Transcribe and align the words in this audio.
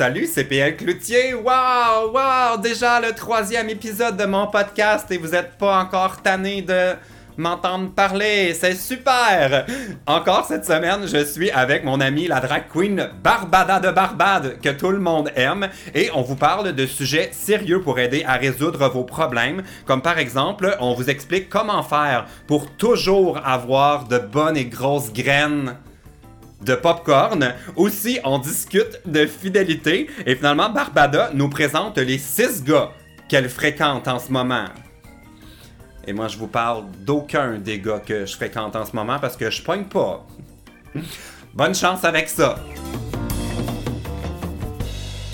Salut, 0.00 0.26
c'est 0.26 0.44
PL 0.44 0.78
Cloutier. 0.78 1.34
Waouh, 1.34 2.12
waouh, 2.12 2.58
déjà 2.58 3.02
le 3.02 3.12
troisième 3.12 3.68
épisode 3.68 4.16
de 4.16 4.24
mon 4.24 4.46
podcast 4.46 5.10
et 5.10 5.18
vous 5.18 5.34
êtes 5.34 5.58
pas 5.58 5.78
encore 5.78 6.22
tanné 6.22 6.62
de 6.62 6.94
m'entendre 7.36 7.90
parler. 7.90 8.54
C'est 8.54 8.76
super. 8.76 9.66
Encore 10.06 10.46
cette 10.46 10.64
semaine, 10.64 11.06
je 11.06 11.22
suis 11.22 11.50
avec 11.50 11.84
mon 11.84 12.00
ami 12.00 12.28
la 12.28 12.40
drag 12.40 12.62
queen 12.72 13.10
Barbada 13.22 13.78
de 13.78 13.90
Barbade 13.90 14.58
que 14.62 14.70
tout 14.70 14.88
le 14.88 15.00
monde 15.00 15.30
aime 15.36 15.68
et 15.94 16.08
on 16.14 16.22
vous 16.22 16.36
parle 16.36 16.72
de 16.72 16.86
sujets 16.86 17.28
sérieux 17.32 17.82
pour 17.82 17.98
aider 17.98 18.24
à 18.26 18.36
résoudre 18.36 18.88
vos 18.88 19.04
problèmes, 19.04 19.62
comme 19.84 20.00
par 20.00 20.18
exemple, 20.18 20.78
on 20.80 20.94
vous 20.94 21.10
explique 21.10 21.50
comment 21.50 21.82
faire 21.82 22.24
pour 22.46 22.70
toujours 22.70 23.46
avoir 23.46 24.08
de 24.08 24.16
bonnes 24.16 24.56
et 24.56 24.64
grosses 24.64 25.12
graines 25.12 25.76
de 26.62 26.74
popcorn. 26.74 27.54
Aussi, 27.76 28.18
on 28.24 28.38
discute 28.38 29.00
de 29.06 29.26
fidélité. 29.26 30.08
Et 30.26 30.34
finalement, 30.36 30.70
Barbada 30.70 31.30
nous 31.34 31.48
présente 31.48 31.98
les 31.98 32.18
six 32.18 32.62
gars 32.62 32.90
qu'elle 33.28 33.48
fréquente 33.48 34.08
en 34.08 34.18
ce 34.18 34.30
moment. 34.30 34.66
Et 36.06 36.12
moi, 36.12 36.28
je 36.28 36.36
vous 36.36 36.48
parle 36.48 36.84
d'aucun 37.00 37.58
des 37.58 37.78
gars 37.78 38.00
que 38.00 38.26
je 38.26 38.34
fréquente 38.34 38.74
en 38.76 38.84
ce 38.84 38.94
moment 38.96 39.18
parce 39.18 39.36
que 39.36 39.50
je 39.50 39.62
pogne 39.62 39.84
pas. 39.84 40.26
Bonne 41.54 41.74
chance 41.74 42.04
avec 42.04 42.28
ça. 42.28 42.58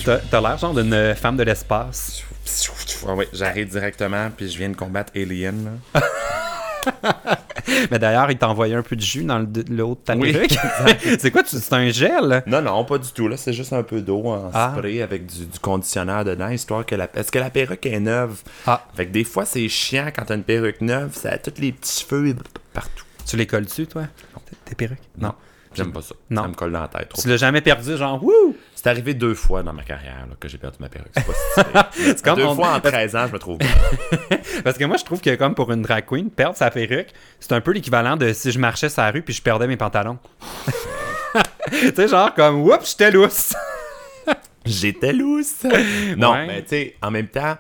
T'as 0.05 0.41
l'air 0.41 0.57
genre 0.59 0.75
d'une 0.75 1.15
femme 1.15 1.37
de 1.37 1.43
l'espace. 1.43 2.23
Ah 3.09 3.15
oui, 3.15 3.25
j'arrive 3.33 3.69
directement, 3.69 4.31
puis 4.37 4.49
je 4.49 4.59
viens 4.59 4.69
de 4.69 4.77
combattre 4.77 5.13
Alien. 5.17 5.81
là. 5.95 6.01
Mais 7.91 7.99
d'ailleurs, 7.99 8.31
il 8.31 8.39
t'a 8.39 8.49
envoyé 8.49 8.75
un 8.75 8.83
peu 8.83 8.97
de 8.97 9.01
jus 9.01 9.25
dans 9.25 9.39
le, 9.41 9.47
le 9.69 9.85
haut 9.85 9.95
de 9.95 10.01
ta 10.01 10.17
perruque. 10.17 10.57
c'est 11.19 11.31
quoi? 11.31 11.43
C'est 11.45 11.73
un 11.73 11.89
gel? 11.91 12.43
Non, 12.47 12.63
non, 12.63 12.85
pas 12.85 12.99
du 12.99 13.11
tout. 13.11 13.29
Là, 13.29 13.37
c'est 13.37 13.53
juste 13.53 13.73
un 13.73 13.83
peu 13.83 14.01
d'eau 14.01 14.25
en 14.27 14.51
Ah. 14.55 14.73
spray 14.77 15.03
avec 15.03 15.27
du, 15.27 15.47
du 15.47 15.59
conditionneur 15.59 16.25
dedans, 16.25 16.49
histoire 16.49 16.87
que 16.87 16.95
la... 16.95 17.09
Est-ce 17.15 17.33
que 17.33 17.39
la 17.39 17.51
perruque 17.51 17.85
est 17.87 18.01
neuve? 18.01 18.43
Ah. 18.67 18.85
Fait 18.95 19.07
que 19.07 19.13
des 19.13 19.25
fois, 19.25 19.45
c'est 19.45 19.69
chiant 19.69 20.09
quand 20.15 20.25
t'as 20.27 20.37
une 20.37 20.45
perruque 20.45 20.81
neuve, 20.81 21.11
ça 21.15 21.31
a 21.33 21.39
tous 21.39 21.61
les 21.61 21.73
petits 21.73 22.05
cheveux 22.05 22.35
partout. 22.73 23.05
Tu 23.27 23.37
les 23.37 23.47
colles 23.47 23.65
dessus, 23.65 23.87
toi? 23.87 24.05
Tes 24.65 24.75
perruques? 24.75 24.99
Non. 25.19 25.35
J'aime 25.75 25.93
pas 25.93 26.01
ça. 26.03 26.15
Non. 26.31 26.43
Ça 26.43 26.49
me 26.49 26.55
colle 26.55 26.73
dans 26.73 26.81
la 26.81 26.89
tête 26.89 27.09
trop. 27.11 27.21
Tu 27.21 27.29
l'as 27.29 27.37
jamais 27.37 27.61
perdu, 27.61 27.97
genre, 27.97 28.23
wouh! 28.23 28.57
C'est 28.79 28.89
arrivé 28.89 29.15
deux 29.15 29.35
fois 29.35 29.63
dans 29.63 29.73
ma 29.73 29.83
carrière 29.83 30.27
là, 30.29 30.37
que 30.39 30.47
j'ai 30.49 30.59
perdu 30.59 30.77
ma 30.81 30.89
perruque. 30.91 31.09
C'est 31.17 31.25
pas 31.73 31.91
si. 31.95 32.03
C'est 32.05 32.23
comme 32.23 32.37
Deux 32.39 32.45
on- 32.45 32.55
fois 32.55 32.75
en 32.75 32.81
13 32.81 33.17
ans, 33.17 33.27
je 33.27 33.33
me 33.33 33.39
trouve 33.39 33.57
bien. 33.59 33.69
Parce 34.63 34.77
que 34.79 34.85
moi, 34.85 34.99
je 34.99 35.05
trouve 35.05 35.21
que 35.21 35.35
comme 35.35 35.55
pour 35.55 35.73
une 35.73 35.81
drag 35.83 36.05
queen, 36.07 36.31
perdre 36.31 36.57
sa 36.57 36.71
perruque, 36.71 37.09
c'est 37.41 37.53
un 37.53 37.61
peu 37.63 37.73
l'équivalent 37.73 38.17
de 38.17 38.33
si 38.35 38.53
je 38.53 38.59
marchais 38.59 38.89
sur 38.91 39.01
la 39.03 39.11
rue 39.11 39.23
puis 39.23 39.33
je 39.35 39.41
perdais 39.43 39.67
mes 39.67 39.77
pantalons. 39.79 40.19
tu 41.71 41.95
sais, 41.95 42.07
genre 42.09 42.35
comme, 42.35 42.63
oups, 42.63 42.91
j'étais 42.91 43.11
lousse. 43.11 43.55
J'étais 44.65 45.13
lousse. 45.13 45.63
Non, 46.17 46.33
Ouais. 46.33 46.47
mais 46.47 46.63
tu 46.63 46.69
sais, 46.71 46.97
en 47.01 47.11
même 47.11 47.29
temps, 47.29 47.57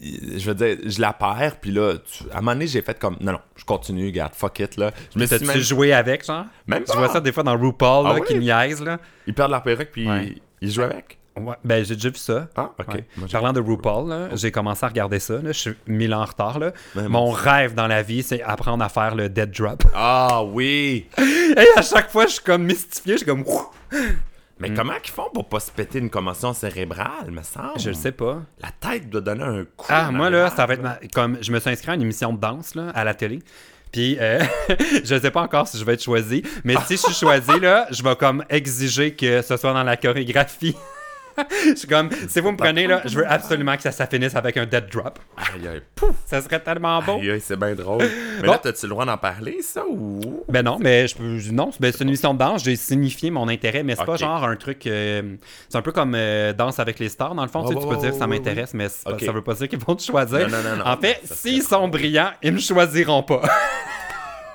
je 0.00 0.44
veux 0.50 0.54
dire, 0.54 0.76
je 0.84 1.00
la 1.00 1.12
perds, 1.12 1.56
puis 1.60 1.70
là, 1.70 1.94
tu- 1.98 2.24
à 2.30 2.38
un 2.38 2.40
moment 2.40 2.52
donné, 2.52 2.66
j'ai 2.66 2.82
fait 2.82 2.98
comme, 2.98 3.16
non, 3.20 3.32
non, 3.32 3.40
je 3.56 3.64
continue, 3.64 4.06
regarde, 4.06 4.34
fuck 4.34 4.58
it, 4.60 4.76
là. 4.76 4.90
Je 5.14 5.18
suis 5.20 5.28
T'as-tu 5.28 5.44
même... 5.46 5.58
joué 5.58 5.92
avec, 5.92 6.24
genre? 6.24 6.44
Même 6.66 6.84
Tu 6.84 6.92
pas. 6.92 6.98
vois 6.98 7.08
ça 7.08 7.20
des 7.20 7.32
fois 7.32 7.42
dans 7.42 7.56
RuPaul, 7.58 8.04
là, 8.04 8.10
Ah 8.16 8.18
oui? 8.20 8.26
qui 8.26 8.38
niaise, 8.38 8.82
là. 8.82 8.98
Ils 9.26 9.34
perdent 9.34 9.50
leur 9.52 9.62
perruque, 9.62 9.90
puis 9.92 10.08
Ouais. 10.08 10.34
ils 10.60 10.70
jouent 10.70 10.82
avec? 10.82 11.18
Ouais, 11.38 11.54
ben, 11.64 11.84
j'ai 11.84 11.94
déjà 11.96 12.08
vu 12.08 12.16
ça. 12.16 12.48
Ah, 12.56 12.70
ok. 12.78 12.88
Ouais. 12.94 13.04
Moi, 13.16 13.26
j'ai- 13.26 13.32
Parlant 13.32 13.52
de 13.52 13.60
RuPaul, 13.60 14.08
là, 14.08 14.28
j'ai 14.34 14.50
commencé 14.50 14.84
à 14.84 14.88
regarder 14.88 15.18
ça. 15.18 15.34
Là, 15.34 15.52
je 15.52 15.58
suis 15.58 15.74
mille 15.86 16.14
ans 16.14 16.22
en 16.22 16.24
retard. 16.24 16.58
Là. 16.58 16.72
Ouais, 16.94 17.08
Mon 17.08 17.30
rêve 17.30 17.74
dans 17.74 17.86
la 17.86 18.02
vie, 18.02 18.22
c'est 18.22 18.42
apprendre 18.42 18.82
à 18.82 18.88
faire 18.88 19.14
le 19.14 19.28
dead 19.28 19.50
drop. 19.50 19.82
Ah 19.94 20.42
oui! 20.44 21.06
Et 21.18 21.66
à 21.78 21.82
chaque 21.82 22.10
fois, 22.10 22.24
je 22.26 22.32
suis 22.32 22.42
comme 22.44 22.62
mystifié. 22.64 23.14
Je 23.14 23.18
suis 23.18 23.26
comme, 23.26 23.44
Mais 24.58 24.72
comment 24.72 24.94
ils 25.04 25.10
font 25.10 25.28
pour 25.34 25.48
pas 25.48 25.60
se 25.60 25.70
péter 25.70 25.98
une 25.98 26.08
commotion 26.08 26.52
cérébrale, 26.54 27.30
me 27.30 27.42
semble? 27.42 27.78
je 27.78 27.88
le 27.90 27.94
sais 27.94 28.12
pas. 28.12 28.40
La 28.60 28.70
tête 28.70 29.10
doit 29.10 29.20
donner 29.20 29.42
un 29.44 29.64
coup. 29.76 29.86
Ah, 29.90 30.10
moi, 30.10 30.30
là, 30.30 30.48
ça 30.50 30.64
va 30.64 30.74
être 30.74 30.82
ma- 30.82 30.98
comme 31.12 31.36
je 31.42 31.52
me 31.52 31.60
suis 31.60 31.70
inscrit 31.70 31.90
à 31.90 31.94
une 31.94 32.02
émission 32.02 32.32
de 32.32 32.38
danse 32.40 32.74
là, 32.74 32.88
à 32.94 33.04
la 33.04 33.12
télé. 33.14 33.40
Puis, 33.92 34.16
euh, 34.20 34.42
je 35.04 35.18
sais 35.20 35.30
pas 35.30 35.42
encore 35.42 35.68
si 35.68 35.78
je 35.78 35.84
vais 35.84 35.94
être 35.94 36.02
choisi, 36.02 36.42
mais 36.64 36.74
si 36.86 36.96
je 36.96 37.02
suis 37.02 37.14
choisi, 37.14 37.60
là, 37.60 37.86
je 37.90 38.02
vais 38.02 38.16
comme 38.16 38.44
exiger 38.48 39.14
que 39.14 39.42
ce 39.42 39.56
soit 39.56 39.72
dans 39.74 39.84
la 39.84 39.96
chorégraphie. 39.96 40.74
je 41.70 41.74
suis 41.74 41.88
comme, 41.88 42.08
si 42.28 42.40
vous 42.40 42.52
me 42.52 42.56
prenez, 42.56 42.86
là, 42.86 43.02
je 43.04 43.16
veux 43.18 43.26
absolument 43.30 43.76
que 43.76 43.82
ça, 43.82 43.92
ça 43.92 44.06
finisse 44.06 44.34
avec 44.36 44.56
un 44.56 44.66
dead 44.66 44.86
drop. 44.90 45.18
Aïe, 45.36 45.66
aïe, 45.68 45.82
pouf! 45.94 46.14
Ça 46.26 46.40
serait 46.40 46.60
tellement 46.60 47.02
beau. 47.02 47.18
Aïe, 47.18 47.30
aïe, 47.32 47.40
c'est 47.40 47.56
bien 47.58 47.74
drôle. 47.74 47.98
Mais 48.40 48.46
Bon. 48.46 48.52
là, 48.52 48.58
t'as-tu 48.62 48.86
le 48.86 48.90
droit 48.90 49.04
d'en 49.04 49.16
parler, 49.18 49.58
ça, 49.62 49.82
ou... 49.88 50.44
Ben 50.48 50.62
non, 50.62 50.78
mais 50.80 51.06
je 51.08 51.16
peux. 51.16 51.38
Non, 51.52 51.70
ben 51.80 51.90
c'est 51.92 52.02
une 52.02 52.08
émission 52.08 52.34
de 52.34 52.38
danse, 52.38 52.62
j'ai 52.64 52.76
signifié 52.76 53.30
mon 53.30 53.48
intérêt, 53.48 53.82
mais 53.82 53.96
c'est 53.96 54.04
pas 54.04 54.16
genre 54.16 54.44
un 54.44 54.56
truc. 54.56 54.86
euh, 54.86 55.36
c'est 55.68 55.78
un 55.78 55.82
peu 55.82 55.92
comme 55.92 56.14
euh, 56.14 56.52
Danse 56.52 56.78
avec 56.78 56.98
les 56.98 57.08
stars, 57.08 57.34
dans 57.34 57.42
le 57.42 57.48
fond. 57.48 57.62
tu 57.62 57.68
sais, 57.68 57.74
Ouais, 57.74 57.80
tu 57.82 57.88
peux 57.88 57.96
dire 58.00 58.10
que 58.10 58.16
ça 58.18 58.26
m'intéresse, 58.26 58.74
mais 58.74 58.88
c'est 58.88 59.04
pas- 59.04 59.18
ça 59.18 59.32
veut 59.32 59.42
pas 59.42 59.54
dire 59.54 59.68
qu'ils 59.68 59.78
vont 59.78 59.94
te 59.96 60.02
choisir. 60.02 60.48
Non, 60.48 60.58
non, 60.62 60.76
non. 60.76 60.86
En 60.86 60.96
fait, 60.96 61.20
s'ils 61.24 61.62
sont 61.62 61.88
brillants, 61.88 62.30
ils 62.42 62.52
me 62.52 62.58
choisiront 62.58 63.22
pas. 63.22 63.42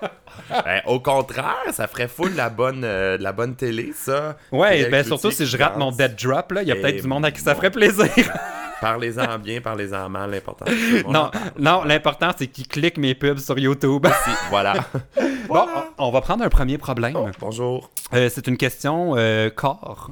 Ben, 0.50 0.82
au 0.86 1.00
contraire, 1.00 1.56
ça 1.72 1.88
ferait 1.88 2.08
full 2.08 2.36
la 2.36 2.50
bonne, 2.50 2.84
euh, 2.84 3.18
de 3.18 3.24
la 3.24 3.32
bonne 3.32 3.56
télé, 3.56 3.94
ça. 3.96 4.38
Ouais, 4.52 4.78
Pierre 4.78 4.90
ben 4.90 5.06
surtout 5.06 5.32
si 5.32 5.46
je 5.46 5.58
rate 5.58 5.78
mon 5.78 5.92
dead 5.92 6.16
drop, 6.16 6.52
là, 6.52 6.62
il 6.62 6.68
y 6.68 6.72
a 6.72 6.76
peut-être 6.76 7.02
du 7.02 7.08
monde 7.08 7.26
à 7.26 7.32
qui 7.32 7.42
ça 7.42 7.56
ferait 7.56 7.72
plaisir. 7.72 8.08
Parlez-en 8.82 9.38
bien, 9.38 9.62
parlez-en 9.62 10.10
mal, 10.10 10.32
l'important. 10.32 10.66
non, 11.08 11.30
non, 11.60 11.84
l'important 11.84 12.32
c'est 12.36 12.48
qu'ils 12.48 12.68
cliquent 12.68 12.98
mes 12.98 13.14
pubs 13.14 13.38
sur 13.38 13.58
YouTube. 13.60 14.08
Voilà. 14.50 14.74
Bon, 15.48 15.68
on 15.98 16.08
on 16.08 16.12
va 16.12 16.22
prendre 16.22 16.44
un 16.46 16.50
premier 16.50 16.78
problème. 16.78 17.14
Oh, 17.16 17.28
bonjour. 17.40 17.92
Euh, 18.14 18.30
c'est 18.34 18.48
une 18.48 18.56
question 18.56 19.16
euh, 19.18 19.50
corps. 19.50 20.12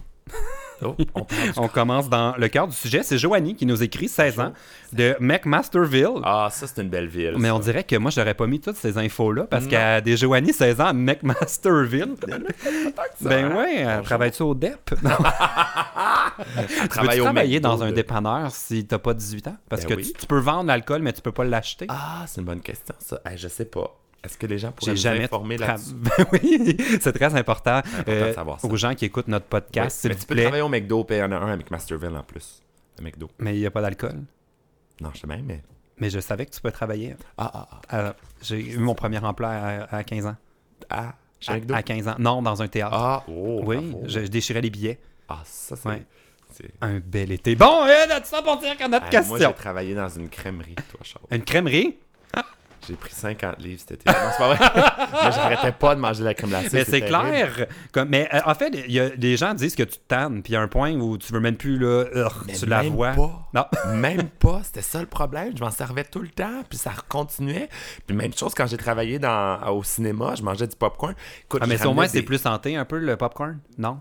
Oh, 0.84 0.96
on 1.58 1.68
commence 1.68 2.10
dans 2.10 2.36
le 2.38 2.48
cœur 2.48 2.68
du 2.68 2.76
sujet. 2.76 3.04
C'est 3.04 3.18
Joanie 3.18 3.56
qui 3.56 3.66
nous 3.66 3.82
écrit 3.84 4.08
16 4.08 4.40
ans 4.40 4.54
de 4.94 5.16
McMasterville. 5.20 6.22
Ah, 6.24 6.50
ça, 6.52 6.68
c'est 6.68 6.82
une 6.82 6.90
belle 6.90 7.08
ville. 7.08 7.36
Mais 7.38 7.50
ça. 7.50 7.56
on 7.56 7.60
dirait 7.60 7.84
que 7.84 7.96
moi, 7.96 8.12
j'aurais 8.12 8.34
pas 8.34 8.48
mis 8.48 8.60
toutes 8.60 8.78
ces 8.78 8.98
infos-là 8.98 9.44
parce 9.44 9.64
qu'il 9.66 9.74
y 9.74 9.78
a 9.78 10.02
des 10.02 10.18
Joanie 10.18 10.54
16 10.54 10.82
ans 10.82 10.86
à 10.88 10.94
McMasterville. 10.94 12.16
ben 13.22 13.56
ouais, 13.56 13.78
elle 13.78 14.02
travaille-tu 14.04 14.44
au 14.44 14.56
DEP? 14.56 14.78
tu 14.86 14.96
peux 14.96 16.88
travaille 16.88 17.20
au 17.20 17.24
travailler 17.24 17.60
dans 17.60 17.84
un 17.84 17.92
dépanneur 17.92 18.52
si 18.52 18.86
t'as 18.86 19.00
pas 19.00 19.14
18 19.14 19.48
ans? 19.48 19.58
Parce 19.68 19.84
Ben 19.84 19.90
que 19.90 19.94
oui. 19.96 20.04
tu, 20.08 20.14
tu 20.14 20.26
peux 20.26 20.40
vendre 20.40 20.68
l'alcool, 20.68 21.02
mais 21.02 21.14
tu 21.14 21.22
peux 21.22 21.32
pas 21.32 21.44
l'acheter. 21.44 21.86
Ah, 21.90 22.24
c'est 22.28 22.42
une 22.42 22.48
bonne 22.48 22.62
question, 22.62 22.96
ça. 23.00 23.20
Hey, 23.26 23.38
je 23.38 23.48
sais 23.48 23.66
pas. 23.66 23.96
Est-ce 24.24 24.38
que 24.38 24.48
les 24.48 24.58
gens 24.58 24.72
pourraient 24.72 24.96
jamais 24.98 25.24
informer 25.26 25.56
tra- 25.58 25.68
là-dessus? 25.68 25.94
Ben 25.96 26.26
oui, 26.34 26.78
c'est 27.02 27.14
très 27.14 27.34
important, 27.36 27.82
euh, 28.08 28.30
de 28.30 28.34
savoir 28.34 28.60
ça. 28.60 28.68
aux 28.68 28.76
gens 28.76 28.94
qui 28.96 29.06
écoutent 29.06 29.28
notre 29.30 29.46
podcast, 29.46 30.02
s'il 30.02 30.10
mais 30.10 30.16
tu 30.18 30.26
peux 30.26 30.34
plaît. 30.36 30.44
travailler 30.44 30.62
au 30.64 30.70
McDo, 30.70 31.04
puis 31.06 31.16
il 31.16 31.20
y 31.20 31.24
en 31.24 31.32
a 31.32 31.38
un 31.38 31.52
avec 31.54 31.72
Masterville 31.72 32.16
en 32.16 32.24
plus. 32.24 32.62
Le 32.98 33.04
McDo. 33.06 33.30
Mais 33.40 33.56
il 33.56 33.60
n'y 33.62 33.66
a 33.66 33.72
pas 33.72 33.82
d'alcool? 33.82 34.22
Non, 35.02 35.12
je 35.14 35.20
sais 35.22 35.28
même, 35.28 35.46
mais. 35.46 35.62
Mais 35.98 36.10
je 36.10 36.20
savais 36.20 36.46
que 36.46 36.52
tu 36.52 36.60
peux 36.62 36.72
travailler. 36.72 37.16
Ah, 37.38 37.52
ah, 37.54 37.68
ah. 37.90 37.98
Euh, 37.98 38.14
J'ai 38.42 38.60
eu 38.74 38.78
mon 38.78 38.96
premier 38.96 39.20
emploi 39.20 39.50
à, 39.50 39.96
à 39.98 40.04
15 40.04 40.26
ans. 40.28 40.36
Ah, 40.90 41.14
chez 41.40 41.52
À, 41.52 41.56
McDo? 41.56 41.74
à 41.76 41.84
15 41.84 42.08
ans. 42.10 42.16
Non, 42.20 42.42
dans 42.42 42.62
un 42.62 42.68
théâtre. 42.68 42.96
Ah, 42.98 43.24
oh, 43.30 43.62
oui, 43.66 43.96
je, 44.06 44.22
je 44.22 44.28
déchirais 44.28 44.62
les 44.62 44.70
billets. 44.70 45.00
Ah, 45.30 45.42
ça, 45.46 45.76
c'est. 45.78 45.88
Ouais. 45.90 46.06
Un 46.82 47.00
bel 47.00 47.32
été. 47.32 47.56
Bon, 47.56 47.86
et 47.86 48.08
là, 48.08 48.20
tu 48.22 48.30
pour 48.44 48.58
dire 48.58 48.76
qu'on 48.78 48.86
a 48.86 48.88
notre 48.90 49.10
question. 49.10 49.38
Moi, 49.38 49.48
j'ai 49.48 49.54
travaillé 49.54 49.94
dans 49.94 50.10
une 50.10 50.28
crèmerie, 50.30 50.76
toi, 50.76 51.00
Charles. 51.04 51.26
Une 51.32 51.44
crèmerie? 51.44 51.98
J'ai 52.88 52.96
pris 52.96 53.12
50 53.14 53.60
livres 53.60 53.80
cet 53.80 53.92
été. 53.92 54.10
Non, 54.10 54.16
c'est 54.32 54.38
pas 54.38 54.54
vrai. 54.54 55.08
mais 55.24 55.32
j'arrêtais 55.32 55.72
pas 55.72 55.96
de 55.96 56.00
manger 56.00 56.20
de 56.22 56.26
la 56.26 56.34
crème 56.34 56.50
glacée. 56.50 56.70
Mais 56.74 56.84
c'est 56.86 57.02
clair. 57.02 57.68
Comme, 57.92 58.10
mais 58.10 58.28
euh, 58.34 58.40
en 58.46 58.56
fait, 58.56 58.74
il 58.88 58.92
y 58.92 59.00
a, 59.00 59.10
les 59.16 59.38
gens 59.38 59.54
disent 59.54 59.76
que 59.76 59.84
tu 59.84 59.98
te 59.98 60.08
tannes, 60.08 60.42
puis 60.42 60.54
il 60.54 60.56
y 60.56 60.58
a 60.58 60.62
un 60.62 60.68
point 60.68 60.94
où 60.94 61.18
tu 61.18 61.32
veux 61.34 61.40
même 61.40 61.56
plus, 61.58 61.78
là, 61.78 62.06
urgh, 62.14 62.44
Mais 62.48 62.54
tu 62.54 62.66
la 62.66 62.84
même 62.84 62.94
vois. 62.94 63.12
pas. 63.12 63.50
Non. 63.54 63.66
Même 63.96 64.30
pas, 64.30 64.62
c'était 64.64 64.82
ça 64.82 65.00
le 65.00 65.08
problème. 65.08 65.54
Je 65.58 65.64
m'en 65.64 65.72
servais 65.72 66.04
tout 66.04 66.20
le 66.22 66.30
temps, 66.30 66.64
puis 66.70 66.78
ça 66.78 66.92
continuait. 67.10 67.68
Puis 68.08 68.16
même 68.16 68.34
chose 68.34 68.54
quand 68.56 68.68
j'ai 68.68 68.78
travaillé 68.78 69.20
dans, 69.20 69.60
au 69.72 69.84
cinéma, 69.84 70.36
je 70.36 70.44
mangeais 70.44 70.68
du 70.68 70.76
popcorn. 70.76 71.16
Écoute, 71.46 71.62
Ah, 71.64 71.68
mais 71.68 71.84
au 71.86 71.94
moins, 71.94 72.08
c'est 72.08 72.22
plus 72.22 72.38
santé 72.40 72.76
un 72.76 72.86
peu, 72.86 73.00
le 73.00 73.18
popcorn? 73.18 73.60
Non? 73.78 74.00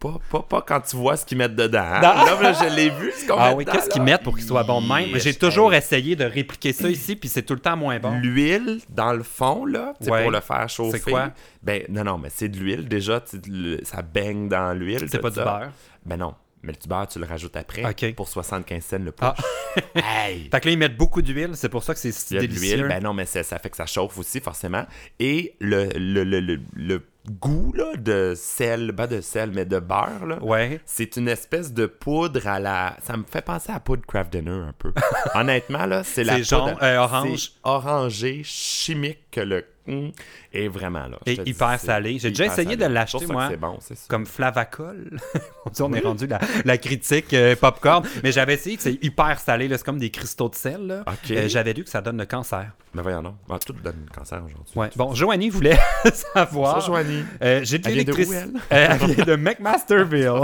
Pas, 0.00 0.18
pas, 0.30 0.40
pas 0.42 0.62
quand 0.62 0.80
tu 0.80 0.96
vois 0.96 1.16
ce 1.18 1.26
qu'ils 1.26 1.36
mettent 1.36 1.54
dedans. 1.54 1.78
hein. 1.84 2.00
Non. 2.00 2.24
Là, 2.24 2.40
là, 2.40 2.52
je 2.54 2.74
l'ai 2.74 2.88
vu, 2.88 3.12
ce 3.12 3.26
qu'on 3.28 3.36
Ah 3.38 3.50
met 3.50 3.54
oui, 3.56 3.64
qu'est-ce 3.66 3.90
qu'ils 3.90 4.00
mettent 4.02 4.22
pour 4.22 4.34
qu'il 4.34 4.46
soit 4.46 4.62
bon 4.62 4.80
de 4.80 4.88
même? 4.88 5.18
J'ai 5.18 5.28
Hey, 5.28 5.36
toujours 5.36 5.74
essayé 5.74 6.16
de 6.16 6.24
répliquer 6.24 6.72
ça 6.72 6.88
ici, 6.88 7.16
puis 7.16 7.28
c'est 7.28 7.42
tout 7.42 7.52
le 7.52 7.60
temps 7.60 7.76
moins 7.76 7.98
bon. 7.98 8.18
L'huile, 8.18 8.80
dans 8.88 9.12
le 9.12 9.22
fond, 9.22 9.66
là, 9.66 9.92
Ouais. 10.06 10.22
pour 10.22 10.30
le 10.30 10.40
faire 10.40 10.66
chauffer. 10.70 10.98
C'est 11.04 11.10
quoi? 11.10 11.32
Ben, 11.62 11.82
non, 11.90 12.02
non, 12.04 12.16
mais 12.16 12.30
c'est 12.30 12.48
de 12.48 12.56
l'huile. 12.58 12.88
Déjà, 12.88 13.22
le- 13.46 13.84
ça 13.84 14.00
baigne 14.00 14.48
dans 14.48 14.72
l'huile. 14.72 15.06
C'est 15.10 15.18
pas 15.20 15.28
du 15.30 15.36
beurre? 15.36 15.68
Ben 16.06 16.16
non. 16.16 16.34
Mais 16.62 16.72
du 16.72 16.88
beurre, 16.88 17.06
tu 17.08 17.18
le 17.18 17.26
rajoutes 17.26 17.56
après 17.56 17.84
Ok. 17.86 18.14
pour 18.14 18.28
75 18.28 18.82
cents 18.84 18.98
le 18.98 19.12
push. 19.12 19.28
Ah. 19.28 19.80
hey! 20.28 20.48
Fait 20.50 20.60
que 20.60 20.66
là, 20.66 20.72
ils 20.72 20.78
mettent 20.78 20.96
beaucoup 20.96 21.20
d'huile, 21.22 21.50
c'est 21.54 21.68
pour 21.70 21.82
ça 21.82 21.92
que 21.94 22.00
c'est 22.00 22.12
si 22.12 22.34
délicieux. 22.38 22.76
l'huile, 22.76 22.88
ben 22.88 23.02
non, 23.02 23.12
mais 23.14 23.24
ça 23.26 23.42
fait 23.58 23.68
que 23.70 23.76
ça 23.76 23.86
chauffe 23.86 24.16
aussi, 24.18 24.40
forcément. 24.40 24.84
Et 25.18 25.54
le, 25.60 25.88
le, 25.96 26.24
le, 26.24 26.40
le, 26.40 26.60
le 26.74 27.02
goût 27.38 27.72
là, 27.76 27.96
de 27.96 28.34
sel, 28.36 28.94
pas 28.94 29.06
de 29.06 29.20
sel, 29.20 29.50
mais 29.54 29.64
de 29.64 29.78
beurre, 29.78 30.26
là, 30.26 30.42
Ouais. 30.42 30.80
c'est 30.84 31.16
une 31.16 31.28
espèce 31.28 31.72
de 31.72 31.86
poudre 31.86 32.46
à 32.46 32.58
la. 32.58 32.96
Ça 33.02 33.16
me 33.16 33.24
fait 33.24 33.42
penser 33.42 33.70
à 33.70 33.74
la 33.74 33.80
poudre 33.80 34.02
Kraft 34.06 34.32
Dinner 34.32 34.50
un 34.68 34.74
peu. 34.78 34.92
Honnêtement, 35.34 35.86
là, 35.86 36.02
c'est 36.04 36.24
la 36.24 36.36
C'est 36.36 36.44
jaune, 36.44 36.70
poudre. 36.72 36.82
euh, 36.82 36.98
orange. 36.98 37.52
Orangé, 37.64 38.42
chimique 38.44 39.30
que 39.30 39.40
le. 39.40 39.64
Mm. 39.90 40.10
Et 40.52 40.68
vraiment, 40.68 41.06
là. 41.06 41.18
Et 41.26 41.36
dis, 41.36 41.50
hyper 41.50 41.78
salé. 41.80 42.18
J'ai 42.18 42.30
déjà 42.30 42.46
essayé 42.46 42.76
de 42.76 42.84
l'acheter, 42.84 43.26
ça 43.26 43.32
moi. 43.32 43.48
bon, 43.58 43.78
ça. 43.80 43.94
Comme 44.08 44.26
Flavacol. 44.26 45.18
on 45.66 45.70
dit, 45.70 45.82
on 45.82 45.92
est 45.92 46.00
rendu 46.00 46.26
la, 46.26 46.38
la 46.64 46.78
critique 46.78 47.34
euh, 47.34 47.56
popcorn. 47.56 48.04
Mais 48.22 48.32
j'avais 48.32 48.54
essayé, 48.54 48.76
c'est 48.78 49.02
hyper 49.02 49.38
salé. 49.40 49.68
C'est 49.70 49.84
comme 49.84 49.98
des 49.98 50.10
cristaux 50.10 50.48
de 50.48 50.54
sel. 50.54 51.04
Euh, 51.30 51.48
j'avais 51.48 51.72
lu 51.72 51.84
que 51.84 51.90
ça 51.90 52.00
donne 52.00 52.18
le 52.18 52.26
cancer. 52.26 52.70
Mais 52.94 53.02
voyons, 53.02 53.22
non. 53.22 53.36
Ah, 53.48 53.58
tout 53.64 53.72
donne 53.72 54.06
le 54.08 54.14
cancer 54.14 54.38
aujourd'hui. 54.44 54.72
Ouais. 54.76 54.90
Bon, 54.96 55.14
Joanie 55.14 55.50
voulait 55.50 55.78
savoir. 56.34 56.74
Bonjour, 56.74 56.94
Joanie. 56.94 57.24
Euh, 57.42 57.60
j'ai 57.62 57.78
de 57.78 57.88
l'électricité. 57.88 58.44
Elle? 58.70 58.96
Vient 58.98 59.24
de 59.24 59.36
McMasterville. 59.36 60.40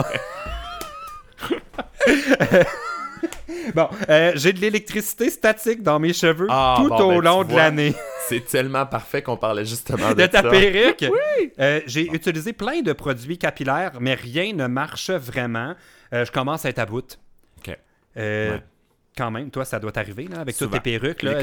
bon, 3.74 3.88
euh, 4.08 4.32
j'ai 4.36 4.52
de 4.52 4.60
l'électricité 4.60 5.30
statique 5.30 5.82
dans 5.82 5.98
mes 5.98 6.12
cheveux 6.12 6.46
Ah, 6.50 6.76
tout 6.78 6.88
bon, 6.88 7.16
au 7.16 7.20
ben, 7.20 7.24
long 7.24 7.44
de 7.44 7.54
l'année. 7.54 7.94
C'est 8.28 8.44
tellement 8.44 8.86
parfait 8.86 9.22
qu'on 9.22 9.36
parlait 9.36 9.64
justement 9.64 10.10
de, 10.10 10.14
De 10.22 10.26
ta 10.26 10.42
ça. 10.42 10.50
perruque? 10.50 11.04
Oui! 11.10 11.52
j'ai 11.86 12.06
utilisé 12.12 12.52
plein 12.52 12.82
de 12.82 12.92
produits 12.92 13.38
capillaires, 13.38 13.92
mais 14.00 14.14
rien 14.14 14.52
ne 14.52 14.66
marche 14.66 15.10
vraiment. 15.10 15.74
Euh, 16.12 16.24
je 16.24 16.32
commence 16.32 16.64
à 16.64 16.68
être 16.70 16.78
à 16.78 16.86
bout. 16.86 17.18
Ok. 17.58 17.76
Euh, 18.16 18.52
Ouais. 18.54 18.62
Quand 19.16 19.30
même, 19.30 19.50
toi, 19.50 19.64
ça 19.64 19.78
doit 19.78 19.92
t'arriver, 19.92 20.28
là, 20.28 20.40
avec 20.40 20.54
Souvent. 20.54 20.72
toutes 20.72 20.82
tes 20.82 20.98
perruques. 20.98 21.22
Là. 21.22 21.34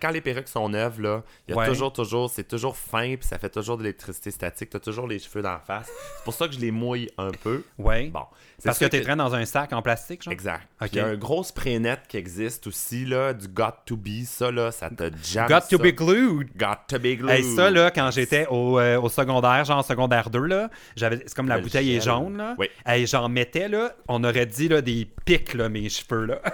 quand, 0.00 0.10
les 0.10 0.20
perruques 0.20 0.48
sont 0.48 0.68
neuves, 0.68 1.00
là, 1.00 1.22
il 1.48 1.52
y 1.52 1.54
a 1.54 1.60
Ouais. 1.60 1.66
toujours, 1.66 1.92
toujours, 1.92 2.28
c'est 2.30 2.46
toujours 2.46 2.76
fin, 2.76 3.16
puis 3.16 3.26
ça 3.26 3.38
fait 3.38 3.48
toujours 3.48 3.78
de 3.78 3.84
l'électricité 3.84 4.30
statique. 4.30 4.68
T'as 4.70 4.80
toujours 4.80 5.06
les 5.08 5.18
cheveux 5.18 5.40
d'en 5.42 5.58
face. 5.58 5.90
C'est 6.18 6.24
pour 6.24 6.34
ça 6.34 6.46
que 6.46 6.54
je 6.54 6.60
les 6.60 6.70
mouille 6.70 7.08
un 7.16 7.30
peu. 7.30 7.64
Ouais. 7.78 8.08
Bon. 8.08 8.24
Parce 8.62 8.78
que 8.78 8.84
sûr 8.84 8.90
tu 8.90 9.00
traînes 9.00 9.18
dans 9.18 9.34
un 9.34 9.44
sac 9.44 9.72
en 9.72 9.80
plastique, 9.82 10.22
genre? 10.22 10.32
Exact. 10.32 10.62
Il 10.92 10.96
y 10.96 11.00
a 11.00 11.06
un 11.06 11.16
gros 11.16 11.42
spray 11.42 11.78
net 11.78 12.00
qui 12.06 12.16
existe 12.16 12.66
aussi, 12.66 13.04
là, 13.06 13.32
du 13.32 13.48
Got 13.48 13.72
to 13.86 13.96
Be. 13.96 14.24
Ça, 14.24 14.50
là, 14.50 14.70
ça 14.70 14.90
te 14.90 15.10
jamme 15.24 15.48
Got 15.48 15.62
to 15.70 15.78
be 15.78 15.92
glued! 15.94 16.50
Got 16.56 16.86
to 16.88 16.98
be 16.98 17.16
glued. 17.16 17.30
Hey, 17.30 17.42
ça, 17.56 17.70
là, 17.70 17.90
quand 17.90 18.10
j'étais 18.10 18.46
au, 18.48 18.78
euh, 18.78 19.00
au 19.00 19.08
secondaire, 19.08 19.64
genre 19.64 19.84
secondaire 19.84 20.30
2, 20.30 20.38
là, 20.46 20.70
j'avais, 20.96 21.16
c'est 21.26 21.34
comme 21.34 21.48
la 21.48 21.56
Le 21.56 21.62
bouteille 21.62 21.96
est 21.96 22.00
jaune, 22.00 22.36
là. 22.36 22.54
Oui. 22.58 22.68
Hey, 22.86 23.06
j'en 23.06 23.28
mettais, 23.28 23.68
là, 23.68 23.96
on 24.06 24.22
aurait 24.22 24.46
dit, 24.46 24.68
là, 24.68 24.80
des 24.82 25.08
pics, 25.24 25.54
là, 25.54 25.68
mes 25.68 25.88
cheveux, 25.88 26.26
là. 26.26 26.40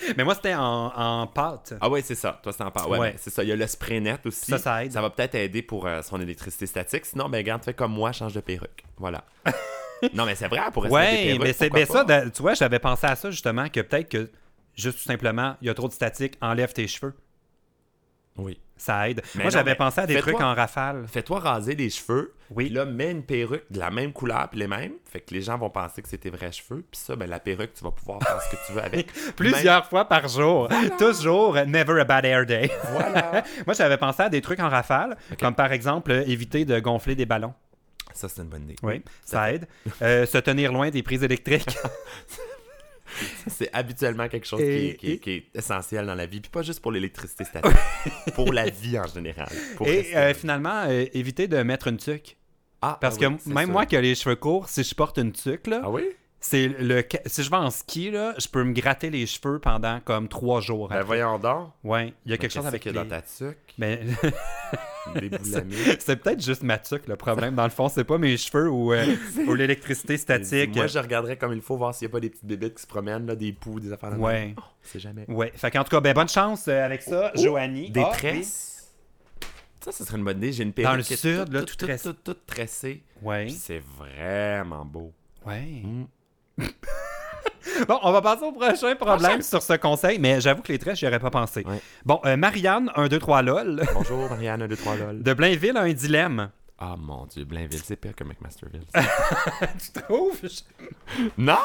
Mais 0.16 0.24
moi, 0.24 0.34
c'était 0.34 0.54
en, 0.54 0.92
en 0.94 1.26
pâte. 1.26 1.74
Ah 1.80 1.88
ouais, 1.88 2.02
c'est 2.02 2.14
ça. 2.14 2.40
Toi, 2.42 2.52
c'est 2.52 2.62
en 2.62 2.70
parles. 2.70 2.90
Ouais, 2.90 2.98
Ouais. 2.98 3.10
ben, 3.12 3.18
c'est 3.20 3.30
ça. 3.30 3.42
Il 3.42 3.48
y 3.48 3.52
a 3.52 3.56
le 3.56 3.66
spray 3.66 4.00
net 4.00 4.24
aussi. 4.26 4.50
Ça, 4.50 4.58
ça 4.58 4.84
aide. 4.84 4.92
Ça 4.92 5.00
va 5.02 5.10
peut-être 5.10 5.34
aider 5.34 5.62
pour 5.62 5.86
euh, 5.86 6.02
son 6.02 6.20
électricité 6.20 6.66
statique. 6.66 7.04
Sinon, 7.06 7.28
ben, 7.28 7.42
garde, 7.44 7.64
fais 7.64 7.74
comme 7.74 7.92
moi, 7.92 8.12
change 8.12 8.34
de 8.34 8.40
perruque. 8.40 8.84
Voilà. 8.96 9.24
non, 10.14 10.24
mais 10.24 10.34
c'est 10.34 10.48
vrai, 10.48 10.60
pour 10.72 10.84
rester 10.84 10.98
des 10.98 11.04
Ouais, 11.04 11.24
perruques, 11.26 11.42
mais 11.42 11.52
c'est 11.52 11.72
mais 11.72 11.86
ça, 11.86 12.04
tu 12.30 12.42
vois, 12.42 12.54
j'avais 12.54 12.78
pensé 12.78 13.06
à 13.06 13.16
ça, 13.16 13.30
justement, 13.30 13.68
que 13.68 13.80
peut-être 13.80 14.08
que, 14.08 14.30
juste 14.74 14.98
tout 14.98 15.04
simplement, 15.04 15.56
il 15.60 15.66
y 15.66 15.70
a 15.70 15.74
trop 15.74 15.88
de 15.88 15.92
statique, 15.92 16.34
enlève 16.40 16.72
tes 16.72 16.86
cheveux. 16.88 17.14
Oui. 18.36 18.58
Ça 18.80 19.10
aide. 19.10 19.20
Mais 19.34 19.44
moi, 19.44 19.50
j'avais 19.50 19.74
pensé 19.74 20.00
à 20.00 20.06
des 20.06 20.18
trucs 20.20 20.40
en 20.40 20.54
rafale. 20.54 21.04
Fais-toi 21.06 21.38
raser 21.38 21.74
les 21.74 21.90
cheveux. 21.90 22.32
Oui. 22.50 22.64
Puis 22.64 22.74
là, 22.74 22.86
mets 22.86 23.10
une 23.10 23.22
perruque 23.22 23.70
de 23.70 23.78
la 23.78 23.90
même 23.90 24.14
couleur 24.14 24.48
puis 24.48 24.58
les 24.58 24.66
mêmes. 24.66 24.94
Fait 25.04 25.20
que 25.20 25.34
les 25.34 25.42
gens 25.42 25.58
vont 25.58 25.68
penser 25.68 26.00
que 26.00 26.08
c'est 26.08 26.16
tes 26.16 26.30
vrais 26.30 26.50
cheveux. 26.50 26.82
Puis 26.90 26.98
ça, 26.98 27.14
ben 27.14 27.28
la 27.28 27.40
perruque, 27.40 27.74
tu 27.74 27.84
vas 27.84 27.90
pouvoir 27.90 28.20
faire 28.22 28.40
ce 28.40 28.56
que 28.56 28.66
tu 28.66 28.72
veux 28.72 28.82
avec. 28.82 29.12
Plusieurs 29.36 29.84
fois 29.86 30.06
par 30.06 30.28
jour. 30.28 30.70
Toujours, 30.98 31.54
never 31.66 32.00
a 32.00 32.04
bad 32.04 32.24
hair 32.24 32.46
day. 32.46 32.70
Voilà. 32.90 33.44
moi, 33.66 33.74
j'avais 33.74 33.98
pensé 33.98 34.22
à 34.22 34.28
des 34.30 34.40
trucs 34.40 34.60
en 34.60 34.70
rafale, 34.70 35.18
comme 35.38 35.54
par 35.54 35.72
exemple, 35.72 36.10
euh, 36.10 36.24
éviter 36.26 36.64
de 36.64 36.80
gonfler 36.80 37.14
des 37.14 37.26
ballons. 37.26 37.52
Ça, 38.14 38.30
c'est 38.30 38.40
une 38.40 38.48
bonne 38.48 38.64
idée. 38.64 38.76
Oui, 38.82 39.02
ça 39.24 39.52
aide. 39.52 39.68
Euh, 40.00 40.24
se 40.24 40.38
tenir 40.38 40.72
loin 40.72 40.88
des 40.88 41.02
prises 41.02 41.22
électriques. 41.22 41.76
C'est 43.48 43.70
habituellement 43.72 44.28
quelque 44.28 44.46
chose 44.46 44.60
Et- 44.60 44.64
qui, 44.64 44.86
est, 44.88 44.94
qui 44.96 45.06
est- 45.10 45.14
et- 45.14 45.18
qui 45.18 45.30
est 45.32 45.44
essentiel 45.54 46.06
dans 46.06 46.14
la 46.14 46.26
vie. 46.26 46.40
Puis 46.40 46.50
pas 46.50 46.62
juste 46.62 46.80
pour 46.80 46.92
l'électricité 46.92 47.44
statique. 47.44 47.76
pour 48.34 48.52
la 48.52 48.68
vie 48.70 48.98
en 48.98 49.06
général. 49.06 49.48
Pour 49.76 49.86
Et 49.88 50.14
euh, 50.16 50.34
finalement, 50.34 50.84
euh, 50.88 51.06
éviter 51.12 51.48
de 51.48 51.62
mettre 51.62 51.88
une 51.88 51.96
tuque. 51.98 52.36
ah, 52.82 52.98
Parce 53.00 53.16
ah 53.16 53.20
que 53.20 53.26
oui, 53.26 53.38
même 53.46 53.70
moi 53.70 53.86
qui 53.86 53.96
ai 53.96 54.02
les 54.02 54.14
cheveux 54.14 54.36
courts, 54.36 54.68
si 54.68 54.82
je 54.82 54.94
porte 54.94 55.18
une 55.18 55.32
tuque, 55.32 55.66
là, 55.66 55.82
Ah 55.84 55.90
oui? 55.90 56.02
C'est 56.40 56.68
le 56.68 57.04
si 57.26 57.42
je 57.42 57.50
vais 57.50 57.56
en 57.56 57.70
ski, 57.70 58.10
là, 58.10 58.34
je 58.38 58.48
peux 58.48 58.64
me 58.64 58.72
gratter 58.72 59.10
les 59.10 59.26
cheveux 59.26 59.58
pendant 59.58 60.00
comme 60.00 60.26
trois 60.26 60.60
jours. 60.60 60.88
Ben 60.88 60.96
après. 60.96 61.06
voyons 61.06 61.38
donc. 61.38 61.70
Ouais, 61.84 62.14
il 62.24 62.30
y 62.30 62.34
a 62.34 62.38
quelque 62.38 62.52
chose 62.52 62.66
avec 62.66 62.84
les... 62.86 62.92
dans 62.92 63.06
ta 63.06 63.20
tuque? 63.20 63.58
Mais 63.78 64.00
boulamiers. 65.14 65.96
c'est 65.98 66.16
peut-être 66.16 66.42
juste 66.42 66.62
ma 66.62 66.78
tuque 66.78 67.08
le 67.08 67.16
problème. 67.16 67.54
Dans 67.54 67.64
le 67.64 67.70
fond, 67.70 67.88
c'est 67.88 68.04
pas 68.04 68.18
mes 68.18 68.36
cheveux 68.36 68.70
ou, 68.70 68.92
euh, 68.92 69.16
ou 69.46 69.54
l'électricité 69.54 70.16
statique. 70.16 70.74
Moi, 70.74 70.86
je 70.86 70.98
regarderais 70.98 71.36
comme 71.36 71.52
il 71.52 71.60
faut 71.62 71.76
voir 71.76 71.94
s'il 71.94 72.06
n'y 72.06 72.12
a 72.12 72.12
pas 72.12 72.20
des 72.20 72.30
petites 72.30 72.44
bébites 72.44 72.74
qui 72.76 72.82
se 72.82 72.86
promènent, 72.86 73.26
là, 73.26 73.34
des 73.34 73.52
poux, 73.52 73.80
des 73.80 73.92
affaires. 73.92 74.18
Ouais. 74.18 74.54
Oh, 74.58 74.62
c'est 74.82 75.00
jamais. 75.00 75.24
Ouais. 75.28 75.52
Fait 75.56 75.70
qu'en 75.70 75.84
tout 75.84 75.90
cas, 75.90 76.00
ben, 76.00 76.14
bonne 76.14 76.28
chance 76.28 76.68
euh, 76.68 76.84
avec 76.84 77.02
ça, 77.02 77.32
Joanie. 77.34 77.90
Des 77.90 78.02
Ah, 78.02 78.10
tresses. 78.12 78.92
Ça, 79.80 79.92
ce 79.92 80.04
serait 80.04 80.18
une 80.18 80.24
bonne 80.24 80.36
idée. 80.38 80.52
J'ai 80.52 80.62
une 80.62 80.70
Dans 80.70 80.74
perruque 80.74 80.96
le 80.98 81.02
qui 81.04 81.14
est 81.14 81.16
sud, 81.16 81.52
là, 81.52 81.62
tout 81.62 81.76
toute 82.22 82.46
tressée. 82.46 83.02
Ouais. 83.22 83.48
C'est 83.48 83.82
vraiment 83.98 84.84
beau. 84.84 85.12
Ouais. 85.46 85.82
Mm. 85.82 86.04
Bon, 87.88 87.98
on 88.02 88.12
va 88.12 88.20
passer 88.20 88.44
au 88.44 88.52
prochain 88.52 88.94
problème 88.96 89.42
sur 89.42 89.62
ce 89.62 89.74
conseil, 89.74 90.18
mais 90.18 90.40
j'avoue 90.40 90.60
que 90.62 90.72
les 90.72 90.78
tresses, 90.78 90.98
j'y 90.98 91.06
aurais 91.06 91.18
pas 91.20 91.30
pensé. 91.30 91.64
Bon, 92.04 92.20
euh, 92.24 92.36
Marianne, 92.36 92.90
1, 92.96 93.08
2, 93.08 93.18
3 93.18 93.42
LOL, 93.42 93.82
Bonjour, 93.94 94.28
Marianne, 94.28 94.62
1, 94.62 94.68
2, 94.68 94.76
3, 94.76 94.96
lol. 94.96 95.22
de 95.22 95.34
Blainville 95.34 95.76
a 95.76 95.82
un 95.82 95.92
dilemme. 95.92 96.50
Ah 96.78 96.96
mon 96.98 97.26
dieu, 97.26 97.44
Blainville, 97.44 97.80
c'est 97.84 97.96
pire 97.96 98.14
que 98.14 98.24
McMasterville. 98.24 98.82
tu 98.94 100.02
trouves? 100.02 100.40
non! 101.38 101.56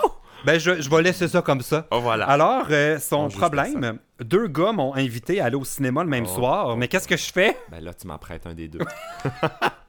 Ben, 0.46 0.60
je, 0.60 0.82
je 0.82 0.90
vais 0.90 1.02
laisser 1.02 1.28
ça 1.28 1.42
comme 1.42 1.62
ça. 1.62 1.88
Oh 1.92 2.00
voilà. 2.02 2.26
Alors, 2.28 2.68
euh, 2.70 3.00
son 3.00 3.26
On 3.26 3.30
problème, 3.30 3.98
deux 4.20 4.48
gars 4.48 4.74
m'ont 4.74 4.94
invité 4.94 5.40
à 5.42 5.46
aller 5.46 5.56
au 5.56 5.64
cinéma 5.66 6.04
le 6.04 6.10
même 6.10 6.26
Oh. 6.28 6.36
soir, 6.36 6.78
mais 6.78 6.88
qu'est-ce 6.88 7.08
que 7.08 7.18
je 7.18 7.32
fais? 7.32 7.58
Ben 7.72 7.82
là, 7.84 7.94
tu 7.94 8.06
m'en 8.08 8.18
prêtes 8.18 8.46
un 8.46 8.54
des 8.54 8.68
deux. 8.68 8.80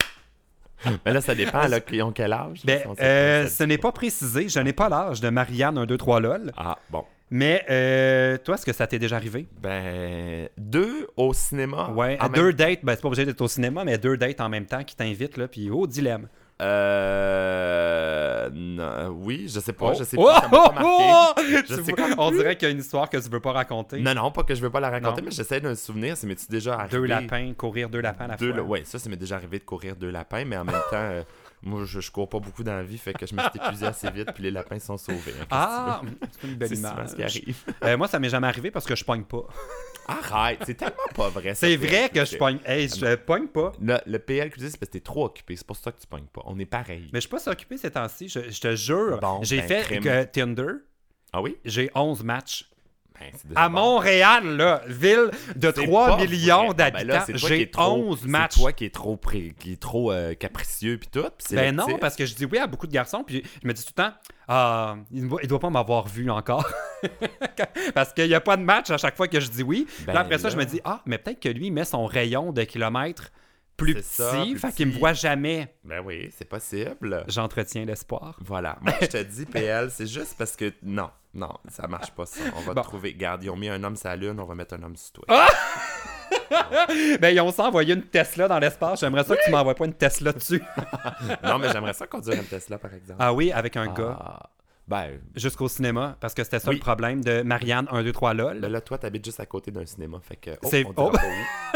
ben 1.05 1.13
là, 1.13 1.21
ça 1.21 1.35
dépend, 1.35 1.67
là, 1.67 1.81
ils 1.93 2.03
ont 2.03 2.13
quel 2.13 2.33
âge? 2.33 2.61
Ben, 2.65 2.81
Si 2.83 3.03
euh, 3.03 3.47
ce 3.49 3.65
n'est 3.65 3.79
pas. 3.79 3.93
précisé, 3.93 4.49
je 4.49 4.59
n'ai 4.61 4.73
pas 4.73 4.89
l'âge 4.89 5.21
de 5.21 5.29
Marianne 5.29 5.79
1, 5.79 5.87
2, 5.87 5.97
3 5.97 6.21
LOL, 6.21 6.53
Ah, 6.57 6.79
bon. 6.91 7.05
mais 7.31 7.65
euh, 7.71 8.37
toi, 8.39 8.55
est-ce 8.55 8.67
que 8.67 8.73
ça 8.73 8.87
t'est 8.87 8.99
déjà 8.99 9.17
arrivé? 9.17 9.47
Ben, 9.63 10.49
deux 10.59 11.09
au 11.17 11.33
cinéma. 11.33 11.91
Ouais, 11.95 12.17
à 12.21 12.29
même- 12.29 12.33
deux 12.41 12.53
dates, 12.53 12.81
ben 12.85 12.95
c'est 12.95 13.03
pas 13.03 13.09
obligé 13.09 13.25
d'être 13.25 13.41
au 13.41 13.49
cinéma, 13.49 13.85
mais 13.85 13.99
deux 13.99 14.17
dates 14.17 14.41
en 14.41 14.49
même 14.49 14.67
temps 14.67 14.85
qui 14.85 14.97
t'invitent, 14.97 15.37
là, 15.37 15.49
puis 15.49 15.71
oh, 15.71 15.87
dilemme. 15.87 16.29
Euh. 16.63 18.49
non, 18.53 19.09
oui, 19.23 19.47
je 19.49 19.61
sais 19.61 19.73
pas, 19.73 19.93
je 19.95 20.05
sais 20.05 20.17
Oh! 20.19 20.25
pas, 20.27 20.41
ça 20.41 20.49
Oh! 20.53 20.73
marqué. 20.73 21.63
Tu 21.67 21.75
Je 21.75 21.75
sais 21.83 21.93
vois, 21.93 22.09
comme 22.09 22.15
On 22.19 22.31
dirait 22.31 22.57
qu'il 22.57 22.67
y 22.69 22.71
a 22.71 22.73
une 22.75 22.81
histoire 22.81 23.09
que 23.11 23.17
tu 23.19 23.29
veux 23.29 23.41
pas 23.41 23.53
raconter. 23.53 24.01
Non, 24.01 24.15
non, 24.15 24.31
pas 24.31 24.43
que 24.45 24.55
je 24.55 24.61
veux 24.63 24.71
pas 24.71 24.81
la 24.81 24.91
raconter, 24.91 25.21
Non. 25.21 25.27
mais 25.27 25.31
j'essaie 25.33 25.61
de 25.61 25.69
me 25.69 25.75
souvenir. 25.75 26.17
Ça 26.17 26.27
m'est 26.27 26.51
déjà 26.51 26.75
arrivé? 26.75 26.97
Deux 26.97 27.05
lapins, 27.05 27.53
courir 27.57 27.89
deux 27.89 28.01
lapins 28.01 28.25
à 28.25 28.29
la 28.29 28.37
Deux, 28.37 28.53
fois. 28.53 28.63
ouais, 28.63 28.83
ça, 28.85 28.99
ça 28.99 29.09
m'est 29.09 29.17
déjà 29.17 29.37
arrivé 29.37 29.59
de 29.59 29.65
courir 29.65 29.97
deux 29.97 30.11
lapins, 30.11 30.45
mais 30.45 30.57
en 30.57 30.65
même 30.65 30.75
temps, 30.91 30.97
euh, 30.97 31.23
moi, 31.63 31.83
je, 31.85 32.01
je 32.01 32.11
cours 32.11 32.29
pas 32.29 32.39
beaucoup 32.39 32.63
dans 32.63 32.75
la 32.75 32.83
vie, 32.83 32.99
fait 32.99 33.13
que 33.13 33.27
je 33.27 33.35
me 33.35 33.41
suis 33.41 33.51
épuisé 33.55 33.87
assez 33.87 34.11
vite, 34.11 34.31
puis 34.33 34.43
les 34.45 34.51
lapins 34.51 34.79
sont 34.79 34.97
sauvés. 34.97 35.35
hein, 35.41 35.47
Ah, 35.51 36.01
c'est 36.41 36.47
une 36.49 36.55
belle 36.55 36.73
image. 36.75 37.09
ce 37.09 37.17
qui 37.17 37.23
arrive. 37.23 37.57
Euh, 37.85 37.97
moi, 37.97 38.09
ça 38.09 38.19
m'est 38.19 38.29
jamais 38.29 38.47
arrivé 38.49 38.71
parce 38.71 38.87
que 38.87 38.95
je 38.95 39.05
pogne 39.05 39.25
pas. 39.25 39.45
Arrête, 40.09 40.61
c'est 40.65 40.75
tellement 40.75 40.97
pas 41.15 41.29
vrai. 41.29 41.55
C'est 41.55 41.77
vrai 41.77 42.09
que 42.13 42.25
je 42.25 42.37
pogne. 42.37 42.59
Hey, 42.65 42.89
je 42.89 43.15
pogne 43.17 43.49
pas. 43.49 43.73
Le, 43.81 43.99
le 44.07 44.19
PL 44.19 44.51
que 44.51 44.55
tu 44.55 44.61
dis, 44.61 44.71
c'est 44.71 44.79
parce 44.79 44.89
que 44.91 44.99
t'es 44.99 45.01
trop 45.01 45.27
occupé, 45.27 45.57
c'est 45.57 45.67
pour 45.67 45.77
ça 45.77 45.93
que 45.93 46.01
tu 46.01 46.07
pognes 46.07 46.27
pas. 46.33 46.43
On 46.45 46.59
est 46.59 46.67
pareil. 46.67 47.09
Mais 47.13 47.19
je 47.19 47.27
suis 47.27 47.31
pas 47.31 47.39
si 47.39 47.49
occupé 47.49 47.77
ces 47.77 47.91
temps-ci. 47.91 48.29
Je, 48.29 48.51
je 48.51 48.61
te 48.61 48.75
jure. 48.77 49.19
Bon, 49.21 49.41
j'ai 49.43 49.61
ben, 49.61 49.69
fait 49.69 49.99
que 49.99 50.25
Tinder. 50.25 50.73
Ah 51.33 51.43
oui? 51.43 51.57
J'ai 51.65 51.91
11 51.95 52.23
matchs. 52.23 52.71
Ben, 53.21 53.33
À. 53.57 53.69
Montréal, 53.69 54.57
là, 54.57 54.83
ville 54.87 55.31
de 55.55 55.73
C'est 55.75 55.85
3 55.87 56.07
pas 56.17 56.25
millions. 56.25 56.69
Ben 56.69 56.91
d'habitants, 56.91 57.25
j'ai 57.35 57.63
es 57.63 57.67
trop- 57.67 58.11
11 58.11 58.25
matchs. 58.27 58.53
C'est 58.55 58.61
toi 58.61 58.73
qui 58.73 58.85
est 58.85 58.95
trop, 58.95 59.17
pré- 59.17 59.55
qui 59.59 59.73
est 59.73 59.81
trop 59.81 60.13
euh, 60.13 60.35
capricieux 60.35 60.99
puis 60.99 61.09
tout. 61.11 61.25
Ben 61.51 61.75
non, 61.75 61.99
parce 61.99 62.17
que 62.17 62.27
je 62.27 62.35
dis 62.35 62.45
oui 62.45 62.59
à 62.59 62.67
beaucoup 62.67 62.87
de 62.87 62.93
garçons, 62.93 63.25
puis 63.27 63.43
je 63.63 63.67
me 63.69 63.73
dis 63.73 63.85
tout 63.85 63.93
le 63.97 64.03
temps, 64.03 64.13
ah, 64.49 64.97
il 65.11 65.25
ne 65.27 65.47
doit, 65.47 65.59
pas 65.61 65.71
m'avoir 65.71 66.07
vu 66.09 66.31
encore. 66.31 66.69
parce 67.95 68.13
qu'il 68.13 68.29
n'y 68.29 68.35
a 68.35 68.41
pas 68.41 68.57
de 68.57 68.63
match 68.63 68.91
à 68.91 68.97
chaque 68.99 69.17
fois 69.17 69.29
que 69.29 69.41
je 69.41 69.51
dis 69.51 69.63
oui. 69.63 69.87
Puis 69.89 70.07
Ben 70.07 70.17
après 70.17 70.39
ça, 70.39 70.49
je 70.51 70.57
me 70.57 70.65
dis, 70.65 70.81
ah, 70.85 71.03
mais 71.07 71.19
peut-être 71.19 71.41
que 71.41 71.49
lui, 71.49 71.67
il 71.67 71.73
met 71.73 71.85
son 71.85 72.07
rayon 72.07 72.53
de 72.53 72.63
kilomètres 72.65 73.31
plus 73.77 73.95
petit, 73.95 74.05
ça, 74.09 74.43
plus 74.43 74.59
fait 74.59 74.73
qu'il 74.73 74.87
me 74.89 74.93
voit 74.99 75.13
jamais. 75.13 75.75
Ben 75.85 76.01
oui, 76.05 76.31
c'est 76.37 76.49
possible. 76.49 77.25
J'entretiens 77.29 77.85
l'espoir. 77.85 78.39
Voilà. 78.41 78.79
Moi, 78.81 78.95
je 79.03 79.07
te 79.07 79.23
dis, 79.23 79.45
PL, 79.53 79.91
c'est 79.91 80.07
juste 80.07 80.35
parce 80.39 80.57
que 80.57 80.73
non, 80.83 81.11
non, 81.37 81.53
ça 81.69 81.87
marche 81.87 82.11
pas 82.13 82.27
ça. 82.27 82.41
On 82.57 82.61
va 82.61 82.75
Bon. 82.75 82.81
te 82.83 82.87
trouver. 82.87 83.15
Garde, 83.15 83.45
ils 83.45 83.51
ont 83.51 83.57
mis 83.57 83.69
un 83.69 83.83
homme 83.85 83.97
sur 83.97 84.09
la 84.09 84.17
lune, 84.17 84.39
on 84.41 84.45
va 84.45 84.55
mettre 84.55 84.75
un 84.75 84.83
homme 84.83 84.97
sur 84.97 85.13
toi. 85.13 85.25
Ah! 85.29 85.49
Ben, 87.21 87.31
ils 87.35 87.41
ont 87.41 87.49
aussi 87.49 87.61
envoyé 87.61 87.95
une 87.95 88.03
Tesla 88.03 88.47
dans 88.49 88.59
l'espace. 88.59 89.01
J'aimerais 89.01 89.25
ça 89.25 89.37
que 89.37 89.45
tu 89.45 89.51
m'envoies 89.51 89.75
pas 89.75 89.85
une 89.85 89.95
Tesla 89.95 90.33
dessus. 90.33 90.63
non, 91.45 91.59
mais 91.59 91.71
j'aimerais 91.73 91.93
ça 91.93 92.07
conduire 92.07 92.37
une 92.39 92.45
Tesla, 92.47 92.79
par 92.79 92.93
exemple. 92.95 93.19
ah 93.21 93.33
oui, 93.33 93.51
avec 93.53 93.77
un 93.77 93.87
gars. 93.93 94.17
Ah. 94.21 94.51
Ben, 94.89 95.19
Jusqu'au 95.35 95.69
cinéma, 95.69 96.17
parce 96.21 96.33
que 96.35 96.45
c'était 96.45 96.61
ça 96.61 96.69
Oui. 96.71 96.77
le 96.77 96.81
problème 96.81 97.23
de 97.23 97.43
Marianne 97.43 97.89
1, 97.91 98.03
2, 98.05 98.13
3 98.13 98.35
LOL. 98.35 98.61
ben 98.61 98.71
là, 98.71 98.81
toi, 98.81 98.99
t'habites 98.99 99.25
juste 99.25 99.41
à 99.41 99.47
côté 99.47 99.73
d'un 99.73 99.85
cinéma. 99.87 100.19
Fait 100.23 100.37
que. 100.37 100.51
Oh, 100.63 100.69
C'est- 100.71 100.85
oh. 100.97 101.13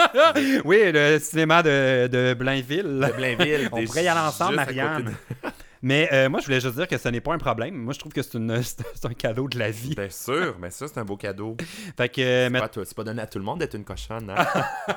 oui, 0.65 0.93
le 0.93 1.19
cinéma 1.19 1.63
de, 1.65 2.07
de 2.07 2.35
Blainville. 2.35 2.85
De 2.85 3.13
Blainville. 3.17 3.69
On 3.73 3.85
pourrait 3.85 4.05
y 4.05 4.09
aller 4.09 4.21
ensemble, 4.21 4.55
Marianne. 4.57 5.05
de- 5.43 5.49
Mais 5.83 6.09
euh, 6.13 6.29
moi, 6.29 6.41
je 6.41 6.47
voulais 6.47 6.61
juste 6.61 6.75
dire 6.77 6.87
que 6.87 6.99
ce 6.99 7.09
n'est 7.09 7.21
pas 7.23 7.33
un 7.33 7.39
problème. 7.39 7.75
Moi, 7.75 7.95
je 7.95 7.99
trouve 7.99 8.13
que 8.13 8.21
c'est 8.23 8.35
une- 8.37 8.63
c'est 8.63 9.05
un 9.07 9.15
cadeau 9.15 9.49
de 9.49 9.59
la 9.59 9.71
vie. 9.71 9.95
Bien 9.95 10.11
sûr, 10.11 10.57
mais 10.61 10.71
ça, 10.71 10.87
c'est 10.89 10.99
un 10.99 11.05
beau 11.05 11.17
cadeau. 11.17 11.57
Fait 11.97 12.09
que, 12.09 12.21
C'est 12.23 12.51
mais, 12.51 12.59
pas, 12.61 12.69
toi- 12.69 12.85
c'est 12.85 12.97
pas 12.97 13.05
donné 13.05 13.23
à 13.23 13.27
tout 13.27 13.39
le 13.39 13.45
monde 13.45 13.61
d'être 13.61 13.75
une 13.75 13.85
cochonne. 13.85 14.31
Hein? 14.31 14.45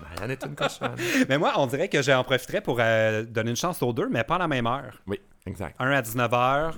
Marianne 0.00 0.30
est 0.30 0.44
une 0.44 0.54
cochonne. 0.54 0.94
mais 1.28 1.36
moi, 1.38 1.52
on 1.56 1.66
dirait 1.66 1.88
que 1.88 2.00
j'en 2.02 2.24
profiterais 2.24 2.60
pour 2.60 2.78
euh, 2.80 3.24
donner 3.24 3.50
une 3.50 3.56
chance 3.56 3.82
aux 3.82 3.92
deux, 3.92 4.08
mais 4.08 4.24
pas 4.24 4.36
à 4.36 4.38
la 4.38 4.48
même 4.48 4.66
heure. 4.66 5.00
Oui, 5.06 5.20
exact. 5.46 5.76
Un 5.78 5.90
à 5.90 6.00
19h, 6.00 6.72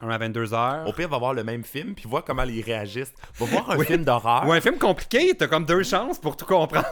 un 0.00 0.08
à 0.10 0.18
22h. 0.18 0.86
Au 0.86 0.92
pire, 0.92 1.08
va 1.08 1.18
voir 1.18 1.32
le 1.34 1.42
même 1.42 1.64
film, 1.64 1.94
puis 1.94 2.06
voir 2.08 2.22
comment 2.24 2.42
ils 2.44 2.62
réagissent. 2.62 3.12
Va 3.38 3.46
voir 3.46 3.70
un 3.70 3.78
film 3.82 4.04
d'horreur. 4.04 4.46
Ou 4.46 4.52
un 4.52 4.60
film 4.60 4.76
compliqué, 4.78 5.34
t'as 5.36 5.46
comme 5.46 5.64
deux 5.64 5.82
chances 5.82 6.18
pour 6.18 6.36
tout 6.36 6.44
comprendre. 6.46 6.86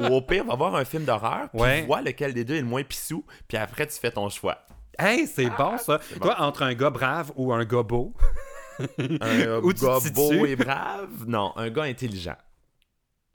Ou 0.00 0.04
au 0.06 0.22
pire, 0.22 0.44
va 0.44 0.54
voir 0.54 0.74
un 0.76 0.84
film 0.84 1.04
d'horreur, 1.04 1.48
puis 1.52 1.60
Ouais. 1.60 1.82
vois 1.82 2.00
lequel 2.02 2.32
des 2.34 2.44
deux 2.44 2.54
est 2.56 2.60
le 2.62 2.66
moins 2.66 2.82
pissou, 2.82 3.24
puis 3.48 3.56
après, 3.58 3.86
tu 3.86 3.98
fais 3.98 4.10
ton 4.10 4.28
choix. 4.30 4.58
hey, 4.98 5.26
c'est 5.26 5.50
bon 5.50 5.76
ça. 5.78 5.98
Ah, 6.00 6.14
bon. 6.14 6.20
Toi, 6.26 6.36
entre 6.40 6.62
un 6.62 6.74
gars 6.74 6.90
brave 6.90 7.30
ou 7.36 7.52
un 7.52 7.64
gars 7.64 7.82
beau, 7.82 8.14
Un 9.20 9.58
Où 9.62 9.72
gars 9.74 9.98
beau 10.14 10.46
et 10.46 10.56
brave? 10.56 11.26
Non, 11.26 11.52
un 11.56 11.68
gars 11.70 11.82
intelligent. 11.84 12.36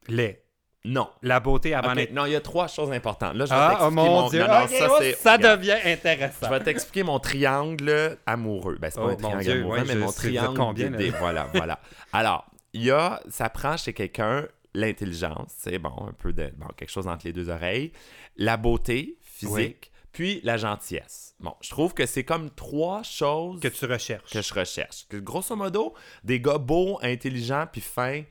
laid. 0.07 0.41
Non. 0.87 1.09
La 1.21 1.39
beauté 1.39 1.73
avant 1.73 1.89
Ok, 1.91 1.95
l'être. 1.97 2.13
Non, 2.13 2.25
il 2.25 2.31
y 2.31 2.35
a 2.35 2.41
trois 2.41 2.67
choses 2.67 2.91
importantes. 2.91 3.35
Là, 3.35 3.45
je 3.45 3.49
vais 3.49 3.55
Ah, 3.59 3.67
t'expliquer 3.69 3.87
oh 3.87 3.91
mon 3.91 4.21
mon... 4.21 4.29
dieu. 4.29 4.39
Non, 4.41 4.47
non, 4.47 4.63
Ok, 4.63 4.69
ça, 4.69 4.87
oh, 4.89 5.03
ça 5.19 5.37
devient 5.37 5.77
intéressant. 5.85 6.45
Je 6.45 6.49
vais 6.49 6.59
t'expliquer 6.63 7.03
mon 7.03 7.19
triangle 7.19 8.17
amoureux. 8.25 8.77
Ben, 8.79 8.89
c'est 8.89 8.99
pas 8.99 9.05
Oh, 9.05 9.09
un 9.09 9.11
mon 9.11 9.17
triangle 9.17 9.43
Dieu, 9.43 9.53
amoureux, 9.59 9.77
ouais, 9.79 9.83
mais 9.85 9.95
mon 9.95 10.11
triangle 10.11 10.57
combien, 10.57 10.89
des-? 10.91 11.09
Voilà, 11.09 11.47
voilà. 11.53 11.79
Alors, 12.13 12.45
il 12.73 12.83
y 12.83 12.91
a, 12.91 13.21
ça 13.29 13.49
prend 13.49 13.75
chez 13.77 13.93
quelqu'un 13.93 14.47
l'intelligence, 14.73 15.51
c'est 15.57 15.79
bon, 15.79 15.93
un 16.07 16.13
peu 16.13 16.33
de, 16.33 16.51
bon, 16.55 16.67
quelque 16.77 16.91
chose 16.91 17.07
entre 17.07 17.25
les 17.25 17.33
deux 17.33 17.49
oreilles, 17.49 17.91
la 18.35 18.57
beauté 18.57 19.17
physique, 19.23 19.91
puis 20.11 20.39
la 20.43 20.57
gentillesse. 20.57 21.33
Bon, 21.39 21.53
je 21.61 21.69
trouve 21.69 21.93
que 21.93 22.05
c'est 22.05 22.23
comme 22.23 22.49
trois 22.51 23.01
choses 23.03 23.59
Que 23.59 23.67
tu 23.67 23.85
recherches. 23.85 24.31
que 24.31 24.41
je 24.41 24.53
recherche. 24.53 25.05
Que, 25.09 25.17
grosso 25.17 25.55
modo, 25.55 25.93
des 26.23 26.39
gars 26.39 26.57
beaux, 26.59 26.99
intelligents, 27.01 27.65
puis 27.71 27.81
fins, 27.81 28.21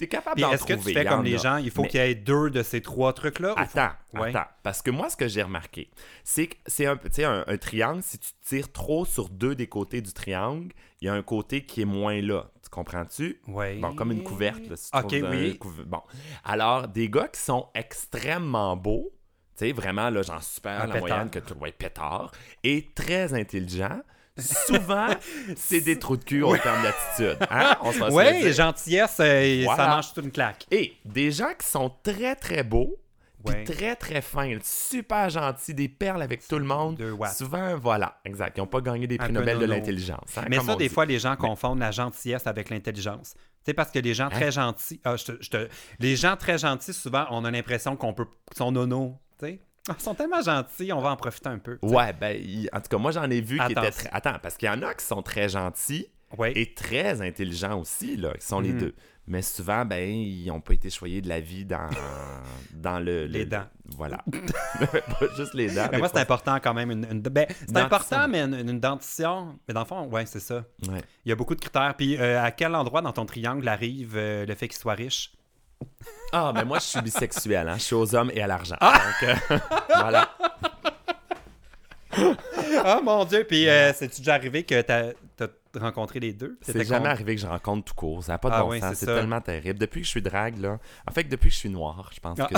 t'es 0.00 0.08
capable 0.08 0.40
d'en 0.40 0.50
est-ce 0.52 0.64
que 0.64 0.72
trouver. 0.72 0.92
tu 0.92 0.98
fais 0.98 1.04
comme 1.04 1.22
les 1.24 1.38
gens, 1.38 1.56
il 1.58 1.70
faut 1.70 1.82
Mais- 1.82 1.88
qu'il 1.88 2.00
y 2.00 2.02
ait 2.04 2.14
deux 2.14 2.50
de 2.50 2.62
ces 2.62 2.80
trois 2.80 3.12
trucs-là? 3.12 3.54
faut- 3.54 3.60
Attends, 3.78 3.94
Ouais. 4.14 4.28
attends. 4.34 4.48
Parce 4.62 4.82
que 4.82 4.90
moi, 4.90 5.08
ce 5.10 5.16
que 5.16 5.28
j'ai 5.28 5.42
remarqué, 5.42 5.90
c'est 6.24 6.48
que 6.48 6.56
c'est 6.66 6.86
un, 6.86 6.96
triangle, 7.58 8.02
si 8.02 8.18
tu 8.18 8.30
tires 8.42 8.72
trop 8.72 9.04
sur 9.04 9.28
deux 9.28 9.54
des 9.54 9.66
côtés 9.66 10.00
du 10.00 10.12
triangle, 10.12 10.72
il 11.00 11.06
y 11.06 11.08
a 11.08 11.14
un 11.14 11.22
côté 11.22 11.64
qui 11.64 11.82
est 11.82 11.86
moins 11.86 12.20
là. 12.20 12.50
Tu 12.62 12.70
comprends-tu? 12.70 13.40
Ouais. 13.48 13.76
Bon, 13.78 13.94
comme 13.94 14.12
une 14.12 14.22
couverte. 14.22 14.66
Là, 14.68 14.76
si 14.76 14.90
tu 14.90 14.98
Ok, 14.98 15.12
un 15.12 15.30
oui. 15.30 15.58
Bon. 15.86 16.02
Alors, 16.44 16.88
des 16.88 17.08
gars 17.08 17.28
qui 17.28 17.40
sont 17.40 17.68
extrêmement 17.74 18.76
beaux, 18.76 19.10
tu 19.56 19.66
sais, 19.66 19.72
vraiment, 19.72 20.08
là, 20.10 20.22
genre 20.22 20.42
super 20.42 20.72
Un 20.82 20.86
la 20.86 20.94
pétard. 20.94 21.00
moyenne 21.08 21.30
que 21.30 21.38
tu 21.38 21.54
vois, 21.54 21.70
pétard, 21.72 22.32
et 22.64 22.90
très 22.94 23.34
intelligents, 23.34 24.00
souvent, 24.38 25.08
c'est 25.56 25.80
des 25.80 25.98
trous 25.98 26.16
de 26.16 26.24
cul 26.24 26.42
en 26.44 26.56
termes 26.56 26.82
d'attitude. 26.82 27.38
Hein? 27.50 27.76
Dire. 28.40 28.52
gentillesse, 28.52 29.16
euh, 29.20 29.64
ça 29.76 29.88
mange 29.88 30.12
toute 30.12 30.24
une 30.24 30.30
claque. 30.32 30.66
Et 30.70 30.94
des 31.04 31.30
gens 31.30 31.52
qui 31.58 31.66
sont 31.66 31.92
très, 32.02 32.34
très 32.36 32.62
beaux, 32.62 32.96
puis 33.44 33.54
très, 33.64 33.96
très 33.96 34.20
fins, 34.20 34.58
super 34.62 35.30
gentils, 35.30 35.74
des 35.74 35.88
perles 35.88 36.22
avec 36.22 36.46
tout 36.46 36.58
le 36.58 36.64
monde. 36.64 37.00
Souvent, 37.30 37.76
voilà, 37.78 38.18
exact. 38.24 38.56
Ils 38.58 38.60
n'ont 38.60 38.66
pas 38.66 38.80
gagné 38.80 39.06
des 39.06 39.16
prix 39.18 39.32
Nobel 39.32 39.58
de 39.58 39.64
l'intelligence. 39.66 40.36
hein, 40.36 40.44
Mais 40.48 40.58
ça, 40.60 40.76
des 40.76 40.88
dit. 40.88 40.94
fois, 40.94 41.06
les 41.06 41.18
gens 41.18 41.36
confondent 41.36 41.78
la 41.80 41.90
gentillesse 41.90 42.46
avec 42.46 42.68
l'intelligence. 42.70 43.34
Tu 43.34 43.40
sais, 43.66 43.74
parce 43.74 43.90
que 43.90 43.98
les 43.98 44.14
gens 44.14 44.26
Hein? 44.26 44.30
très 44.30 44.52
gentils, 44.52 45.00
ah, 45.04 45.16
je 45.16 45.24
te- 45.24 45.36
je 45.42 45.50
te- 45.50 45.68
les 45.98 46.16
gens 46.16 46.34
très 46.36 46.56
gentils, 46.58 46.94
souvent, 46.94 47.26
on 47.30 47.44
a 47.44 47.50
l'impression 47.50 47.94
qu'on 47.96 48.14
peut, 48.14 48.24
qu'ils 48.48 48.56
sont 48.56 48.72
nono, 48.72 49.18
tu 49.38 49.46
sais. 49.46 49.60
Ah, 49.88 49.94
Ils 49.98 50.02
sont 50.02 50.14
tellement 50.14 50.42
gentils, 50.42 50.92
on 50.92 51.00
va 51.00 51.10
en 51.10 51.16
profiter 51.16 51.48
un 51.48 51.58
peu. 51.58 51.78
Ouais, 51.82 52.12
ben, 52.12 52.36
il- 52.40 52.68
en 52.72 52.80
tout 52.80 52.88
cas, 52.88 52.98
moi, 52.98 53.12
j'en 53.12 53.28
ai 53.30 53.40
vu 53.40 53.56
qui 53.56 53.62
Attends. 53.62 53.82
étaient 53.82 53.90
très... 53.90 54.08
Attends, 54.12 54.38
parce 54.42 54.56
qu'il 54.56 54.66
y 54.68 54.70
en 54.70 54.82
a 54.82 54.94
qui 54.94 55.04
sont 55.04 55.22
très 55.22 55.48
gentils 55.48 56.06
Ouais. 56.38 56.52
et 56.54 56.74
très 56.74 57.20
intelligents 57.22 57.80
aussi, 57.80 58.16
là, 58.16 58.34
qui 58.34 58.46
sont 58.46 58.60
les 58.60 58.72
Mhm. 58.72 58.78
deux. 58.80 58.94
Mais 59.26 59.42
souvent, 59.42 59.84
ben, 59.84 60.08
ils 60.08 60.46
n'ont 60.46 60.60
pas 60.60 60.74
été 60.74 60.88
choyés 60.90 61.20
de 61.20 61.28
la 61.28 61.40
vie 61.40 61.64
dans, 61.64 61.88
dans 62.74 63.00
le... 63.00 63.26
Les 63.26 63.40
le- 63.40 63.46
dents. 63.46 63.66
Voilà. 63.96 64.18
pas 64.80 65.26
juste 65.36 65.54
les 65.54 65.68
dents. 65.74 65.88
Mais 65.90 65.98
moi, 65.98 66.08
c'est 66.12 66.20
important 66.20 66.58
quand 66.62 66.74
même. 66.74 66.90
Une, 66.90 67.06
une- 67.10 67.20
ben, 67.22 67.46
c'est 67.66 67.76
important, 67.76 68.28
mais 68.28 68.40
une, 68.42 68.54
une 68.68 68.80
dentition. 68.80 69.58
Mais 69.66 69.74
dans 69.74 69.80
le 69.80 69.86
fond, 69.86 70.06
ouais, 70.08 70.26
c'est 70.26 70.40
ça. 70.40 70.64
Ouais. 70.88 71.02
Il 71.24 71.28
y 71.28 71.32
a 71.32 71.36
beaucoup 71.36 71.54
de 71.54 71.60
critères. 71.60 71.94
Puis 71.96 72.16
euh, 72.16 72.42
à 72.42 72.50
quel 72.50 72.74
endroit 72.74 73.02
dans 73.02 73.12
ton 73.12 73.26
triangle 73.26 73.66
arrive 73.68 74.14
euh, 74.16 74.46
le 74.46 74.54
fait 74.54 74.68
qu'il 74.68 74.78
soit 74.78 74.94
riche? 74.94 75.32
Ah, 76.32 76.52
ben 76.54 76.64
moi, 76.64 76.78
je 76.78 76.84
suis 76.84 77.00
bisexuel, 77.00 77.68
hein. 77.68 77.74
Je 77.76 77.82
suis 77.82 77.94
aux 77.94 78.14
hommes 78.14 78.30
et 78.32 78.40
à 78.42 78.46
l'argent. 78.46 78.76
Donc, 78.80 79.28
euh, 79.50 79.58
voilà. 79.88 80.28
Ah 82.84 83.00
mon 83.02 83.24
Dieu! 83.24 83.44
Puis 83.48 83.68
euh, 83.68 83.92
c'est-tu 83.92 84.20
déjà 84.20 84.34
arrivé 84.34 84.64
que 84.64 84.80
t'as 84.82 85.10
as 85.38 85.78
rencontré 85.78 86.18
les 86.20 86.32
deux? 86.32 86.58
C'est 86.62 86.84
jamais 86.84 87.04
con- 87.04 87.10
arrivé 87.10 87.34
que 87.36 87.40
je 87.40 87.46
rencontre 87.46 87.84
tout 87.84 87.94
court. 87.94 88.24
Ça 88.24 88.32
n'a 88.32 88.38
pas 88.38 88.50
de 88.50 88.54
Ah 88.54 88.62
bon 88.62 88.70
oui, 88.70 88.80
sens. 88.80 88.94
c'est 88.96 89.06
tellement 89.06 89.40
terrible. 89.40 89.78
Depuis 89.78 90.00
que 90.00 90.04
je 90.06 90.10
suis 90.10 90.22
drague, 90.22 90.58
là. 90.58 90.78
En 91.08 91.12
fait, 91.12 91.24
depuis 91.24 91.48
que 91.48 91.54
je 91.54 91.58
suis 91.60 91.68
noir, 91.70 92.10
je 92.14 92.20
pense 92.20 92.38
Ah. 92.40 92.46
que. 92.48 92.54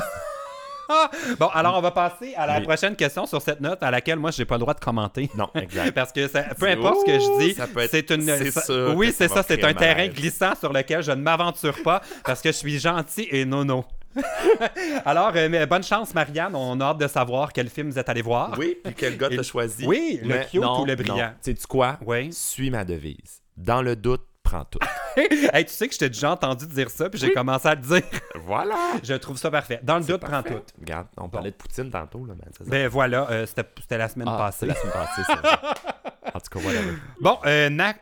Bon, 1.38 1.48
alors 1.48 1.76
on 1.76 1.80
va 1.80 1.90
passer 1.90 2.34
à 2.36 2.46
la 2.46 2.58
Oui. 2.58 2.64
prochaine 2.64 2.96
question 2.96 3.26
sur 3.26 3.40
cette 3.42 3.60
note 3.60 3.82
à 3.82 3.90
laquelle 3.90 4.18
moi, 4.18 4.30
j'ai 4.30 4.44
pas 4.44 4.54
le 4.56 4.60
droit 4.60 4.74
de 4.74 4.80
commenter. 4.80 5.30
Non, 5.36 5.48
exact. 5.54 5.90
Parce 5.94 6.12
que 6.12 6.28
ça- 6.28 6.42
peu 6.58 6.68
importe 6.68 7.00
ce 7.00 7.04
que 7.06 7.18
je 7.18 7.38
dis, 7.46 7.88
c'est 7.90 8.10
une. 8.10 8.22
c'est 8.22 8.50
ça- 8.50 8.60
sûr 8.62 8.92
oui, 8.96 9.12
c'est 9.16 9.28
ça 9.28 9.42
c'est 9.42 9.62
un 9.64 9.74
terrain 9.74 10.08
glissant 10.08 10.54
sur 10.58 10.72
lequel 10.72 11.02
je 11.02 11.12
ne 11.12 11.22
m'aventure 11.22 11.82
pas 11.82 12.00
parce 12.24 12.40
que 12.42 12.50
je 12.50 12.56
suis 12.56 12.78
gentil 12.78 13.26
et 13.30 13.44
nono. 13.44 13.84
Alors, 15.04 15.32
euh, 15.34 15.66
bonne 15.66 15.82
chance, 15.82 16.14
Marianne. 16.14 16.54
On 16.54 16.78
a 16.80 16.84
hâte 16.86 16.98
de 16.98 17.06
savoir 17.08 17.52
quel 17.52 17.68
film 17.70 17.90
vous 17.90 17.98
êtes 17.98 18.08
allé 18.08 18.22
voir. 18.22 18.54
Oui, 18.58 18.76
puis 18.84 18.94
quel 18.94 19.16
gars 19.16 19.28
t'as 19.34 19.42
choisi. 19.42 19.86
Oui, 19.86 20.20
le 20.22 20.38
cute 20.50 20.60
non, 20.60 20.82
ou 20.82 20.84
le 20.84 20.94
brillant? 20.96 21.32
Sais-tu 21.40 21.66
quoi? 21.66 21.98
Oui. 22.04 22.32
Suis 22.32 22.70
ma 22.70 22.84
devise. 22.84 23.40
Dans 23.56 23.82
le 23.82 23.96
doute, 23.96 24.24
prends 24.42 24.64
tout. 24.64 24.78
hey, 25.16 25.64
tu 25.64 25.72
sais 25.72 25.88
que 25.88 25.94
je 25.94 25.98
t'ai 25.98 26.08
déjà 26.08 26.32
entendu 26.32 26.66
dire 26.66 26.90
ça, 26.90 27.08
puis 27.08 27.18
j'ai 27.18 27.32
commencé 27.32 27.68
à 27.68 27.74
le 27.74 27.80
dire. 27.80 28.02
voilà. 28.44 28.76
je 29.02 29.14
trouve 29.14 29.36
ça 29.38 29.50
parfait. 29.50 29.80
Dans 29.82 29.98
le 29.98 30.04
doute, 30.04 30.20
prends 30.20 30.42
tout. 30.42 30.60
Regarde, 30.80 31.06
on 31.16 31.28
parlait 31.28 31.50
de 31.50 31.56
Poutine 31.56 31.90
tantôt, 31.90 32.24
là, 32.26 32.34
ça. 32.56 32.64
Ben 32.66 32.88
voilà, 32.88 33.28
euh, 33.30 33.46
c'était 33.46 33.98
la 33.98 34.08
semaine 34.08 34.28
Ah, 34.30 34.38
passée. 34.38 34.66
la 34.66 34.74
semaine 34.74 34.92
passée, 34.92 35.22
c'est. 35.26 36.34
En 36.34 36.40
tout 36.40 36.50
cas, 36.50 36.60
voilà. 36.60 36.80
Bon, 37.20 37.38
euh, 37.46 37.68
Na... 37.68 37.94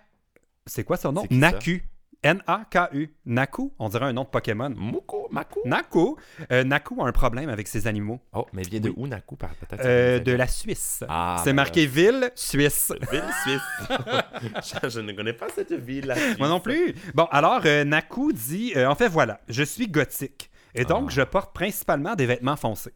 C'est 0.66 0.84
quoi 0.84 0.96
son 0.96 1.12
nom? 1.12 1.24
Naku. 1.30 1.82
N-A-K-U. 2.22 3.14
Naku, 3.24 3.72
on 3.78 3.88
dirait 3.88 4.06
un 4.06 4.12
nom 4.12 4.24
de 4.24 4.28
Pokémon. 4.28 4.70
Mouko, 4.76 5.28
Maku? 5.30 5.60
Naku. 5.64 6.16
Euh, 6.52 6.64
Naku 6.64 7.02
a 7.02 7.06
un 7.08 7.12
problème 7.12 7.48
avec 7.48 7.66
ses 7.66 7.86
animaux. 7.86 8.20
Oh, 8.34 8.46
mais 8.52 8.62
vient 8.62 8.80
de 8.80 8.92
où, 8.94 9.06
Naku, 9.06 9.36
peut-être? 9.36 9.82
Euh, 9.84 10.18
de 10.18 10.32
la 10.32 10.46
Suisse. 10.46 11.02
Ah, 11.08 11.36
C'est 11.42 11.50
ben 11.50 11.56
marqué 11.56 11.86
ville, 11.86 12.30
Suisse. 12.34 12.92
Ville 13.10 13.24
suisse. 13.42 13.88
je, 14.84 14.88
je 14.90 15.00
ne 15.00 15.12
connais 15.12 15.32
pas 15.32 15.48
cette 15.48 15.72
ville. 15.72 16.14
Moi 16.38 16.48
non 16.48 16.60
plus. 16.60 16.94
Bon, 17.14 17.24
alors, 17.30 17.62
euh, 17.64 17.84
Naku 17.84 18.32
dit 18.32 18.74
En 18.76 18.94
fait, 18.94 19.08
voilà, 19.08 19.40
je 19.48 19.62
suis 19.62 19.88
gothique. 19.88 20.50
Et 20.74 20.84
donc, 20.84 21.06
Ah. 21.08 21.12
je 21.14 21.22
porte 21.22 21.52
principalement 21.54 22.14
des 22.14 22.26
vêtements 22.26 22.56
foncés. 22.56 22.92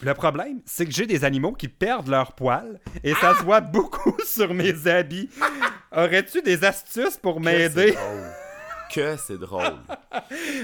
Le 0.00 0.14
problème, 0.14 0.60
c'est 0.64 0.86
que 0.86 0.92
j'ai 0.92 1.06
des 1.06 1.24
animaux 1.24 1.52
qui 1.52 1.66
perdent 1.68 2.06
leurs 2.08 2.32
poils 2.34 2.78
et 3.02 3.14
ça 3.14 3.34
se 3.34 3.42
voit 3.42 3.60
beaucoup 3.60 4.16
sur 4.24 4.54
mes 4.54 4.86
habits. 4.86 5.28
Aurais-tu 5.90 6.42
des 6.42 6.64
astuces 6.64 7.16
pour 7.16 7.40
m'aider? 7.40 7.96
Que 8.92 9.16
c'est 9.16 9.38
drôle. 9.38 9.62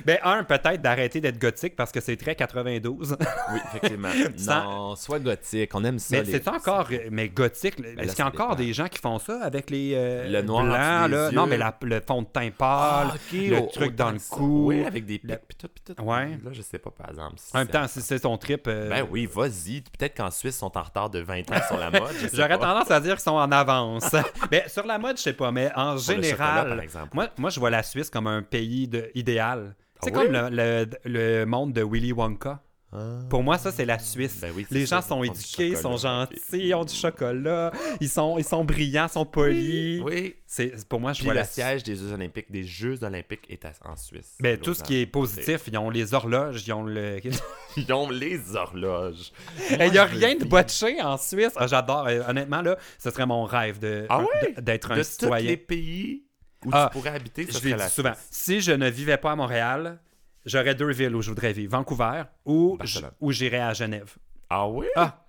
Ben, 0.04 0.18
un, 0.24 0.42
peut-être 0.44 0.82
d'arrêter 0.82 1.20
d'être 1.20 1.38
gothique 1.38 1.76
parce 1.76 1.92
que 1.92 2.00
c'est 2.00 2.16
très 2.16 2.34
92. 2.34 3.16
Oui, 3.52 3.58
effectivement. 3.68 4.08
Non, 4.46 4.96
soit 4.96 5.18
gothique, 5.20 5.70
on 5.74 5.84
aime 5.84 5.98
ça. 5.98 6.16
mais 6.16 6.22
les- 6.22 6.32
c'est 6.32 6.48
encore. 6.48 6.88
Mais 7.10 7.28
gothique, 7.28 7.78
là, 7.78 7.88
est-ce 8.02 8.16
qu'il 8.16 8.24
y 8.24 8.28
a 8.28 8.30
encore 8.30 8.56
des 8.56 8.72
gens 8.72 8.88
qui 8.88 8.98
font 8.98 9.18
ça 9.18 9.40
avec 9.42 9.70
les. 9.70 9.92
euh, 9.94 10.28
Le 10.28 10.42
noir 10.42 10.64
blancs, 10.64 11.10
là? 11.10 11.28
yeux. 11.30 11.36
Non, 11.36 11.46
mais 11.46 11.56
la- 11.56 11.76
le 11.82 12.00
fond 12.06 12.22
de 12.22 12.26
teint 12.26 12.50
pâle. 12.50 13.08
Ah, 13.12 13.14
le 13.32 13.66
truc 13.70 13.94
dans 13.94 14.10
le 14.10 14.18
cou. 14.30 14.66
Oui, 14.68 14.84
avec 14.84 15.04
des 15.06 15.18
pics, 15.18 15.30
Le- 15.30 15.36
pis 15.38 15.56
tout, 15.56 15.68
pis 15.68 15.94
tout. 15.94 16.02
Ouais. 16.02 16.30
Là, 16.44 16.50
je 16.52 16.62
sais 16.62 16.78
pas, 16.78 16.90
par 16.90 17.10
exemple. 17.10 17.34
si 17.36 17.54
En 17.54 17.60
même 17.60 17.68
temps, 17.68 17.86
si 17.86 18.00
c'est 18.02 18.20
ton 18.20 18.36
trip. 18.38 18.66
euh, 18.66 18.88
Ben 18.88 19.06
oui, 19.10 19.26
vas-y. 19.32 19.82
Peut-être 19.82 20.16
qu'en 20.16 20.30
Suisse, 20.30 20.56
ils 20.56 20.58
sont 20.58 20.76
en 20.76 20.82
retard 20.82 21.10
de 21.10 21.20
20 21.20 21.50
ans 21.52 21.60
sur 21.68 21.76
la 21.78 21.90
mode. 21.90 22.02
J'aurais 22.32 22.58
tendance 22.58 22.90
à 22.90 23.00
dire 23.00 23.14
qu'ils 23.14 23.22
sont 23.22 23.32
en 23.32 23.52
avance. 23.52 24.14
mais 24.50 24.64
sur 24.68 24.86
la 24.86 24.98
mode, 24.98 25.16
je 25.18 25.22
sais 25.22 25.32
pas, 25.32 25.50
mais 25.52 25.70
en 25.76 25.96
général, 25.96 26.82
moi, 27.12 27.28
moi, 27.38 27.50
je 27.50 27.60
vois 27.60 27.70
la 27.70 27.82
Suisse 27.82 28.10
comme 28.14 28.26
un 28.28 28.42
pays 28.42 28.88
de, 28.88 29.10
idéal. 29.14 29.74
C'est 30.02 30.10
Ah 30.14 30.18
oui? 30.20 30.24
comme 30.26 30.32
le, 30.32 30.48
le- 30.50 30.86
le 31.04 31.44
monde 31.46 31.72
de 31.72 31.82
Willy 31.82 32.12
Wonka. 32.12 32.60
Ah. 32.96 33.18
Pour 33.28 33.42
moi, 33.42 33.58
ça, 33.58 33.72
c'est 33.72 33.84
la 33.86 33.98
Suisse. 33.98 34.38
Ben 34.40 34.52
oui, 34.54 34.64
c'est 34.68 34.74
Les 34.76 34.86
ça, 34.86 35.00
gens 35.00 35.02
sont 35.08 35.24
éduqués, 35.24 35.74
sont 35.74 35.96
gentils, 35.96 36.36
ils 36.52 36.74
ont 36.74 36.84
du 36.84 36.94
chocolat, 36.94 37.72
ils 38.00 38.08
sont, 38.08 38.38
ils 38.38 38.44
sont 38.44 38.64
brillants, 38.64 39.06
ils 39.08 39.12
sont 39.12 39.26
polis. 39.26 40.00
Oui. 40.04 40.36
C'est 40.46 40.86
Pour 40.88 41.00
moi, 41.00 41.12
je 41.12 41.18
Puis 41.18 41.24
vois 41.24 41.34
le 41.34 41.40
la 41.40 41.44
siège 41.44 41.82
des 41.82 41.96
Jeux 41.96 42.12
Olympiques, 42.12 42.52
des 42.52 42.62
Jeux 42.62 43.02
Olympiques 43.02 43.46
est 43.50 43.66
en 43.84 43.96
Suisse. 43.96 44.36
Ben, 44.38 44.56
tout 44.58 44.74
ce 44.74 44.84
qui 44.84 44.98
est 45.00 45.06
positif, 45.06 45.62
ils 45.66 45.76
ont 45.76 45.90
les 45.90 46.14
horloges, 46.14 46.62
ils 46.68 46.72
ont 46.72 46.84
le. 46.84 47.18
Ils 47.76 47.92
ont 47.92 48.08
les 48.08 48.54
horloges. 48.54 49.32
Il 49.80 49.90
n'y 49.90 49.98
a 49.98 50.04
rien 50.04 50.36
de 50.36 50.44
botché 50.44 51.02
en 51.02 51.16
Suisse. 51.16 51.50
Ah, 51.56 51.66
J'adore. 51.66 52.06
Euh, 52.06 52.22
Honnêtement, 52.28 52.62
là, 52.62 52.76
ce 53.00 53.10
serait 53.10 53.26
mon 53.26 53.42
rêve 53.42 53.80
de, 53.80 54.06
Ah 54.08 54.24
d'être 54.60 54.92
un 54.92 54.98
de 54.98 55.02
citoyen. 55.02 55.38
tous 55.44 55.48
les 55.48 55.56
pays 55.56 56.23
où 56.64 56.70
Ah, 56.72 56.88
tu 56.92 56.98
pourrais 56.98 57.10
habiter, 57.10 57.46
ce 57.46 57.52
Je 57.52 57.58
serait 57.58 57.76
la 57.76 57.88
souvent. 57.88 58.14
Suisse. 58.14 58.28
Si 58.30 58.60
je 58.60 58.72
ne 58.72 58.88
vivais 58.90 59.16
pas 59.16 59.32
à 59.32 59.36
Montréal, 59.36 59.98
j'aurais 60.44 60.74
deux 60.74 60.90
villes 60.92 61.14
où 61.14 61.22
je 61.22 61.30
voudrais 61.30 61.52
vivre. 61.52 61.72
Vancouver 61.72 62.24
ou, 62.44 62.78
ou 63.20 63.32
j'irais 63.32 63.60
à 63.60 63.72
Genève. 63.74 64.14
Ah 64.50 64.68
oui? 64.68 64.86
Ah! 64.96 65.20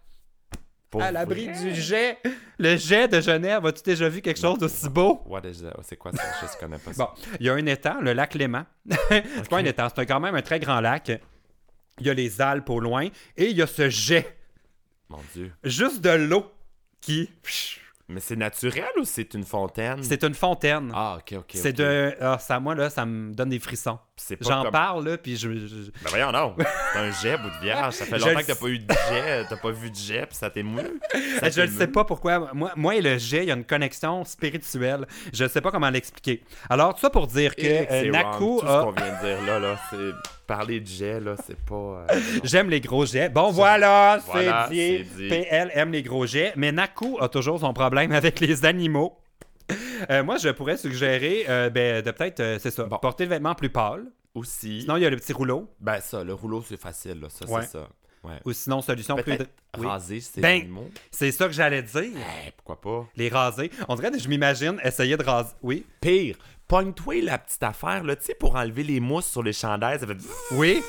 Pour 0.89 1.01
à 1.01 1.11
l'abri 1.11 1.47
du 1.47 1.73
jet. 1.75 2.19
Le 2.57 2.77
jet 2.77 3.07
de 3.09 3.19
Genève. 3.19 3.65
As-tu 3.65 3.81
déjà 3.83 4.07
vu 4.07 4.21
quelque 4.21 4.39
chose 4.39 4.57
d'aussi 4.57 4.87
beau? 4.87 5.21
What 5.25 5.41
is 5.45 5.61
that? 5.61 5.73
C'est 5.83 5.97
quoi 5.97 6.11
ça? 6.13 6.21
Je 6.41 6.45
ne 6.45 6.59
connais 6.59 6.77
pas 6.77 6.93
ça. 6.93 7.03
Bon, 7.03 7.09
il 7.39 7.45
y 7.45 7.49
a 7.49 7.53
un 7.53 7.65
étang, 7.65 7.99
le 8.01 8.13
lac 8.13 8.33
Léman. 8.33 8.63
c'est 9.09 9.49
pas 9.49 9.57
un 9.57 9.65
étang, 9.65 9.87
c'est 9.93 10.05
quand 10.05 10.19
même 10.21 10.35
un 10.35 10.41
très 10.41 10.59
grand 10.59 10.79
lac. 10.79 11.11
Il 11.99 12.05
y 12.07 12.09
a 12.09 12.13
les 12.13 12.39
Alpes 12.39 12.69
au 12.69 12.79
loin 12.79 13.07
et 13.35 13.49
il 13.49 13.57
y 13.57 13.61
a 13.61 13.67
ce 13.67 13.89
jet, 13.89 14.37
Mon 15.09 15.19
Dieu. 15.33 15.51
juste 15.63 16.01
de 16.01 16.09
l'eau 16.11 16.45
qui. 17.01 17.29
Mais 18.07 18.19
c'est 18.19 18.35
naturel 18.35 18.85
ou 18.99 19.03
c'est 19.03 19.33
une 19.33 19.43
fontaine? 19.43 20.03
C'est 20.03 20.23
une 20.23 20.35
fontaine. 20.35 20.91
Ah, 20.93 21.17
ok, 21.17 21.39
ok. 21.39 21.51
c'est 21.55 21.69
ok. 21.69 21.75
de. 21.77 22.15
Ah, 22.21 22.37
ça, 22.39 22.59
moi, 22.59 22.75
là, 22.75 22.91
ça 22.91 23.03
me 23.03 23.33
donne 23.33 23.49
des 23.49 23.57
frissons. 23.59 23.97
J'en 24.41 24.61
comme- 24.63 24.71
parle, 24.71 25.07
là, 25.09 25.17
puis 25.17 25.35
je. 25.35 25.51
je- 25.51 25.91
Ben 26.03 26.09
voyons 26.09 26.31
non. 26.31 26.55
C'est 26.93 26.99
un 26.99 27.11
jet, 27.11 27.37
bout 27.37 27.49
de 27.49 27.63
vierge. 27.63 27.95
Ça 27.95 28.05
fait 28.05 28.19
Je 28.19 28.25
longtemps 28.27 28.39
que 28.41 28.45
t'as 28.45 28.55
pas 28.55 28.67
eu 28.67 28.77
de 28.79 28.93
jet, 29.09 29.45
t'as 29.49 29.57
pas 29.57 29.71
vu 29.71 29.89
de 29.89 29.95
jet, 29.95 30.27
puis 30.27 30.35
ça 30.37 30.51
t'émeut. 30.51 30.99
Je 31.15 31.61
ne 31.61 31.67
sais 31.67 31.87
pas 31.87 32.05
pourquoi. 32.05 32.53
Moi, 32.53 32.71
moi 32.75 32.95
et 32.95 33.01
le 33.01 33.17
jet, 33.17 33.43
il 33.43 33.47
y 33.47 33.51
a 33.51 33.55
une 33.55 33.65
connexion 33.65 34.23
spirituelle. 34.23 35.07
Je 35.33 35.43
ne 35.43 35.49
sais 35.49 35.61
pas 35.61 35.71
comment 35.71 35.89
l'expliquer. 35.89 36.43
Alors, 36.69 36.93
tout 36.93 37.01
ça 37.01 37.09
pour 37.09 37.25
dire 37.25 37.55
que 37.55 37.65
euh, 37.65 37.85
c'est 37.89 38.09
Naku 38.11 38.59
wrong. 38.59 38.59
Tout 38.61 38.67
ce 38.67 38.71
a. 38.71 38.83
qu'on 38.83 38.91
vient 38.91 39.13
de 39.21 39.25
dire 39.25 39.45
là, 39.47 39.59
là, 39.59 39.79
c'est 39.89 39.97
parler 40.45 40.79
de 40.79 40.87
jet, 40.87 41.19
là, 41.19 41.35
c'est 41.45 41.59
pas. 41.65 41.75
euh. 42.09 42.19
J'aime 42.43 42.69
les 42.69 42.81
gros 42.81 43.05
jets. 43.05 43.29
Bon, 43.29 43.51
voilà, 43.51 44.19
Voilà, 44.25 44.67
c'est 44.69 44.73
dit. 44.75 45.05
c'est 45.09 45.17
dit. 45.23 45.27
PL 45.29 45.71
aime 45.73 45.91
les 45.91 46.03
gros 46.03 46.25
jets. 46.25 46.53
Mais 46.55 46.71
Naku 46.71 47.17
a 47.19 47.27
toujours 47.29 47.59
son 47.59 47.73
problème 47.73 48.11
avec 48.13 48.39
les 48.39 48.65
animaux. 48.65 49.17
Euh, 50.09 50.23
moi, 50.23 50.37
je 50.37 50.49
pourrais 50.49 50.77
suggérer 50.77 51.45
euh, 51.49 51.69
ben, 51.69 52.01
de 52.03 52.11
peut-être, 52.11 52.57
c'est 52.59 52.71
ça, 52.71 52.83
Bon. 52.83 52.97
porter 52.99 53.23
le 53.25 53.31
vêtement 53.31 53.55
plus 53.55 53.69
pâle. 53.69 54.05
Aussi. 54.35 54.81
Sinon, 54.81 54.97
il 54.97 55.03
y 55.03 55.05
a 55.05 55.09
le 55.09 55.15
petit 55.15 55.31
rouleau. 55.33 55.69
Ben 55.79 55.99
ça, 56.01 56.23
le 56.23 56.33
rouleau, 56.33 56.61
c'est 56.67 56.79
facile, 56.79 57.21
là. 57.21 57.27
Ça, 57.29 57.45
Ouais. 57.45 57.61
c'est 57.61 57.71
ça. 57.77 57.87
Ouais. 58.23 58.39
Ou 58.43 58.51
sinon, 58.53 58.81
solution 58.81 59.15
plus. 59.15 59.37
Oui. 59.77 59.85
raser 59.87 60.19
ces 60.19 60.41
Ben- 60.41 60.61
animaux. 60.61 60.89
C'est 61.11 61.31
ça 61.31 61.45
que 61.47 61.53
j'allais 61.53 61.83
dire. 61.83 62.03
Eh, 62.15 62.51
pourquoi 62.57 62.81
pas? 62.81 63.07
Les 63.15 63.29
raser. 63.29 63.69
On 63.87 63.95
dirait 63.95 64.09
que 64.11 64.17
je 64.19 64.27
m'imagine 64.27 64.79
essayer 64.83 65.15
de 65.15 65.23
raser. 65.23 65.51
Oui. 65.61 65.85
Pire, 66.01 66.35
pogne-toi 66.67 67.21
la 67.21 67.37
petite 67.37 67.63
affaire, 67.63 68.03
là, 68.03 68.15
tu 68.15 68.25
sais, 68.25 68.35
pour 68.35 68.55
enlever 68.55 68.83
les 68.83 68.99
mousses 68.99 69.27
sur 69.27 69.43
les 69.43 69.53
chandails, 69.53 69.99
ça 69.99 70.07
fait... 70.07 70.17
Oui. 70.51 70.81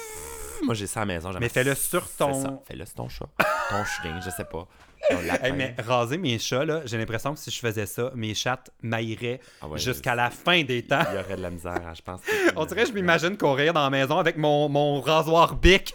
Moi, 0.63 0.75
j'ai 0.75 0.87
ça 0.87 1.01
à 1.03 1.05
la 1.05 1.15
maison. 1.15 1.31
Mais 1.39 1.51
fais-le 1.51 1.75
sur 1.75 2.09
ton-. 2.17 2.63
Fais-le 2.67 2.87
sur 2.87 2.95
ton 2.95 3.09
chat. 3.09 3.27
ton 3.69 3.85
chien, 4.03 4.19
je 4.25 4.31
sais 4.31 4.45
pas. 4.45 4.67
Hey, 5.43 5.53
mais 5.53 5.75
raser 5.79 6.17
mes 6.17 6.39
chats, 6.39 6.65
là, 6.65 6.81
j'ai 6.87 6.97
l'impression 6.99 7.35
que 7.35 7.39
si 7.39 7.51
je 7.51 7.61
faisais 7.61 7.85
ça, 7.87 8.11
mes 8.15 8.35
chattes 8.35 8.71
m'haïraient 8.83 9.39
Ah 9.61 9.69
ouais, 9.69 9.79
jusqu'à 9.79 10.15
la 10.15 10.31
fin 10.31 10.65
des 10.65 10.83
temps. 10.83 11.03
Il 11.13 11.17
y 11.17 11.21
aurait 11.21 11.37
de 11.37 11.43
la 11.43 11.51
misère, 11.51 11.75
hein, 11.75 11.93
je 11.95 12.01
pense. 12.03 12.21
On 12.57 12.65
dirait 12.65 12.83
que 12.85 12.89
je 12.89 12.95
m'imagine 12.95 13.37
courir 13.37 13.73
dans 13.75 13.83
la 13.85 13.91
maison 13.91 14.19
avec 14.19 14.37
mon, 14.39 14.69
mon 14.71 15.01
rasoir 15.03 15.55
bic. 15.55 15.95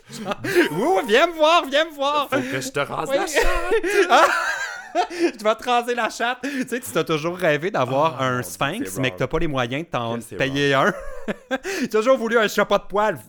Ouh, 0.72 1.02
viens 1.08 1.28
me 1.28 1.34
voir, 1.34 1.66
viens 1.66 1.86
me 1.86 1.96
voir. 1.96 2.30
Faut 2.30 2.40
que 2.40 2.62
je 2.62 2.70
te 2.70 2.80
rase 2.80 3.10
Oui. 3.10 3.18
la 3.18 3.28
chatte. 3.28 4.08
Ah! 4.10 4.28
Je 5.12 5.44
vais 5.44 5.56
te 5.56 5.64
raser 5.70 5.96
la 5.96 6.10
chatte. 6.10 6.40
Tu 6.42 6.68
sais, 6.68 6.80
tu 6.80 6.92
t'as 6.92 7.04
toujours 7.04 7.38
rêvé 7.38 7.72
d'avoir 7.72 8.18
Ah, 8.20 8.26
un 8.28 8.42
sphinx, 8.44 8.98
mais 8.98 9.08
wrong. 9.10 9.14
que 9.14 9.18
t'as 9.20 9.28
pas 9.28 9.40
les 9.40 9.48
moyens 9.48 9.84
de 9.86 9.90
t'en 9.90 10.18
payer 10.38 10.74
un. 10.74 10.94
J'ai 11.82 11.90
toujours 11.90 12.18
voulu 12.18 12.38
un 12.38 12.48
chat 12.48 12.66
pas 12.66 12.78
de 12.80 12.84
poils. 12.86 13.20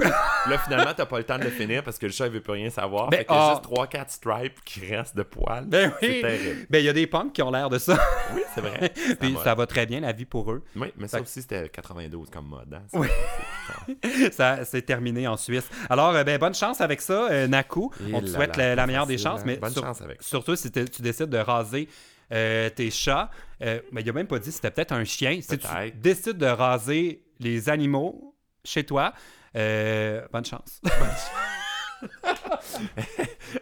Là, 0.48 0.58
finalement, 0.58 0.92
t'as 0.96 1.06
pas 1.06 1.18
le 1.18 1.24
temps 1.24 1.38
de 1.38 1.44
le 1.44 1.50
finir 1.50 1.84
parce 1.84 1.98
que 1.98 2.06
le 2.06 2.12
chat, 2.12 2.26
il 2.26 2.32
veut 2.32 2.40
plus 2.40 2.52
rien 2.52 2.70
savoir. 2.70 3.08
Ben, 3.10 3.18
fait 3.18 3.26
y 3.28 3.32
a 3.32 3.52
ah. 3.52 3.60
juste 3.62 3.72
3-4 3.72 4.08
stripes 4.08 4.64
qui 4.64 4.80
restent 4.86 5.16
de 5.16 5.22
poils. 5.22 5.64
Ben 5.66 5.92
C'est 6.00 6.08
oui. 6.08 6.20
terrible. 6.20 6.66
Ben, 6.68 6.78
il 6.78 6.84
y 6.84 6.88
a 6.88 6.92
des 6.92 7.06
punks 7.06 7.32
qui 7.32 7.42
ont 7.42 7.50
l'air 7.50 7.68
de 7.70 7.78
ça. 7.78 7.98
Oui, 8.34 8.42
c'est 8.54 8.60
vrai. 8.60 8.92
Puis 9.20 9.36
ça 9.44 9.54
va 9.54 9.66
très 9.66 9.86
bien, 9.86 10.00
la 10.00 10.12
vie 10.12 10.24
pour 10.24 10.50
eux. 10.50 10.64
Oui, 10.76 10.88
mais 10.96 11.06
ça 11.08 11.20
aussi, 11.20 11.42
c'était 11.42 11.68
92 11.68 12.30
comme 12.30 12.46
mode. 12.46 12.74
Hein? 12.74 12.82
Oui. 12.92 13.08
c'est- 14.02 14.32
ça 14.32 14.64
c'est 14.64 14.82
terminé 14.82 15.28
en 15.28 15.36
Suisse. 15.36 15.68
Alors, 15.88 16.14
euh, 16.14 16.24
ben, 16.24 16.38
bonne 16.38 16.54
chance 16.54 16.80
avec 16.80 17.00
ça, 17.00 17.28
euh, 17.30 17.46
Naku. 17.46 17.90
Et 18.08 18.14
On 18.14 18.20
te 18.20 18.26
souhaite 18.26 18.56
la, 18.56 18.86
meilleure 18.86 19.06
des 19.06 19.18
chances. 19.18 19.40
hein. 19.40 19.44
Mais 19.46 19.56
Bonne 19.56 19.72
sur- 19.72 19.82
chance 19.82 20.00
avec. 20.02 20.22
surtout 20.22 20.56
si 20.56 20.70
tu 20.70 21.02
décides 21.02 21.30
de 21.30 21.38
raser 21.38 21.88
euh, 22.32 22.70
tes 22.70 22.90
chats. 22.90 23.30
Euh, 23.62 23.80
mais 23.92 24.00
il 24.00 24.08
a 24.10 24.12
même 24.12 24.26
pas 24.26 24.38
dit 24.38 24.50
si 24.50 24.56
c'était 24.56 24.70
peut-être 24.70 24.92
un 24.92 25.04
chien. 25.04 25.38
Si 25.40 25.58
tu 25.58 25.66
décides 25.94 26.38
de 26.38 26.46
raser 26.46 27.22
les 27.38 27.68
animaux 27.68 28.31
chez 28.64 28.84
toi, 28.84 29.12
euh, 29.56 30.26
bonne 30.32 30.44
chance. 30.52 30.80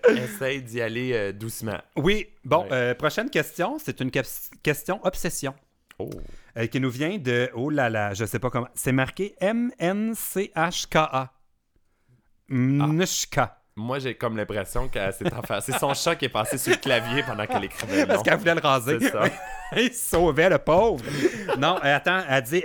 Essaye 0.08 0.62
d'y 0.62 0.80
aller 0.80 1.12
euh, 1.12 1.32
doucement. 1.32 1.78
oui, 1.96 2.28
bon, 2.44 2.62
Ouais. 2.64 2.72
euh, 2.72 2.94
prochaine 2.94 3.30
question. 3.30 3.76
C'est 3.78 4.00
une 4.00 4.10
question 4.10 5.00
obsession. 5.04 5.54
Oh. 5.98 6.08
qui 6.70 6.80
nous 6.80 6.88
vient 6.90 7.18
de. 7.18 7.50
Oh 7.54 7.68
là 7.68 7.90
là, 7.90 8.14
je 8.14 8.24
sais 8.24 8.38
pas 8.38 8.48
comment. 8.48 8.68
C'est 8.74 8.92
marqué 8.92 9.34
M-N-C-H-K-A. 9.38 11.30
Mnushka. 12.48 13.58
Moi, 13.76 13.98
j'ai 13.98 14.14
comme 14.14 14.36
l'impression 14.36 14.88
que 14.88 14.98
c'est 15.60 15.78
son 15.78 15.92
chat 15.94 16.16
qui 16.16 16.24
est 16.24 16.28
passé 16.30 16.56
sur 16.56 16.72
le 16.72 16.78
clavier 16.78 17.22
pendant 17.22 17.46
qu'elle 17.46 17.64
écrivait. 17.64 18.06
Parce 18.06 18.22
qu'elle 18.22 18.38
voulait 18.38 18.54
le 18.54 18.60
raser. 18.62 18.98
C'est 18.98 19.10
ça. 19.10 19.24
Il 19.76 19.92
sauvait 19.92 20.48
le 20.48 20.58
pauvre. 20.58 21.04
non, 21.58 21.76
attends, 21.82 22.22
elle 22.28 22.42
dit. 22.44 22.62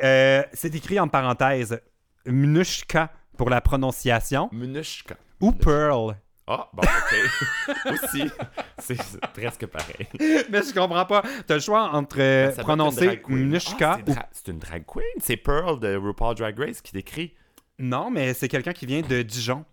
c'est 0.54 0.74
écrit 0.74 0.98
en 1.00 1.10
parenthèse. 1.10 1.78
Mnushka 2.26 3.12
pour 3.38 3.50
la 3.50 3.62
prononciation. 3.62 4.50
Munushka. 4.52 5.16
Ou 5.42 5.52
Pearl. 5.52 6.16
Ah, 6.48 6.70
bon, 6.74 6.84
ok. 6.84 7.92
Aussi, 7.94 8.30
c'est 8.78 8.98
presque 9.34 9.66
pareil. 9.66 10.08
Mais 10.50 10.62
je 10.62 10.74
comprends 10.74 11.06
pas. 11.06 11.24
T'as 11.48 11.56
le 11.56 11.60
choix 11.60 11.90
entre 11.92 12.18
euh, 12.20 12.52
prononcer 12.58 13.08
Ah, 13.08 13.12
c'est 13.12 14.12
ou. 14.12 14.14
dra- 14.14 14.30
C'est 14.32 14.48
une 14.52 14.60
drag 14.60 14.86
queen? 14.86 15.04
C'est 15.20 15.38
Pearl 15.38 15.80
de 15.80 15.96
RuPaul 15.96 16.36
Drag 16.36 16.60
Race 16.60 16.82
qui 16.82 16.92
décrit. 16.94 17.34
Non, 17.80 18.12
mais 18.12 18.34
c'est 18.36 18.48
quelqu'un 18.48 18.74
qui 18.74 18.86
vient 18.86 19.02
de 19.02 19.24
Dijon, 19.24 19.66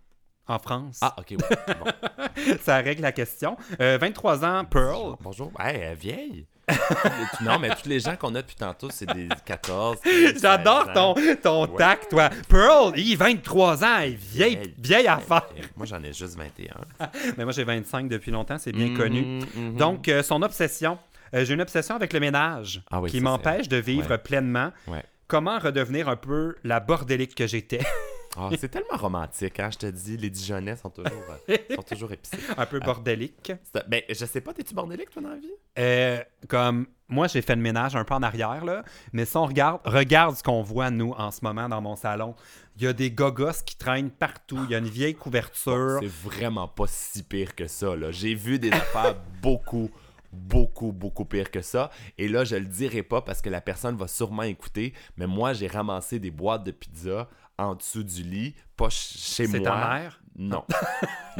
en 0.48 0.58
France. 0.58 0.98
Ah, 1.02 1.14
ok, 1.18 1.26
oui. 1.32 1.36
Bon. 1.38 2.54
Ça 2.62 2.76
règle 2.78 3.02
la 3.02 3.12
question. 3.12 3.56
Euh, 3.80 3.98
23 4.00 4.44
ans, 4.44 4.64
Pearl. 4.64 5.16
Bonjour. 5.20 5.52
Hey, 5.60 5.76
elle 5.76 5.92
est 5.92 5.94
vieille. 5.94 6.46
non, 7.42 7.58
mais 7.58 7.70
tous 7.70 7.88
les 7.88 8.00
gens 8.00 8.16
qu'on 8.16 8.34
a 8.34 8.42
depuis 8.42 8.54
tantôt, 8.56 8.88
c'est 8.90 9.06
des 9.12 9.28
14. 9.44 9.98
15, 10.02 10.40
J'adore 10.40 10.84
16 10.86 10.94
ton, 10.94 11.14
ton 11.42 11.62
Ouais. 11.72 11.78
tact, 11.78 12.10
toi. 12.10 12.30
Pearl, 12.48 12.92
il 12.96 13.16
23 13.16 13.84
ans, 13.84 13.98
elle 14.00 14.12
est 14.12 14.14
vieille, 14.14 14.54
Vieille. 14.56 14.74
vieille 14.78 15.06
affaire. 15.08 15.46
Moi, 15.76 15.86
j'en 15.86 16.02
ai 16.02 16.12
juste 16.12 16.36
21. 16.36 16.74
Mais 17.36 17.44
moi, 17.44 17.52
j'ai 17.52 17.64
25 17.64 18.08
depuis 18.08 18.30
longtemps, 18.30 18.58
c'est 18.58 18.72
bien 18.72 18.88
Mhm, 18.88 18.96
connu. 18.96 19.40
mhm. 19.54 19.76
Donc, 19.76 20.08
euh, 20.08 20.22
son 20.22 20.42
obsession. 20.42 20.98
Euh, 21.34 21.44
j'ai 21.44 21.54
une 21.54 21.62
obsession 21.62 21.94
avec 21.96 22.12
le 22.12 22.20
ménage 22.20 22.82
Ah 22.90 23.00
oui, 23.00 23.10
qui 23.10 23.20
m'empêche 23.20 23.68
de 23.68 23.78
vivre 23.78 24.10
Ouais. 24.10 24.18
pleinement. 24.18 24.70
Ouais. 24.86 25.02
Comment 25.28 25.58
redevenir 25.58 26.08
un 26.08 26.16
peu 26.16 26.54
la 26.62 26.78
bordélique 26.78 27.34
que 27.34 27.46
j'étais? 27.46 27.80
Ah, 28.36 28.48
c'est 28.58 28.68
tellement 28.70 28.96
romantique, 28.96 29.60
hein, 29.60 29.70
je 29.72 29.78
te 29.78 29.86
dis. 29.86 30.16
Les 30.16 30.30
Dijonnais 30.30 30.76
sont 30.76 30.90
toujours, 30.90 31.12
euh, 31.50 31.56
sont 31.76 31.82
toujours 31.82 32.12
épicés. 32.12 32.38
un 32.56 32.66
peu 32.66 32.80
bordélique. 32.80 33.52
C'est- 33.72 33.88
Ben, 33.88 34.02
je 34.08 34.24
sais 34.24 34.40
pas, 34.40 34.52
t'es-tu 34.54 34.74
bordélique, 34.74 35.10
toi, 35.10 35.22
dans 35.22 35.28
la 35.30 35.36
vie? 35.36 35.50
Euh, 35.78 36.22
comme 36.48 36.86
moi, 37.08 37.26
j'ai 37.26 37.42
fait 37.42 37.54
le 37.56 37.60
ménage 37.62 37.94
un 37.94 38.04
peu 38.04 38.14
en 38.14 38.22
arrière, 38.22 38.64
là. 38.64 38.84
Mais 39.12 39.24
si 39.26 39.36
on 39.36 39.44
regarde, 39.44 39.80
regarde 39.84 40.34
ce 40.36 40.42
qu'on 40.42 40.62
voit, 40.62 40.90
nous, 40.90 41.12
en 41.12 41.30
ce 41.30 41.40
moment, 41.42 41.68
dans 41.68 41.80
mon 41.82 41.96
salon. 41.96 42.34
Il 42.78 42.84
y 42.84 42.86
a 42.86 42.94
des 42.94 43.10
gogos 43.10 43.62
qui 43.66 43.76
traînent 43.76 44.10
partout. 44.10 44.58
Il 44.64 44.70
y 44.70 44.74
a 44.74 44.78
une 44.78 44.88
vieille 44.88 45.14
couverture. 45.14 45.98
C'est 46.00 46.06
vraiment 46.08 46.68
pas 46.68 46.86
si 46.88 47.22
pire 47.22 47.54
que 47.54 47.66
ça, 47.66 47.94
là. 47.96 48.10
J'ai 48.12 48.34
vu 48.34 48.58
des 48.58 48.72
affaires 48.72 49.14
beaucoup, 49.42 49.90
beaucoup, 50.32 50.90
beaucoup 50.92 51.26
pire 51.26 51.50
que 51.50 51.60
ça. 51.60 51.90
Et 52.16 52.28
là, 52.28 52.44
je 52.44 52.56
le 52.56 52.64
dirai 52.64 53.02
pas 53.02 53.20
parce 53.20 53.42
que 53.42 53.50
la 53.50 53.60
personne 53.60 53.96
va 53.96 54.08
sûrement 54.08 54.44
écouter. 54.44 54.94
Mais 55.18 55.26
moi, 55.26 55.52
j'ai 55.52 55.66
ramassé 55.66 56.18
des 56.18 56.30
boîtes 56.30 56.64
de 56.64 56.70
pizza 56.70 57.28
en 57.62 57.74
dessous 57.74 58.02
du 58.04 58.22
lit, 58.22 58.54
pas 58.76 58.90
ch- 58.90 59.16
chez 59.18 59.46
moi. 59.46 59.58
C'est 59.58 59.62
ta 59.64 59.76
mère? 59.88 60.20
Non. 60.36 60.64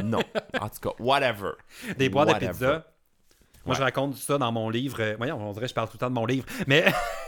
non. 0.03 0.19
En 0.61 0.69
tout 0.69 0.79
cas, 0.81 0.95
whatever. 0.99 1.51
Des 1.97 2.09
boîtes 2.09 2.27
de 2.29 2.33
Whatever. 2.33 2.51
pizza. 2.51 2.67
Moi, 3.65 3.73
Ouais. 3.73 3.75
je 3.75 3.81
raconte 3.83 4.15
ça 4.17 4.37
dans 4.37 4.51
mon 4.51 4.69
livre. 4.69 4.97
Euh, 4.99 5.15
Voyons, 5.17 5.37
on 5.39 5.51
dirait 5.53 5.65
que 5.65 5.69
je 5.69 5.73
parle 5.73 5.87
tout 5.87 5.93
le 5.95 5.99
temps 5.99 6.09
de 6.09 6.15
mon 6.15 6.25
livre. 6.25 6.45
Mais 6.67 6.85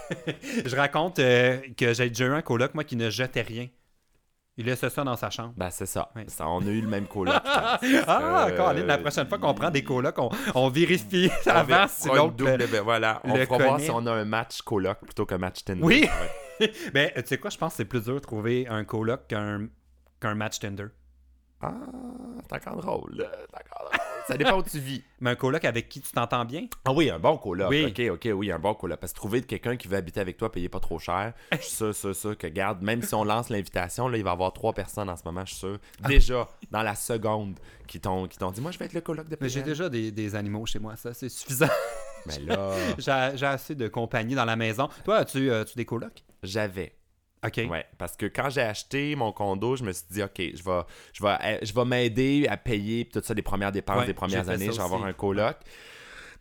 je 0.66 0.76
raconte 0.76 1.20
euh, 1.20 1.60
que 1.78 1.94
j'ai 1.94 2.10
déjà 2.10 2.26
eu 2.26 2.34
un 2.34 2.42
coloc, 2.42 2.74
moi, 2.74 2.84
qui 2.84 2.96
ne 2.98 3.10
jetait 3.10 3.42
rien. 3.42 3.68
Il 4.58 4.66
laissait 4.68 4.90
ça 4.90 5.04
dans 5.04 5.16
sa 5.18 5.30
chambre. 5.30 5.54
Ben, 5.58 5.70
c'est 5.70 5.86
ça. 5.86 6.12
Ça, 6.28 6.48
On 6.48 6.62
a 6.62 6.70
eu 6.70 6.80
le 6.82 6.88
même 6.88 7.08
coloc. 7.08 7.34
Ah, 8.08 8.48
Euh, 8.50 8.56
Colin, 8.56 8.86
la 8.86 8.98
prochaine 8.98 9.28
fois 9.28 9.38
qu'on 9.38 9.54
prend 9.54 9.70
des 9.70 9.84
colocs, 9.84 10.18
on, 10.18 10.30
on 10.56 10.70
vérifie 10.70 11.30
On 11.46 11.50
avant 11.50 11.68
va- 11.76 11.88
si 11.90 12.08
l'autre. 12.08 12.32
double- 12.36 12.68
ben, 12.68 12.82
voilà, 12.82 13.22
on 13.26 13.36
le 13.36 13.46
fera 13.46 13.58
voir 13.58 13.70
connaît. 13.74 13.84
si 13.86 13.92
on 13.92 14.06
a 14.06 14.12
un 14.14 14.24
match 14.26 14.62
coloc 14.62 15.00
plutôt 15.02 15.26
qu'un 15.26 15.38
match 15.40 15.64
Tinder. 15.66 15.82
Oui. 15.84 16.08
Ben, 16.94 17.12
tu 17.16 17.24
sais 17.26 17.38
quoi, 17.38 17.50
je 17.50 17.58
pense 17.58 17.74
que 17.74 17.78
c'est 17.78 17.86
plus 17.86 18.04
dur 18.04 18.16
de 18.16 18.20
trouver 18.20 18.68
un 18.68 18.84
coloc 18.84 19.28
qu'un 19.28 19.68
qu'un 20.20 20.36
match 20.36 20.60
Tinder. 20.60 20.88
Ah, 21.62 21.74
c'est 22.48 22.56
encore 22.68 22.82
drôle. 22.82 23.28
Ça 24.28 24.38
dépend 24.38 24.58
où 24.58 24.64
tu 24.64 24.80
vis. 24.80 25.04
Mais 25.20 25.32
un 25.32 25.36
coloc 25.36 25.64
avec 25.66 25.88
qui 25.88 26.02
tu 26.02 26.12
t'entends 26.12 26.46
bien? 26.46 26.68
Ah 26.84 26.92
oui, 26.92 27.10
un 27.10 27.20
bon 27.20 27.38
coloc. 27.38 27.70
Oui. 27.70 27.86
OK, 27.86 28.02
OK, 28.12 28.30
oui, 28.34 28.52
un 28.52 28.60
bon 28.60 28.74
coloc. 28.74 29.00
Parce 29.00 29.14
que 29.14 29.18
trouver 29.18 29.42
quelqu'un 29.42 29.78
qui 29.78 29.88
veut 29.88 29.98
habiter 29.98 30.20
avec 30.20 30.38
toi, 30.38 30.52
payer 30.52 30.68
pas 30.68 30.80
trop 30.80 31.00
cher, 31.00 31.34
je 31.52 31.58
suis 31.58 31.76
sûr, 31.76 31.96
sûr, 31.96 32.16
sûr 32.16 32.38
que, 32.38 32.48
garde, 32.48 32.82
même 32.82 33.02
si 33.02 33.14
on 33.16 33.24
lance 33.24 33.50
l'invitation, 33.50 34.08
là, 34.08 34.18
il 34.18 34.24
va 34.24 34.32
y 34.32 34.34
avoir 34.34 34.52
trois 34.54 34.74
personnes 34.74 35.10
en 35.10 35.16
ce 35.16 35.24
moment, 35.26 35.46
je 35.46 35.52
suis 35.52 35.60
sûr. 35.60 35.80
Déjà, 36.08 36.48
dans 36.72 36.84
la 36.84 36.96
seconde, 36.96 37.60
qui 37.88 38.00
t'ont 38.00 38.28
qui 38.28 38.38
t'ont 38.38 38.52
dit, 38.52 38.62
moi, 38.62 38.72
je 38.72 38.80
vais 38.80 38.86
être 38.86 38.94
le 38.94 39.02
coloc 39.02 39.30
de 39.30 39.38
Mais 39.40 39.50
j'ai 39.50 39.62
déjà 39.62 39.90
des, 39.90 40.12
des 40.12 40.36
animaux 40.36 40.66
chez 40.66 40.80
moi, 40.80 40.96
ça, 40.96 41.14
c'est 41.14 41.30
suffisant. 41.30 41.68
Mais 42.48 42.56
là, 42.56 43.36
j'ai 43.36 43.46
assez 43.46 43.76
de 43.76 43.88
compagnie 43.88 44.36
dans 44.36 44.46
la 44.46 44.56
maison. 44.56 44.90
Toi, 45.04 45.18
as-tu 45.18 45.52
as-tu 45.52 45.76
des 45.76 45.86
colocs? 45.86 46.24
j'avais. 46.46 46.94
OK. 47.46 47.62
Ouais, 47.70 47.86
parce 47.98 48.16
que 48.16 48.26
quand 48.26 48.50
j'ai 48.50 48.62
acheté 48.62 49.16
mon 49.16 49.32
condo, 49.32 49.76
je 49.76 49.84
me 49.84 49.92
suis 49.92 50.06
dit, 50.10 50.24
OK, 50.24 50.38
je 50.38 50.64
vais, 50.64 50.82
je 51.14 51.24
vais, 51.24 51.38
euh, 51.44 51.58
je 51.62 51.74
vais 51.74 51.86
m'aider 51.86 52.48
à 52.50 52.58
payer 52.58 53.06
tout 53.06 53.22
ça, 53.24 53.34
les 53.34 53.42
premières 53.44 53.72
dépenses 53.72 54.00
Ouais, 54.00 54.06
des 54.08 54.14
premières 54.14 54.50
années. 54.50 54.66
Je 54.66 54.78
vais 54.78 54.84
avoir 54.84 55.04
un 55.06 55.14
coloc. 55.14 55.58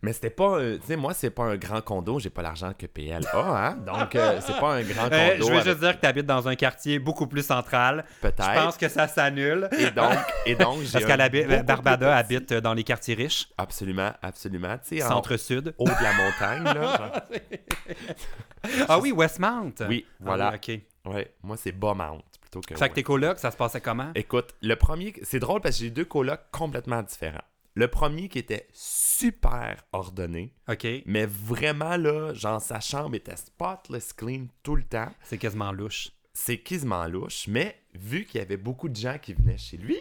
Mais 0.01 0.13
c'était 0.13 0.29
pas, 0.29 0.59
tu 0.59 0.79
sais, 0.85 0.95
moi, 0.95 1.13
c'est 1.13 1.29
pas 1.29 1.43
un 1.45 1.55
grand 1.57 1.81
condo, 1.81 2.19
j'ai 2.19 2.29
pas 2.29 2.41
l'argent 2.41 2.73
que 2.77 2.85
PL 2.85 3.23
a, 3.33 3.67
hein? 3.67 3.75
Donc, 3.77 4.15
euh, 4.15 4.39
c'est 4.41 4.59
pas 4.59 4.75
un 4.75 4.83
grand 4.83 5.03
condo. 5.03 5.15
Euh, 5.15 5.35
je 5.37 5.43
veux 5.43 5.51
avec- 5.53 5.63
juste 5.65 5.79
dire 5.79 5.95
que 5.95 6.01
tu 6.01 6.07
habites 6.07 6.25
dans 6.25 6.47
un 6.47 6.55
quartier 6.55 6.99
beaucoup 6.99 7.27
plus 7.27 7.45
central. 7.45 8.05
Je 8.21 8.29
Peut-être. 8.29 8.53
pense 8.53 8.77
que 8.77 8.87
ça 8.89 9.07
s'annule. 9.07 9.69
Et 9.77 9.89
donc, 9.91 10.13
et 10.45 10.55
donc 10.55 10.81
j'ai. 10.81 10.99
Parce 11.05 11.29
beaucoup 11.29 11.63
Barbada 11.65 12.15
habite 12.15 12.53
dans 12.53 12.73
les 12.73 12.83
quartiers 12.83 13.15
riches, 13.15 13.47
Absolument, 13.57 14.11
absolument. 14.21 14.77
Tu 14.87 14.97
sais, 14.97 15.03
en 15.03 15.09
centre-sud. 15.09 15.73
haut 15.77 15.85
de 15.85 15.89
la 16.03 16.13
montagne, 16.13 16.63
là. 16.79 17.25
Ah 18.87 18.99
oui, 18.99 19.11
Westmount. 19.11 19.73
Oui, 19.87 20.05
Ah 20.09 20.23
voilà. 20.25 20.51
oui, 20.67 20.81
OK. 21.05 21.13
Ouais, 21.13 21.31
moi, 21.43 21.55
c'est 21.55 21.71
Beaumont 21.71 22.21
plutôt 22.41 22.61
que. 22.61 22.75
Fait 22.75 22.89
que 22.89 22.95
tes 22.95 23.03
colocs, 23.03 23.37
ça 23.37 23.51
se 23.51 23.57
passait 23.57 23.79
comment? 23.81 24.11
Écoute, 24.15 24.55
le 24.61 24.75
premier, 24.75 25.13
c'est 25.23 25.39
drôle 25.39 25.61
parce 25.61 25.77
que 25.77 25.83
j'ai 25.83 25.89
deux 25.91 26.05
colocs 26.05 26.41
complètement 26.51 27.01
différents. 27.03 27.43
Le 27.77 27.87
premier 27.89 28.29
qui 28.29 28.39
était 28.39 28.67
super 28.71 29.83
ordonné, 29.91 30.53
OK. 30.69 30.87
mais 31.05 31.25
vraiment 31.25 31.97
là, 31.97 32.33
genre 32.33 32.61
sa 32.61 32.79
chambre 32.79 33.15
était 33.15 33.35
spotless 33.35 34.13
clean 34.13 34.47
tout 34.63 34.75
le 34.77 34.83
temps. 34.83 35.11
C'est 35.23 35.37
quasiment 35.37 35.71
louche. 35.73 36.09
C'est 36.33 36.57
quasiment 36.59 37.05
louche, 37.05 37.47
mais 37.47 37.75
vu 37.93 38.25
qu'il 38.25 38.39
y 38.39 38.43
avait 38.43 38.55
beaucoup 38.57 38.87
de 38.89 38.95
gens 38.95 39.17
qui 39.21 39.33
venaient 39.33 39.57
chez 39.57 39.75
lui 39.77 39.97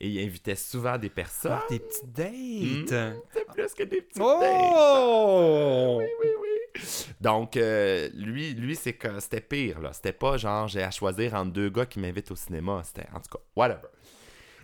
et 0.00 0.08
il 0.08 0.24
invitait 0.24 0.54
souvent 0.54 0.96
des 0.96 1.10
personnes, 1.10 1.52
Ah, 1.60 1.66
des 1.68 1.80
petites 1.80 2.12
dates. 2.12 3.14
c'est 3.32 3.46
plus 3.52 3.74
que 3.74 3.82
des 3.82 4.00
petites 4.02 4.16
dates. 4.18 4.72
Oh! 4.78 5.96
Oui, 6.00 6.06
oui, 6.22 6.28
oui. 6.40 6.48
Donc, 7.20 7.56
euh, 7.56 8.08
lui, 8.14 8.54
lui 8.54 8.76
c'était 8.76 9.40
pire, 9.40 9.80
là. 9.80 9.92
C'était 9.92 10.12
pas 10.12 10.36
genre, 10.36 10.68
j'ai 10.68 10.82
à 10.82 10.90
choisir 10.90 11.34
entre 11.34 11.52
deux 11.52 11.68
gars 11.70 11.86
qui 11.86 11.98
m'invitent 11.98 12.30
au 12.30 12.36
cinéma. 12.36 12.82
C'était, 12.84 13.08
en 13.12 13.20
tout 13.20 13.30
cas, 13.36 13.42
whatever. 13.56 13.88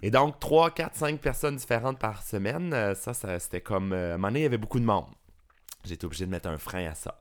Et 0.02 0.10
donc, 0.10 0.38
3, 0.38 0.70
4, 0.72 0.96
5 0.96 1.20
personnes 1.20 1.56
différentes 1.56 1.98
par 1.98 2.22
semaine, 2.22 2.72
euh, 2.72 2.94
ça, 2.94 3.14
ça 3.14 3.38
c'était 3.38 3.60
comme... 3.60 3.92
euh, 3.92 4.12
à 4.12 4.14
un 4.14 4.16
moment 4.16 4.28
donné, 4.28 4.40
il 4.40 4.42
y 4.44 4.46
avait 4.46 4.58
beaucoup 4.58 4.80
de 4.80 4.84
monde. 4.84 5.06
J'ai 5.84 5.94
été 5.94 6.06
obligé 6.06 6.26
de 6.26 6.30
mettre 6.30 6.48
un 6.48 6.58
frein 6.58 6.86
à 6.86 6.94
ça. 6.94 7.20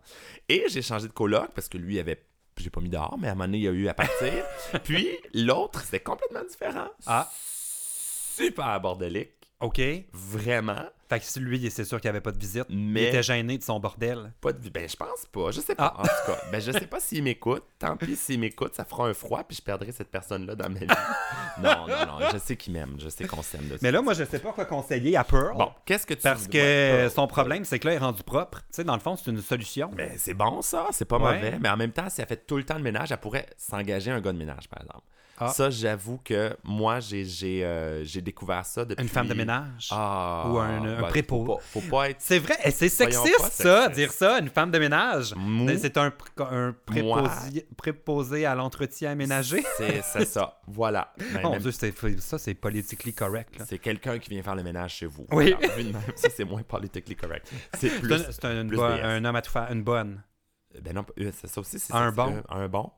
Et 0.49 0.65
j'ai 0.69 0.81
changé 0.81 1.07
de 1.07 1.13
coloc 1.13 1.49
parce 1.53 1.69
que 1.69 1.77
lui, 1.77 1.95
il 1.95 1.99
avait... 1.99 2.23
J'ai 2.57 2.69
pas 2.69 2.81
mis 2.81 2.89
dehors, 2.89 3.17
mais 3.19 3.27
à 3.27 3.31
un 3.31 3.33
moment 3.33 3.45
donné, 3.45 3.57
il 3.57 3.63
y 3.63 3.67
a 3.67 3.71
eu 3.71 3.87
à 3.87 3.93
partir. 3.93 4.31
Puis, 4.83 5.07
l'autre, 5.33 5.81
c'était 5.81 6.01
complètement 6.01 6.43
différent. 6.47 6.87
Ah. 7.07 7.29
Super 7.33 8.79
bordélique. 8.79 9.42
OK. 9.63 9.81
Vraiment. 10.11 10.83
Fait 11.09 11.19
que 11.19 11.25
si 11.25 11.39
lui, 11.39 11.69
c'est 11.69 11.83
sûr 11.85 12.01
qu'il 12.01 12.07
n'y 12.09 12.15
avait 12.15 12.21
pas 12.21 12.31
de 12.31 12.39
visite. 12.39 12.65
Il 12.69 12.77
Mais- 12.77 13.09
était 13.09 13.21
gêné 13.21 13.57
de 13.57 13.63
son 13.63 13.79
bordel. 13.79 14.33
Pas 14.41 14.51
de... 14.51 14.69
Ben, 14.69 14.89
je 14.89 14.95
pense 14.95 15.25
pas. 15.31 15.51
Je 15.51 15.61
sais 15.61 15.75
pas. 15.75 15.93
Ah. 15.95 16.01
En 16.01 16.03
tout 16.03 16.31
cas, 16.31 16.39
ben, 16.51 16.59
je 16.59 16.71
sais 16.71 16.87
pas 16.87 16.99
s'il 16.99 17.23
m'écoute. 17.23 17.63
Tant 17.77 17.95
pis 17.95 18.15
s'il 18.15 18.39
m'écoute, 18.39 18.73
ça 18.73 18.83
fera 18.83 19.07
un 19.07 19.13
froid, 19.13 19.43
puis 19.43 19.55
je 19.57 19.61
perdrai 19.61 19.91
cette 19.91 20.09
personne-là 20.09 20.55
dans 20.55 20.69
ma 20.69 20.79
vie. 20.79 20.87
non, 21.61 21.87
non, 21.87 22.05
non. 22.19 22.29
Je 22.31 22.37
sais 22.39 22.55
qu'il 22.57 22.73
m'aime. 22.73 22.95
Je 22.99 23.09
sais 23.09 23.25
qu'on 23.25 23.43
s'aime 23.43 23.61
Mais 23.81 23.91
là, 23.91 24.01
moi, 24.01 24.13
je 24.13 24.23
sais 24.23 24.39
pas 24.39 24.53
quoi 24.53 24.65
conseiller 24.65 25.15
à 25.15 25.23
Pearl. 25.23 25.55
Bon, 25.57 25.71
qu'est-ce 25.85 26.07
que 26.07 26.13
tu 26.15 26.21
Parce 26.21 26.47
que 26.47 27.09
son 27.13 27.27
problème, 27.27 27.63
c'est 27.63 27.77
que 27.79 27.87
là, 27.87 27.93
il 27.93 27.97
est 27.97 27.99
rendu 27.99 28.23
propre. 28.23 28.59
Tu 28.59 28.65
sais, 28.71 28.83
dans 28.83 28.95
le 28.95 29.01
fond, 29.01 29.15
c'est 29.15 29.29
une 29.29 29.41
solution. 29.41 29.89
Ben, 29.93 30.11
c'est 30.17 30.33
bon, 30.33 30.61
ça. 30.61 30.87
C'est 30.91 31.05
pas 31.05 31.17
Ouais. 31.19 31.35
mauvais. 31.35 31.59
Mais 31.59 31.69
en 31.69 31.77
même 31.77 31.91
temps, 31.91 32.09
si 32.09 32.21
elle 32.21 32.27
fait 32.27 32.45
tout 32.47 32.57
le 32.57 32.63
temps 32.63 32.77
de 32.77 32.83
ménage, 32.83 33.11
elle 33.11 33.17
pourrait 33.19 33.45
s'engager 33.57 34.09
un 34.11 34.19
gars 34.19 34.31
de 34.33 34.37
ménage, 34.37 34.67
par 34.67 34.81
exemple. 34.81 35.03
Ah. 35.39 35.47
Ça, 35.49 35.69
j'avoue 35.71 36.19
que 36.23 36.55
moi, 36.63 36.99
j'ai 36.99 37.25
euh, 37.63 38.05
découvert 38.21 38.65
ça 38.65 38.85
depuis... 38.85 39.01
Une 39.01 39.09
femme 39.09 39.27
de 39.27 39.33
ménage? 39.33 39.89
Ah, 39.91 40.45
Ou 40.47 40.57
un- 40.59 40.83
un 40.85 41.01
ben, 41.01 41.07
prépo. 41.07 41.43
Faut 41.45 41.55
pas, 41.55 41.61
faut 41.61 41.89
pas 41.89 42.09
être... 42.11 42.17
C'est 42.21 42.37
vrai, 42.39 42.55
c'est 42.71 42.87
sexiste, 42.87 43.39
pas 43.39 43.49
ça, 43.49 43.89
dire 43.89 44.11
ça, 44.11 44.39
une 44.39 44.49
femme 44.49 44.69
de 44.71 44.77
ménage. 44.79 45.33
C'est 45.79 45.97
un, 45.97 46.09
pr- 46.09 46.53
un 46.53 46.75
préposé, 46.85 47.67
préposé 47.75 48.45
à 48.45 48.53
l'entretien 48.55 49.15
ménager. 49.15 49.63
C'est 49.77 50.25
ça. 50.25 50.59
Voilà. 50.67 51.13
Ben, 51.17 51.41
Mon 51.43 51.51
même- 51.51 51.61
Dieu, 51.61 51.71
ça, 52.19 52.37
c'est 52.37 52.53
politically 52.53 53.13
correct. 53.13 53.53
C'est 53.67 53.79
quelqu'un 53.79 54.17
qui 54.19 54.29
vient 54.29 54.41
faire 54.43 54.55
le 54.55 54.63
ménage 54.63 54.93
chez 54.95 55.05
vous. 55.07 55.25
Oui. 55.31 55.53
Même, 55.77 55.93
ça, 56.15 56.29
c'est 56.33 56.45
moins 56.45 56.63
politically 56.63 57.15
correct. 57.15 57.51
C'est 57.79 57.89
plus... 57.99 58.23
c'est 58.31 58.45
un, 58.45 58.67
un 58.69 59.25
homme 59.25 59.35
à 59.35 59.41
tout 59.41 59.51
faire, 59.51 59.71
une 59.71 59.83
bonne. 59.83 60.21
Ben 60.81 60.93
non, 60.93 61.05
euh, 61.19 61.31
c'est 61.39 61.47
ça 61.47 61.61
aussi. 61.61 61.77
c'est 61.79 61.93
Un 61.93 62.11
bon. 62.11 62.41
Un 62.49 62.67
bon. 62.67 62.89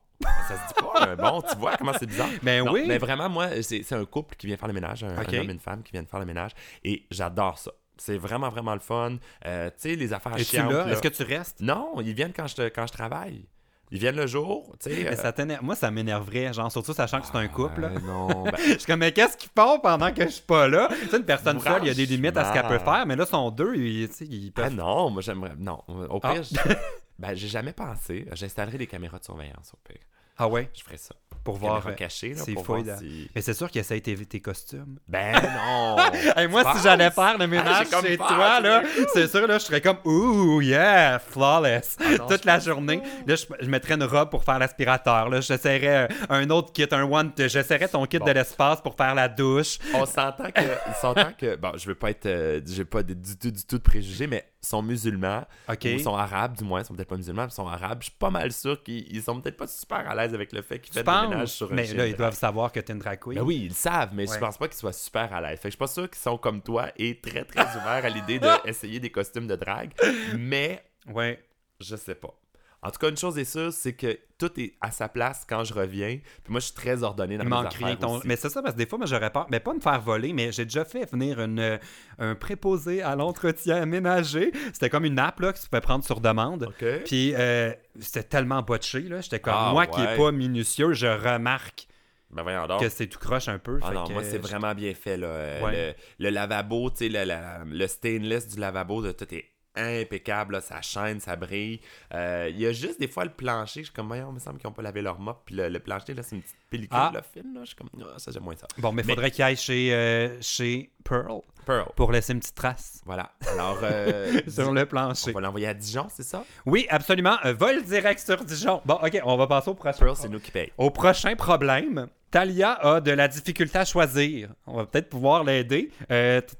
Ça 0.48 0.54
se 0.56 0.68
dit 0.68 0.74
pas 0.80 1.16
bon. 1.16 1.42
Tu 1.42 1.56
vois 1.56 1.76
comment 1.76 1.92
c'est 1.98 2.06
bizarre? 2.06 2.28
Ben 2.42 2.64
Non, 2.64 2.72
oui. 2.72 2.84
Mais 2.86 2.98
vraiment, 2.98 3.28
moi, 3.28 3.48
c'est 3.62 3.82
c'est 3.82 3.94
un 3.94 4.04
couple 4.04 4.36
qui 4.36 4.46
vient 4.46 4.56
faire 4.56 4.68
le 4.68 4.74
ménage. 4.74 5.04
Un, 5.04 5.16
homme 5.16 5.50
et 5.50 5.52
une 5.52 5.58
femme 5.60 5.82
qui 5.82 5.92
viennent 5.92 6.06
faire 6.06 6.20
le 6.20 6.26
ménage. 6.26 6.52
Et 6.84 7.04
j'adore 7.10 7.58
ça. 7.58 7.72
C'est 7.98 8.18
vraiment, 8.18 8.48
vraiment 8.50 8.74
le 8.74 8.80
fun. 8.80 9.16
Euh, 9.46 9.68
tu 9.70 9.90
sais, 9.90 9.94
les 9.96 10.12
affaires 10.12 10.34
Es-tu 10.34 10.44
chiantes. 10.56 10.88
Est-ce 10.88 11.00
que 11.02 11.08
tu 11.08 11.22
restes? 11.22 11.60
Non, 11.60 11.94
ils 12.00 12.12
viennent 12.14 12.32
quand 12.34 12.46
je, 12.46 12.68
quand 12.68 12.86
je 12.86 12.92
travaille. 12.92 13.46
Ils 13.92 14.00
viennent 14.00 14.16
le 14.16 14.26
jour, 14.26 14.74
tu 14.82 14.90
sais. 14.90 15.04
Mais 15.04 15.12
euh, 15.12 15.16
ça 15.16 15.32
t'énerve. 15.32 15.62
Moi, 15.62 15.76
ça 15.76 15.90
m'énerverait, 15.92 16.52
genre, 16.52 16.70
surtout 16.72 16.92
sachant 16.92 17.20
que 17.20 17.26
c'est 17.28 17.36
un 17.36 17.46
couple. 17.46 17.82
là. 17.82 17.88
euh, 17.94 18.00
non, 18.00 18.42
ben, 18.44 18.52
Je 18.58 18.78
suis 18.78 18.84
comme, 18.86 18.98
mais 18.98 19.12
qu'est-ce 19.12 19.36
qu'ils 19.36 19.50
font 19.56 19.78
pendant 19.78 20.12
que 20.12 20.24
je 20.24 20.28
suis 20.30 20.42
pas 20.42 20.66
là? 20.66 20.88
Tu 20.90 21.08
sais, 21.08 21.16
une 21.18 21.24
personne 21.24 21.60
seule, 21.60 21.82
il 21.82 21.86
y 21.88 21.90
a 21.90 21.94
des 21.94 22.04
limites 22.06 22.36
à 22.36 22.46
ce 22.46 22.52
qu'elle 22.52 22.66
peut 22.66 22.80
faire, 22.84 23.06
mais 23.06 23.14
là, 23.16 23.24
sont 23.26 23.50
deux, 23.52 23.76
ils, 23.76 24.10
ils 24.22 24.52
ah 24.56 24.62
peuvent. 24.62 24.74
non, 24.74 25.10
moi 25.10 25.22
j'aimerais. 25.22 25.52
Non, 25.56 25.82
au 25.86 26.18
Ah. 26.22 26.32
pire, 26.34 26.42
ben, 27.18 27.34
j'ai 27.34 27.48
jamais 27.48 27.72
pensé. 27.72 28.26
J'installerai 28.32 28.78
des 28.78 28.86
caméras 28.86 29.18
de 29.18 29.24
surveillance 29.24 29.72
au 29.74 29.78
pire. 29.88 30.00
Ah 30.38 30.48
ouais, 30.48 30.68
Je 30.76 30.82
ferais 30.82 30.98
ça. 30.98 31.14
pour 31.42 31.56
voir. 31.56 31.86
Euh, 31.86 31.92
cachées, 31.92 32.34
là, 32.34 32.42
c'est 32.44 32.52
pour 32.52 32.66
fouille, 32.66 32.82
voir 32.82 32.96
là. 32.96 33.00
si... 33.00 33.30
Mais 33.34 33.40
c'est 33.40 33.54
sûr 33.54 33.70
qu'ils 33.70 33.80
essayent 33.80 34.02
tes, 34.02 34.14
tes 34.26 34.40
costumes. 34.40 34.98
Ben 35.08 35.32
non! 35.32 35.96
Hey, 36.36 36.46
moi, 36.46 36.74
si 36.76 36.82
j'allais 36.82 37.10
faire 37.10 37.38
le 37.38 37.46
ménage 37.46 37.86
Ah, 37.90 37.90
comme 37.90 38.04
chez 38.04 38.18
toi, 38.18 38.60
là, 38.60 38.82
c'est 39.14 39.28
sûr, 39.28 39.46
là, 39.46 39.56
je 39.56 39.64
serais 39.64 39.80
comme, 39.80 39.96
ouh, 40.04 40.60
yeah, 40.60 41.18
flawless. 41.20 41.96
Ah 42.00 42.18
non, 42.18 42.26
Toute 42.26 42.44
la 42.44 42.58
journée. 42.58 43.00
Là, 43.26 43.34
je, 43.34 43.46
je 43.58 43.70
mettrais 43.70 43.94
une 43.94 44.04
robe 44.04 44.28
pour 44.28 44.44
faire 44.44 44.58
l'aspirateur. 44.58 45.30
Là, 45.30 45.40
j'essaierais 45.40 46.06
euh, 46.10 46.14
un 46.28 46.50
autre 46.50 46.70
kit, 46.70 46.84
un 46.90 47.04
one. 47.10 47.32
J'essaierais 47.38 47.88
ton 47.88 48.04
kit 48.04 48.18
Bon. 48.18 48.26
de 48.26 48.32
l'espace 48.32 48.82
pour 48.82 48.94
faire 48.94 49.14
la 49.14 49.30
douche. 49.30 49.78
On 49.94 50.04
s'entend 50.04 50.50
que, 50.50 50.60
s'entend 51.00 51.32
que, 51.32 51.56
bon, 51.56 51.72
je 51.78 51.86
veux 51.88 51.94
pas 51.94 52.10
être, 52.10 52.26
euh, 52.26 52.60
j'ai 52.66 52.84
pas 52.84 53.02
du 53.02 53.14
tout, 53.38 53.50
du 53.50 53.64
tout 53.64 53.78
de 53.78 53.82
préjugés, 53.82 54.26
mais 54.26 54.44
sont 54.66 54.82
musulmans, 54.82 55.44
OK. 55.68 55.86
ou 55.96 55.98
sont 55.98 56.14
arabes, 56.16 56.56
du 56.56 56.64
moins, 56.64 56.80
ils 56.80 56.84
sont 56.84 56.94
peut-être 56.94 57.08
pas 57.08 57.16
musulmans, 57.16 57.42
mais 57.42 57.48
ils 57.48 57.54
sont 57.54 57.66
arabes. 57.68 57.98
Je 58.00 58.06
suis 58.06 58.16
pas 58.18 58.30
mal 58.30 58.52
sûr 58.52 58.82
qu'ils 58.82 59.06
ils 59.14 59.22
sont 59.22 59.40
peut-être 59.40 59.56
pas 59.56 59.66
super 59.66 60.08
à 60.10 60.14
l'aise 60.14 60.34
avec 60.34 60.52
le 60.52 60.62
fait 60.62 60.78
qu'ils 60.80 60.92
font 60.94 61.00
le 61.00 61.28
ménage 61.28 61.40
penses? 61.40 61.52
sur 61.52 61.72
un 61.72 61.74
Mais 61.74 61.86
là, 61.94 62.06
ils 62.06 62.16
doivent 62.16 62.34
savoir 62.34 62.72
que 62.72 62.80
t'es 62.80 62.92
une 62.92 62.98
drag 62.98 63.18
queen. 63.18 63.38
Ben 63.38 63.42
oui, 63.44 63.60
ils 63.64 63.68
le 63.68 63.74
savent, 63.74 64.10
mais 64.12 64.28
Ouais. 64.28 64.34
je 64.34 64.40
pense 64.40 64.58
pas 64.58 64.68
qu'ils 64.68 64.76
soient 64.78 64.92
super 64.92 65.32
à 65.32 65.40
l'aise. 65.40 65.58
Fait 65.58 65.68
que 65.68 65.68
je 65.68 65.70
suis 65.70 65.78
pas 65.78 65.86
sûr 65.86 66.08
qu'ils 66.10 66.18
sont 66.20 66.38
comme 66.38 66.60
toi 66.62 66.88
et 66.96 67.18
très 67.20 67.44
très 67.44 67.62
ouverts 67.76 68.04
à 68.04 68.08
l'idée 68.08 68.38
d'essayer 68.38 69.00
des 69.00 69.10
costumes 69.10 69.46
de 69.46 69.56
drague, 69.56 69.92
mais 70.36 70.82
Ouais. 71.12 71.42
je 71.80 71.94
sais 71.96 72.14
pas. 72.14 72.34
En 72.82 72.90
tout 72.90 72.98
cas, 72.98 73.08
une 73.08 73.16
chose 73.16 73.36
est 73.38 73.44
sûre, 73.44 73.72
c'est 73.72 73.94
que 73.94 74.18
tout 74.38 74.60
est 74.60 74.74
à 74.80 74.90
sa 74.90 75.08
place 75.08 75.44
quand 75.48 75.64
je 75.64 75.74
reviens. 75.74 76.18
Puis 76.44 76.50
moi, 76.52 76.60
je 76.60 76.66
suis 76.66 76.74
très 76.74 77.02
ordonné 77.02 77.36
dans 77.36 77.42
Il 77.42 77.46
mes 77.48 77.50
manque 77.50 77.66
affaires 77.66 77.86
rien. 77.88 77.96
Ton... 77.96 78.16
aussi. 78.18 78.28
Mais 78.28 78.36
c'est 78.36 78.50
ça, 78.50 78.62
parce 78.62 78.74
que 78.74 78.78
des 78.78 78.86
fois, 78.86 78.98
moi, 78.98 79.06
j'aurais 79.06 79.30
peur. 79.30 79.46
Mais 79.50 79.58
pas 79.60 79.74
me 79.74 79.80
faire 79.80 80.00
voler, 80.00 80.32
mais 80.32 80.52
j'ai 80.52 80.64
déjà 80.64 80.84
fait 80.84 81.10
venir 81.10 81.40
une, 81.40 81.58
euh, 81.58 81.78
un 82.18 82.34
préposé 82.34 83.02
à 83.02 83.16
l'entretien 83.16 83.84
ménager. 83.86 84.52
C'était 84.72 84.90
comme 84.90 85.04
une 85.04 85.18
app 85.18 85.40
là, 85.40 85.52
que 85.52 85.58
tu 85.58 85.68
pouvais 85.68 85.80
prendre 85.80 86.04
sur 86.04 86.20
demande. 86.20 86.68
Puis 87.06 87.34
euh, 87.34 87.72
c'était 87.98 88.22
tellement 88.22 88.62
botché. 88.62 89.00
là. 89.00 89.20
J'étais 89.20 89.40
comme, 89.40 89.54
Ah, 89.56 89.70
moi 89.72 89.86
qui 89.86 90.00
est 90.00 90.16
pas 90.16 90.30
minutieux, 90.30 90.92
je 90.92 91.06
remarque 91.06 91.88
Ben 92.30 92.44
que 92.78 92.88
c'est 92.88 93.06
tout 93.06 93.18
croche 93.18 93.48
un 93.48 93.58
peu. 93.58 93.80
Ah 93.82 93.90
non, 93.90 94.04
que, 94.04 94.12
moi, 94.12 94.22
c'est 94.22 94.38
vraiment 94.38 94.74
bien 94.74 94.92
fait. 94.94 95.16
Là. 95.16 95.26
Euh, 95.28 95.62
Ouais. 95.62 95.94
Le, 96.18 96.26
le 96.26 96.30
lavabo, 96.30 96.90
tu 96.90 96.96
sais, 96.98 97.08
le, 97.08 97.24
le 97.66 97.86
stainless 97.86 98.48
du 98.48 98.60
lavabo, 98.60 99.02
de, 99.02 99.12
tout 99.12 99.32
est 99.34 99.46
impeccable. 99.76 100.54
là, 100.54 100.60
ça 100.60 100.80
chaîne, 100.82 101.20
ça 101.20 101.36
brille. 101.36 101.80
Euh, 102.14 102.48
Il 102.50 102.58
y 102.60 102.66
a 102.66 102.72
juste 102.72 102.98
des 103.00 103.08
fois 103.08 103.24
le 103.24 103.30
plancher. 103.30 103.80
Je 103.80 103.86
suis 103.86 103.94
comme, 103.94 104.06
voyons, 104.08 104.28
il 104.30 104.34
me 104.34 104.38
semble 104.38 104.58
qu'ils 104.58 104.68
n'ont 104.68 104.74
pas 104.74 104.82
lavé 104.82 105.02
leur 105.02 105.18
mop. 105.18 105.42
Puis 105.46 105.54
le, 105.54 105.68
le 105.68 105.78
plancher, 105.80 106.14
là, 106.14 106.22
c'est 106.22 106.36
une 106.36 106.42
petite 106.42 106.56
pellicule 106.70 106.98
Ah. 106.98 107.10
là, 107.14 107.22
fine. 107.22 107.54
Là. 107.54 107.60
Je 107.62 107.66
suis 107.66 107.76
comme, 107.76 107.88
ah, 108.02 108.18
ça, 108.18 108.30
j'aime 108.32 108.42
moins 108.42 108.56
ça. 108.56 108.66
Bon, 108.78 108.92
mais 108.92 109.02
Mais- 109.04 109.14
faudrait 109.14 109.30
qu'il 109.30 109.44
aille 109.44 109.56
chez, 109.56 109.92
euh, 109.94 110.40
chez 110.40 110.90
Pearl 111.04 111.40
Pearl. 111.64 111.88
pour 111.96 112.10
laisser 112.12 112.32
une 112.32 112.40
petite 112.40 112.54
trace 112.54 113.00
Voilà. 113.04 113.32
Alors, 113.52 113.78
euh, 113.82 114.40
sur 114.48 114.72
le 114.72 114.82
on 114.82 114.86
plancher. 114.86 115.32
va 115.32 115.40
l'envoyer 115.40 115.66
à 115.68 115.74
Dijon, 115.74 116.06
c'est 116.10 116.22
ça? 116.24 116.44
Oui, 116.64 116.86
absolument. 116.90 117.36
Euh, 117.44 117.52
vol 117.54 117.82
direct 117.84 118.20
sur 118.20 118.44
Dijon. 118.44 118.80
Bon, 118.84 118.94
OK, 118.94 119.20
on 119.24 119.36
va 119.36 119.46
passer 119.46 119.70
au 119.70 119.74
prochain. 119.74 119.98
Pearl, 119.98 120.16
c'est 120.16 120.28
nous 120.28 120.40
qui 120.40 120.50
paye. 120.50 120.72
Au 120.78 120.90
prochain 120.90 121.34
problème, 121.36 122.06
Talia 122.30 122.72
a 122.72 123.00
de 123.00 123.10
la 123.12 123.28
difficulté 123.28 123.78
à 123.78 123.84
choisir. 123.84 124.50
On 124.66 124.76
va 124.76 124.86
peut-être 124.86 125.08
pouvoir 125.08 125.44
l'aider. 125.44 125.90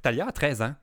Talia 0.02 0.26
a 0.28 0.32
13 0.32 0.62
ans. 0.62 0.74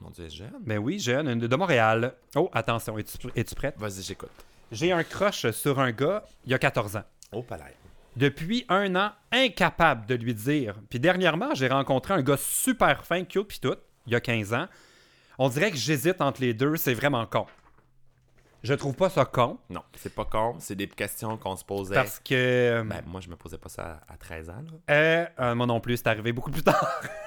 Mon 0.00 0.10
Dieu, 0.10 0.28
jeune. 0.28 0.52
Ben 0.60 0.78
oui, 0.78 0.98
jeune, 0.98 1.28
une 1.28 1.40
de 1.40 1.56
Montréal. 1.56 2.14
Oh, 2.34 2.50
attention, 2.52 2.98
es-tu 2.98 3.28
es-tu 3.34 3.54
prête? 3.54 3.76
Vas-y, 3.78 4.02
j'écoute. 4.02 4.30
J'ai 4.72 4.92
un 4.92 5.04
crush 5.04 5.50
sur 5.50 5.78
un 5.80 5.92
gars 5.92 6.24
il 6.44 6.50
y 6.50 6.54
a 6.54 6.58
14 6.58 6.96
ans. 6.96 7.04
Au 7.32 7.42
palais. 7.42 7.74
Depuis 8.16 8.64
un 8.68 8.94
an, 8.96 9.12
incapable 9.30 10.06
de 10.06 10.14
lui 10.14 10.34
dire. 10.34 10.74
Puis 10.88 10.98
dernièrement, 10.98 11.54
j'ai 11.54 11.68
rencontré 11.68 12.14
un 12.14 12.22
gars 12.22 12.38
super 12.38 13.04
fin, 13.04 13.24
cute, 13.24 13.48
puis 13.48 13.60
tout, 13.60 13.76
il 14.06 14.12
y 14.12 14.16
a 14.16 14.20
15 14.20 14.54
ans. 14.54 14.66
On 15.38 15.48
dirait 15.48 15.70
que 15.70 15.76
j'hésite 15.76 16.20
entre 16.20 16.40
les 16.40 16.54
deux, 16.54 16.76
c'est 16.76 16.94
vraiment 16.94 17.26
con. 17.26 17.46
Je 18.62 18.72
trouve 18.74 18.94
pas 18.94 19.10
ça 19.10 19.24
con, 19.26 19.58
Non, 19.70 19.82
c'est 19.96 20.14
pas 20.14 20.24
con. 20.24 20.56
C'est 20.58 20.74
des 20.74 20.88
questions 20.88 21.36
qu'on 21.36 21.56
se 21.56 21.64
posait. 21.64 21.94
parce 21.94 22.18
que... 22.18 22.82
Ben, 22.86 23.02
moi, 23.06 23.20
je 23.20 23.28
me 23.28 23.36
posais 23.36 23.58
pas 23.58 23.68
ça 23.68 24.00
à, 24.08 24.14
à 24.14 24.16
13 24.16 24.50
ans. 24.50 24.54
Là. 24.88 24.94
Euh, 24.94 25.26
euh, 25.38 25.54
moi 25.54 25.66
non 25.66 25.78
plus, 25.78 25.98
c'est 25.98 26.08
arrivé 26.08 26.32
beaucoup 26.32 26.50
plus 26.50 26.62
tard. 26.64 27.00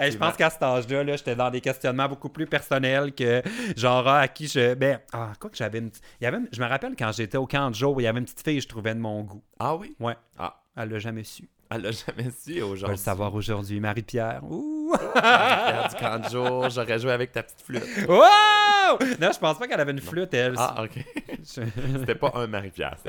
Hey, 0.00 0.12
je 0.12 0.16
pense 0.18 0.36
qu'à 0.36 0.48
cet 0.50 0.62
âge-là, 0.62 1.04
là, 1.04 1.16
j'étais 1.16 1.34
dans 1.36 1.50
des 1.50 1.60
questionnements 1.60 2.08
beaucoup 2.08 2.28
plus 2.30 2.46
personnels 2.46 3.12
que 3.14 3.42
genre 3.76 4.06
ah, 4.08 4.20
à 4.20 4.28
qui 4.28 4.46
je. 4.48 4.74
Ben, 4.74 5.00
ah, 5.12 5.32
quoi 5.38 5.50
que 5.50 5.56
j'avais 5.56 5.78
une. 5.78 5.90
Il 6.20 6.24
y 6.24 6.26
avait... 6.26 6.38
Je 6.52 6.60
me 6.60 6.66
rappelle 6.66 6.94
quand 6.98 7.12
j'étais 7.12 7.36
au 7.38 7.46
camp 7.46 7.70
de 7.70 7.74
jour, 7.74 8.00
il 8.00 8.04
y 8.04 8.06
avait 8.06 8.18
une 8.18 8.24
petite 8.24 8.42
fille 8.42 8.56
que 8.56 8.62
je 8.62 8.68
trouvais 8.68 8.94
de 8.94 9.00
mon 9.00 9.22
goût. 9.22 9.42
Ah 9.58 9.74
oui? 9.76 9.94
Ouais. 10.00 10.16
Ah, 10.38 10.62
Elle 10.76 10.88
l'a 10.90 10.98
jamais 10.98 11.24
su. 11.24 11.48
elle 11.70 11.82
l'a 11.82 11.90
jamais 11.90 12.30
su 12.30 12.32
Je 12.46 12.52
vais 12.54 12.62
aujourd'hui. 12.62 12.96
le 12.96 13.02
savoir 13.02 13.34
aujourd'hui. 13.34 13.80
Marie-Pierre. 13.80 14.40
Ouh! 14.50 14.94
Pierre 15.14 15.88
du 15.90 15.96
camp 15.96 16.18
de 16.24 16.28
jour, 16.30 16.70
j'aurais 16.70 16.98
joué 16.98 17.12
avec 17.12 17.32
ta 17.32 17.42
petite 17.42 17.60
flûte. 17.60 17.84
wow! 18.08 18.98
Non, 19.20 19.30
je 19.32 19.38
pense 19.38 19.58
pas 19.58 19.68
qu'elle 19.68 19.80
avait 19.80 19.92
une 19.92 20.00
flûte, 20.00 20.32
elle. 20.34 20.54
Ah, 20.56 20.82
ok. 20.84 21.04
Je- 21.38 21.62
C'était 21.98 22.14
pas 22.14 22.32
un 22.34 22.46
Marie-Pierre. 22.46 22.96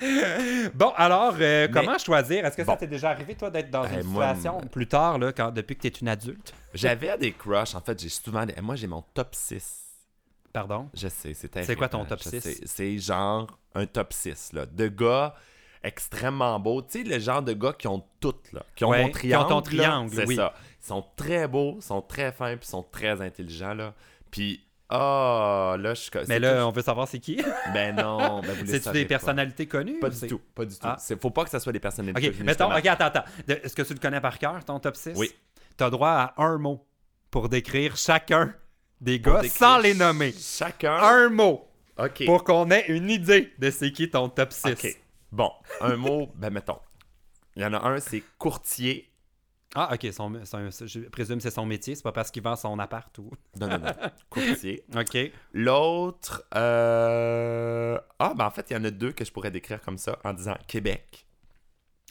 bon, 0.74 0.92
alors, 0.96 1.34
euh, 1.40 1.68
comment 1.72 1.98
choisir? 1.98 2.44
Est-ce 2.44 2.56
que 2.56 2.64
ça 2.64 2.76
t'est 2.76 2.86
déjà 2.86 3.10
arrivé, 3.10 3.34
toi, 3.34 3.50
d'être 3.50 3.70
dans 3.70 3.84
Eh, 3.86 4.00
une 4.00 4.06
moi, 4.06 4.34
situation 4.34 4.60
plus 4.60 4.86
tard, 4.86 5.18
là, 5.18 5.32
quand, 5.32 5.50
depuis 5.52 5.76
que 5.76 5.82
tu 5.82 5.86
es 5.88 5.90
une 6.00 6.08
adulte? 6.08 6.52
J'avais 6.74 7.16
des 7.18 7.32
crushs. 7.32 7.74
En 7.74 7.80
fait, 7.80 8.00
j'ai 8.00 8.08
souvent. 8.08 8.44
des- 8.46 8.60
Moi, 8.60 8.76
j'ai 8.76 8.86
mon 8.86 9.02
top 9.14 9.34
6. 9.34 9.80
Pardon? 10.52 10.88
Je 10.94 11.08
sais, 11.08 11.34
c'est 11.34 11.48
terrible. 11.48 11.66
C'est 11.66 11.76
quoi 11.76 11.88
ton 11.88 12.04
top 12.04 12.20
je 12.22 12.28
6? 12.30 12.40
sais. 12.40 12.60
C'est 12.64 12.98
genre 12.98 13.58
un 13.74 13.86
top 13.86 14.12
6, 14.12 14.52
là. 14.52 14.66
De 14.66 14.88
gars 14.88 15.34
extrêmement 15.82 16.58
beaux. 16.60 16.80
Tu 16.82 17.02
sais, 17.02 17.04
le 17.04 17.18
genre 17.18 17.42
de 17.42 17.52
gars 17.52 17.72
qui 17.74 17.86
ont 17.88 18.02
tout, 18.20 18.34
là. 18.52 18.62
Qui 18.74 18.84
ont 18.84 18.90
Ouais, 18.90 19.02
mon 19.02 19.08
qui 19.08 19.10
ont 19.34 19.44
triangle. 19.44 19.48
ton 19.48 19.62
triangle, 19.62 20.14
C'est 20.14 20.26
oui. 20.26 20.36
ça. 20.36 20.54
Ils 20.82 20.86
sont 20.86 21.04
très 21.16 21.46
beaux, 21.48 21.78
sont 21.80 22.00
très 22.02 22.32
fins, 22.32 22.56
puis 22.56 22.66
sont 22.66 22.82
très 22.84 23.20
intelligents, 23.20 23.74
là. 23.74 23.94
Puis, 24.30 24.64
ah, 24.90 25.76
là, 25.78 25.94
je 25.94 26.00
suis. 26.02 26.10
Mais 26.28 26.38
là, 26.38 26.60
tout- 26.60 26.68
on 26.68 26.70
veut 26.72 26.82
savoir 26.82 27.08
c'est 27.08 27.18
qui? 27.18 27.40
Ben 27.72 27.94
non, 27.96 28.40
ben 28.42 28.52
vous 28.52 28.66
C'est-tu 28.70 28.90
des 28.92 29.04
pas. 29.04 29.08
personnalités 29.08 29.66
connues? 29.66 29.98
Pas 29.98 30.10
du 30.10 30.26
tout, 30.28 30.40
pas 30.54 30.64
du 30.64 30.74
tout. 30.74 30.80
Ah. 30.86 30.96
Faut 31.20 31.30
pas 31.30 31.44
que 31.44 31.50
ça 31.50 31.58
soit 31.60 31.72
des 31.72 31.80
personnalités. 31.80 32.30
Connues, 32.32 32.44
mettons, 32.44 32.70
ok, 32.74 32.86
attends, 32.86 33.06
attends. 33.06 33.24
Est-ce 33.48 33.74
que 33.74 33.82
tu 33.82 33.94
le 33.94 33.98
connais 33.98 34.20
par 34.20 34.38
cœur, 34.38 34.64
ton 34.64 34.78
top 34.78 34.96
6? 34.96 35.12
Oui. 35.16 35.32
Tu 35.76 35.82
as 35.84 35.90
droit 35.90 36.10
à 36.10 36.34
un 36.42 36.58
mot 36.58 36.86
pour 37.30 37.48
décrire 37.48 37.96
chacun 37.96 38.54
des 39.00 39.18
Pour 39.18 39.34
gars 39.40 39.48
sans 39.48 39.78
les 39.78 39.94
nommer. 39.94 40.32
Chacun? 40.38 40.94
Un 40.96 41.28
mot 41.30 41.66
Ok. 41.98 42.24
pour 42.26 42.44
qu'on 42.44 42.70
ait 42.70 42.86
une 42.88 43.10
idée 43.10 43.52
de 43.58 43.70
c'est 43.70 43.90
qui 43.92 44.08
ton 44.10 44.28
top 44.28 44.52
6. 44.52 44.72
Ok. 44.72 44.96
Bon, 45.32 45.50
un 45.80 45.96
mot, 45.96 46.30
ben 46.36 46.50
mettons. 46.50 46.78
Il 47.56 47.62
y 47.62 47.64
en 47.64 47.72
a 47.72 47.78
un, 47.88 47.98
c'est 48.00 48.22
courtier. 48.38 49.10
Ah, 49.74 49.90
ok, 49.92 50.12
son, 50.12 50.32
son- 50.44 50.70
je 50.86 51.00
présume 51.08 51.36
que 51.38 51.42
c'est 51.42 51.50
son 51.50 51.66
métier, 51.66 51.94
c'est 51.94 52.02
pas 52.02 52.12
parce 52.12 52.30
qu'il 52.30 52.42
vend 52.42 52.56
son 52.56 52.78
appart 52.78 53.16
ou. 53.18 53.30
Non, 53.60 53.68
non, 53.68 53.78
non. 53.78 53.92
courtier. 54.30 54.84
Ok. 54.96 55.16
L'autre, 55.52 56.44
euh... 56.54 57.98
ah, 58.18 58.34
ben 58.36 58.46
en 58.46 58.50
fait, 58.50 58.66
il 58.70 58.74
y 58.74 58.76
en 58.76 58.84
a 58.84 58.90
deux 58.90 59.12
que 59.12 59.24
je 59.24 59.32
pourrais 59.32 59.50
décrire 59.50 59.80
comme 59.80 59.98
ça 59.98 60.18
en 60.24 60.32
disant 60.32 60.56
Québec. 60.66 61.26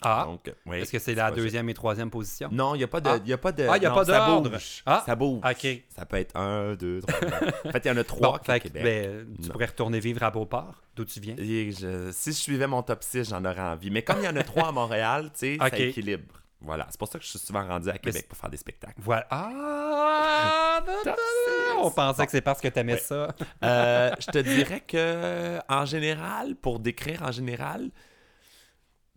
Ah, 0.06 0.26
Donc, 0.28 0.54
oui, 0.66 0.80
est-ce 0.80 0.92
que 0.92 1.00
c'est 1.00 1.16
la 1.16 1.32
deuxième 1.32 1.70
et 1.70 1.74
troisième 1.74 2.10
position? 2.10 2.50
Non, 2.52 2.76
il 2.76 2.80
n'y 2.80 2.84
a 2.84 2.88
pas 2.90 3.00
de. 3.00 3.08
Ah. 3.10 3.18
il 3.24 3.30
Y 3.30 3.32
a 3.32 3.38
pas 3.38 3.54
de 3.54 3.66
Ah, 3.70 3.78
il 3.78 3.84
y 3.84 3.86
a 3.86 3.90
non, 3.90 3.96
pas 3.96 4.04
ça 4.04 4.28
bouge. 4.42 4.84
Ah. 4.86 5.02
Ça 5.06 5.16
bouge. 5.16 5.40
Ok. 5.50 5.68
Ça 5.96 6.06
peut 6.06 6.18
être 6.18 6.36
un, 6.36 6.76
deux, 6.76 7.00
trois. 7.00 7.20
en 7.66 7.72
fait, 7.72 7.86
il 7.86 7.88
y 7.88 7.92
en 7.92 7.94
a 7.96 8.04
Bon, 8.04 8.04
trois 8.04 8.40
qui 8.40 8.46
fait 8.52 8.60
Québec. 8.60 8.84
ben, 8.84 9.28
tu 9.38 9.48
Non. 9.48 9.54
pourrais 9.54 9.66
retourner 9.68 10.02
vivre 10.02 10.22
à 10.24 10.30
Beauport, 10.32 10.82
d'où 10.98 11.06
tu 11.06 11.22
viens? 11.22 11.36
Je- 11.38 12.10
si 12.12 12.32
je 12.32 12.36
suivais 12.38 12.68
mon 12.68 12.84
top 12.84 13.02
6, 13.02 13.30
j'en 13.30 13.46
aurais 13.46 13.62
envie. 13.62 13.92
Mais 13.92 14.02
comme 14.02 14.18
il 14.20 14.26
y 14.26 14.28
en 14.28 14.36
a 14.36 14.44
trois 14.44 14.68
à 14.68 14.72
Montréal, 14.74 15.30
tu 15.34 15.56
sais, 15.56 15.58
Ok. 15.62 15.70
ça 15.70 15.78
équilibre. 15.80 16.42
Voilà. 16.64 16.88
C'est 16.90 16.98
pour 17.00 17.08
ça 17.08 17.20
que 17.20 17.26
je 17.26 17.30
suis 17.30 17.40
souvent 17.40 17.66
rendu 17.68 17.90
à 17.90 17.98
Québec 17.98 18.28
pour 18.28 18.38
faire 18.38 18.50
des 18.50 18.58
spectacles. 18.58 18.96
Voilà. 18.98 19.28
Ah! 19.30 20.82
On 21.82 21.92
pensait 21.92 22.26
que 22.26 22.32
c'est 22.32 22.42
parce 22.42 22.62
que 22.62 22.68
t'aimais 22.70 22.94
Ouais. 22.94 23.00
ça. 23.00 23.28
Euh, 23.64 24.12
je 24.20 24.28
te 24.28 24.38
dirais 24.40 24.82
que, 24.82 25.60
en 25.70 25.86
général, 25.86 26.56
pour 26.56 26.80
décrire 26.80 27.22
en 27.24 27.32
général, 27.32 27.90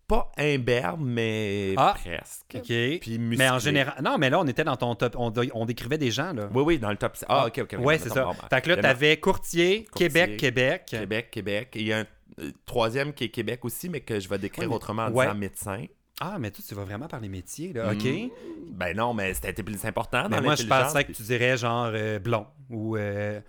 pas 0.09 0.31
imberbe, 0.39 1.01
mais 1.03 1.75
Ah. 1.77 1.95
presque. 1.99 2.55
OK. 2.57 2.63
Puis 3.01 3.19
musclé. 3.19 3.37
mais 3.45 3.51
en 3.51 3.59
général. 3.59 3.95
Non, 4.03 4.19
mais 4.19 4.31
là, 4.31 4.39
on 4.41 4.47
était 4.47 4.63
dans 4.65 4.77
ton 4.77 4.95
top. 4.95 5.17
On, 5.19 5.33
on 5.55 5.67
décrivait 5.67 5.99
des 5.99 6.11
gens, 6.13 6.33
là. 6.33 6.49
Oui, 6.55 6.63
oui, 6.65 6.79
dans 6.79 6.91
le 6.91 6.97
top 6.97 7.17
6. 7.17 7.25
Ah, 7.29 7.47
ok, 7.47 7.59
ok. 7.63 7.77
Ouais, 7.81 7.99
c'est 7.99 8.11
ça. 8.11 8.25
Bon, 8.25 8.35
Fait 8.51 8.61
que 8.61 8.69
là, 8.71 8.77
t'avais 8.77 9.17
Courtier, 9.19 9.85
Courtier, 9.85 10.09
Québec, 10.09 10.37
Québec. 10.37 10.85
Québec, 10.87 11.31
Québec. 11.31 11.71
Et 11.77 11.81
il 11.81 11.87
y 11.89 11.93
a 11.93 11.99
un 12.01 12.07
euh, 12.41 12.53
troisième 12.67 13.13
qui 13.15 13.25
est 13.25 13.29
Québec 13.31 13.65
aussi, 13.65 13.89
mais 13.89 14.01
que 14.01 14.21
je 14.21 14.29
vais 14.29 14.39
décrire 14.39 14.65
Ouais, 14.65 14.69
mais- 14.69 14.75
autrement 14.77 15.05
en 15.07 15.11
ouais. 15.13 15.27
disant 15.27 15.39
médecin. 15.39 15.85
Ah, 16.21 16.39
mais 16.39 16.51
toi, 16.51 16.65
tu 16.67 16.75
vas 16.75 16.85
vraiment 16.85 17.09
par 17.09 17.21
les 17.21 17.29
métiers, 17.29 17.73
là. 17.73 17.93
OK. 17.93 18.05
Mm. 18.05 18.29
Ben 18.73 18.97
non, 18.97 19.15
mais 19.15 19.35
c'était 19.35 19.63
plus 19.63 19.85
important 19.85 20.23
dans 20.25 20.29
Mais 20.31 20.41
moi, 20.41 20.55
je 20.55 20.67
pensais 20.67 21.05
que 21.05 21.13
tu 21.13 21.23
dirais 21.23 21.57
genre 21.57 21.91
euh, 21.93 22.19
blond 22.19 22.47
ou 22.71 22.97
euh, 22.97 23.41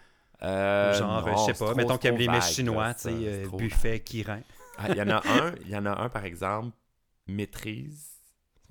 Euh, 0.43 0.93
genre, 0.93 1.25
non, 1.25 1.35
je 1.37 1.43
sais 1.45 1.53
pas, 1.53 1.65
trop- 1.65 1.75
mettons 1.75 1.97
qu'il 1.97 2.09
aime 2.09 2.15
trop 2.15 2.23
les 2.23 2.25
vague, 2.25 2.41
chinois, 2.41 2.93
tu 2.93 3.01
sais, 3.01 3.09
euh, 3.09 3.47
buffet, 3.57 3.99
Kirin. 4.01 4.41
Ah, 4.77 4.89
Il 4.89 4.97
y 4.97 5.01
en 5.01 5.09
a 5.09 5.23
un, 5.27 5.55
il 5.61 5.69
y 5.69 5.75
en 5.75 5.85
a 5.85 6.01
un 6.03 6.09
par 6.09 6.25
exemple, 6.25 6.75
maîtrise. 7.27 8.16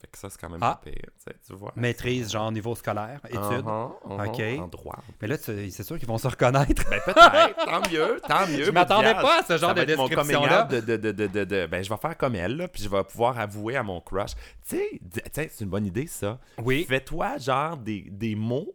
Fait 0.07 0.13
que 0.13 0.19
ça 0.19 0.31
c'est 0.31 0.41
quand 0.41 0.49
même 0.49 0.61
Ah. 0.63 0.81
pas 0.83 0.91
pire, 0.91 1.35
tu 1.47 1.55
vois. 1.55 1.73
Maîtrise, 1.75 2.31
genre 2.31 2.53
niveau 2.53 2.75
scolaire, 2.77 3.21
études. 3.29 3.41
Uh-huh, 3.43 3.91
uh-huh, 4.09 4.29
Ok. 4.29 4.61
En 4.63 4.69
droit. 4.69 4.99
Mais 5.21 5.27
là, 5.29 5.37
tu- 5.37 5.71
c'est 5.71 5.83
sûr 5.83 5.99
qu'ils 5.99 6.07
vont 6.09 6.19
se 6.19 6.29
reconnaître. 6.29 6.85
Ben 6.91 7.01
peut-être, 7.05 7.65
tant 7.65 7.91
mieux, 7.91 8.21
tant 8.29 8.47
mieux. 8.47 8.65
Je 8.65 8.71
m'attendais 8.71 9.15
pas 9.15 9.41
à 9.41 9.43
ce 9.45 9.57
genre 9.59 9.75
de 9.75 9.83
description-là. 9.85 10.63
De, 10.65 10.81
de, 10.81 10.97
de, 10.97 11.45
de, 11.45 11.67
ben 11.67 11.83
je 11.83 11.89
vais 11.89 11.97
faire 11.97 12.17
comme 12.17 12.35
elle, 12.37 12.57
là, 12.57 12.69
puis 12.69 12.83
je 12.83 12.89
vais 12.89 13.03
pouvoir 13.05 13.39
avouer 13.39 13.77
à 13.77 13.83
mon 13.83 14.01
crush. 14.01 14.33
Tu 14.69 14.77
sais, 14.77 15.01
c'est 15.33 15.61
une 15.65 15.71
bonne 15.71 15.87
idée 15.87 16.07
ça. 16.07 16.39
Oui. 16.63 16.85
Fais-toi 16.89 17.39
genre 17.39 17.77
des, 17.77 18.07
des 18.11 18.35
mots, 18.37 18.75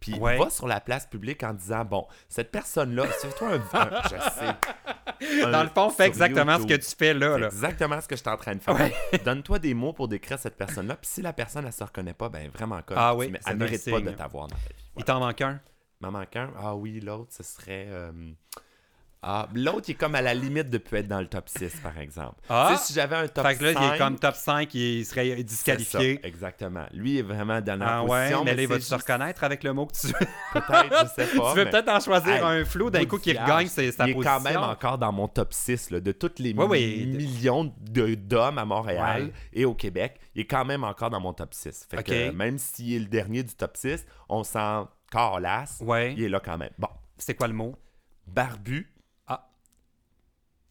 puis 0.00 0.14
Ouais. 0.18 0.38
va 0.38 0.50
sur 0.50 0.66
la 0.66 0.80
place 0.80 1.06
publique 1.06 1.42
en 1.42 1.52
disant, 1.54 1.84
bon, 1.84 2.06
cette 2.28 2.50
personne-là, 2.50 3.06
fais-toi 3.06 3.48
un, 3.48 3.78
un- 3.78 4.02
je 4.04 4.08
sais. 4.30 5.44
un- 5.44 5.50
Dans 5.50 5.62
le 5.62 5.68
fond, 5.68 5.90
fais 5.90 6.06
exactement 6.06 6.58
ce 6.58 6.66
que 6.66 6.74
tu 6.74 6.90
fais 6.96 7.14
là. 7.14 7.38
Là. 7.38 7.46
exactement 7.46 8.00
ce 8.00 8.08
que 8.08 8.16
je 8.16 8.20
suis 8.20 8.30
en 8.30 8.36
train 8.36 8.54
de 8.54 8.60
faire. 8.60 8.74
Ouais. 8.74 8.92
Donne-toi 9.24 9.58
des 9.58 9.74
mots 9.74 9.92
pour 9.92 10.08
décrire 10.08 10.38
cette 10.38 10.56
personne-là. 10.56 10.96
Puis 10.96 11.10
si 11.10 11.22
la 11.22 11.32
personne, 11.32 11.64
elle 11.66 11.72
se 11.72 11.84
reconnaît 11.84 12.14
pas, 12.14 12.28
ben 12.28 12.48
vraiment 12.50 12.80
comme. 12.82 12.96
Ah 12.98 13.14
oui, 13.14 13.32
elle 13.46 13.52
un 13.52 13.56
mérite 13.56 13.84
pas 13.84 13.96
signe. 13.98 14.06
de 14.06 14.10
t'avoir 14.12 14.48
dans 14.48 14.56
ta 14.56 14.62
vie. 14.74 14.84
Il 14.96 15.04
t'en 15.04 15.20
manque 15.20 15.40
un? 15.40 15.60
M'en 16.00 16.10
manque 16.10 16.34
un? 16.36 16.50
Ah 16.58 16.74
oui, 16.74 17.00
l'autre, 17.00 17.32
ce 17.32 17.42
serait. 17.42 17.86
euh, 17.88 18.12
Ah, 19.22 19.48
l'autre, 19.54 19.82
il 19.88 19.90
est 19.90 19.94
comme 19.96 20.14
à 20.14 20.22
la 20.22 20.32
limite 20.32 20.70
de 20.70 20.78
peut 20.78 20.96
être 20.96 21.06
dans 21.06 21.20
le 21.20 21.26
top 21.26 21.46
6, 21.50 21.80
par 21.82 21.98
exemple. 21.98 22.36
Ah! 22.48 22.68
Tu 22.70 22.76
sais, 22.78 22.84
si 22.86 22.92
j'avais 22.94 23.16
un 23.16 23.28
top 23.28 23.46
Fait 23.46 23.56
que 23.56 23.64
là, 23.64 23.72
5, 23.74 23.80
il 23.82 23.94
est 23.94 23.98
comme 23.98 24.18
top 24.18 24.34
5, 24.34 24.74
il 24.74 25.04
serait 25.04 25.42
disqualifié. 25.42 26.20
ça, 26.22 26.26
exactement. 26.26 26.86
Lui 26.94 27.18
est 27.18 27.22
vraiment 27.22 27.60
dans 27.60 27.78
la 27.78 27.98
Ah 27.98 28.02
ouais, 28.02 28.08
position. 28.20 28.44
mais 28.44 28.54
là, 28.56 28.62
il 28.62 28.68
va 28.68 28.74
c'est 28.76 28.80
se 28.80 28.94
juste- 28.94 29.02
reconnaître 29.06 29.44
avec 29.44 29.62
le 29.62 29.74
mot 29.74 29.84
que 29.84 29.92
tu 29.92 30.06
veux? 30.06 30.12
Peut-être, 30.54 31.04
je 31.04 31.22
sais 31.22 31.36
pas. 31.38 31.50
tu 31.52 31.58
veux 31.58 31.64
mais- 31.66 31.70
peut-être 31.70 31.88
en 31.90 32.00
choisir 32.00 32.32
Hey, 32.32 32.40
un 32.62 32.64
flou 32.64 32.88
d'un 32.88 33.04
coup 33.04 33.18
qui 33.18 33.32
regagne 33.32 33.66
c'est 33.66 33.92
sa 33.92 34.06
il 34.06 34.10
est 34.12 34.14
position. 34.14 34.38
quand 34.38 34.40
même 34.42 34.56
encore 34.62 34.96
dans 34.96 35.12
mon 35.12 35.28
top 35.28 35.52
6 35.52 35.90
là, 35.90 36.00
de 36.00 36.12
tous 36.12 36.38
les 36.38 36.54
Oui, 36.54 36.64
oui. 36.70 37.06
millions 37.06 37.70
d'hommes 37.78 38.56
à 38.56 38.64
Montréal 38.64 39.24
Ouais. 39.24 39.32
et 39.52 39.66
au 39.66 39.74
Québec. 39.74 40.18
Il 40.34 40.40
est 40.40 40.46
quand 40.46 40.64
même 40.64 40.82
encore 40.82 41.10
dans 41.10 41.20
mon 41.20 41.34
top 41.34 41.52
6. 41.52 41.86
Fait 41.90 42.02
que, 42.02 42.12
euh, 42.12 42.32
même 42.32 42.56
s'il 42.56 42.94
est 42.94 42.98
le 43.00 43.04
dernier 43.04 43.42
du 43.42 43.52
top 43.54 43.76
6, 43.76 44.06
on 44.30 44.44
s'en 44.44 44.88
carlasse. 45.10 45.78
Ouais. 45.82 46.14
Il 46.16 46.22
est 46.22 46.28
là 46.30 46.40
quand 46.40 46.56
même. 46.56 46.70
Bon, 46.78 46.88
C'est 47.18 47.34
quoi 47.34 47.48
le 47.48 47.54
mot? 47.54 47.76
barbu, 48.26 48.90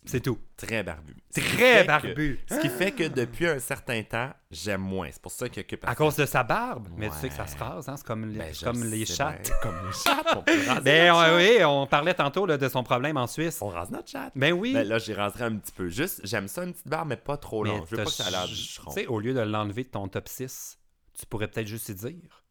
C'est 0.10 0.20
tout. 0.22 0.38
très 0.58 0.84
barbu. 0.84 1.16
Très 1.34 1.84
barbu. 1.84 2.40
ce 2.50 2.60
qui 2.60 2.70
fait 2.70 2.92
que 2.92 3.08
depuis 3.08 3.48
un 3.48 3.60
certain 3.60 4.02
temps, 4.04 4.32
j'aime 4.52 4.82
moins. 4.82 5.10
C'est 5.12 5.22
pour 5.22 5.32
ça 5.32 5.48
qu'il 5.48 5.62
occupe 5.62 5.88
À 5.88 5.96
cause 5.96 6.16
de 6.16 6.26
sa 6.26 6.44
barbe? 6.44 6.88
Mais 6.98 7.10
tu 7.10 7.16
sais 7.18 7.30
que 7.30 7.36
ça 7.36 7.48
se 7.48 7.58
rase, 7.58 7.88
hein? 7.88 7.96
C'est 7.98 8.06
comme, 8.06 8.26
les- 8.30 8.38
Ben, 8.40 8.54
comme 8.64 8.84
le 8.84 8.90
les 8.90 9.06
chattes. 9.06 9.52
Comme 9.62 9.76
les 9.86 9.94
chattes. 9.94 10.84
Ben 10.84 11.14
chatte. 11.14 11.34
oui, 11.38 11.64
on 11.64 11.86
parlait 11.88 12.14
tantôt 12.14 12.46
de 12.48 12.70
son 12.70 12.84
problème 12.84 13.18
en 13.18 13.28
Suisse. 13.28 13.60
On 13.62 13.68
rase 13.70 13.92
notre 13.92 14.10
chat. 14.10 14.32
Ben 14.36 14.52
oui. 14.54 14.74
Ben 14.74 14.88
là, 14.88 14.98
j'y 14.98 15.14
raserai 15.14 15.46
un 15.46 15.56
petit 15.58 15.72
peu. 15.72 15.88
Juste, 15.90 16.22
j'aime 16.24 16.48
ça 16.48 16.64
une 16.64 16.74
petite 16.74 16.88
barbe, 16.88 17.10
mais 17.10 17.18
pas 17.18 17.38
trop 17.38 17.64
mais 17.64 17.70
long. 17.70 17.86
Je 17.90 17.96
veux 17.96 18.04
pas 18.04 18.10
que 18.10 18.12
ça 18.16 18.26
a 18.28 18.32
l'air 18.32 18.46
Tu 18.48 18.56
sais, 18.92 19.08
au 19.08 19.20
lieu 19.20 19.34
de 19.34 19.40
l'enlever 19.42 19.84
de 19.84 19.90
ton 19.90 20.08
top 20.08 20.28
6, 20.28 20.78
tu 21.18 21.26
pourrais 21.26 21.48
peut-être 21.48 21.68
juste 21.68 21.90
y 21.90 21.96
dire. 21.96 22.44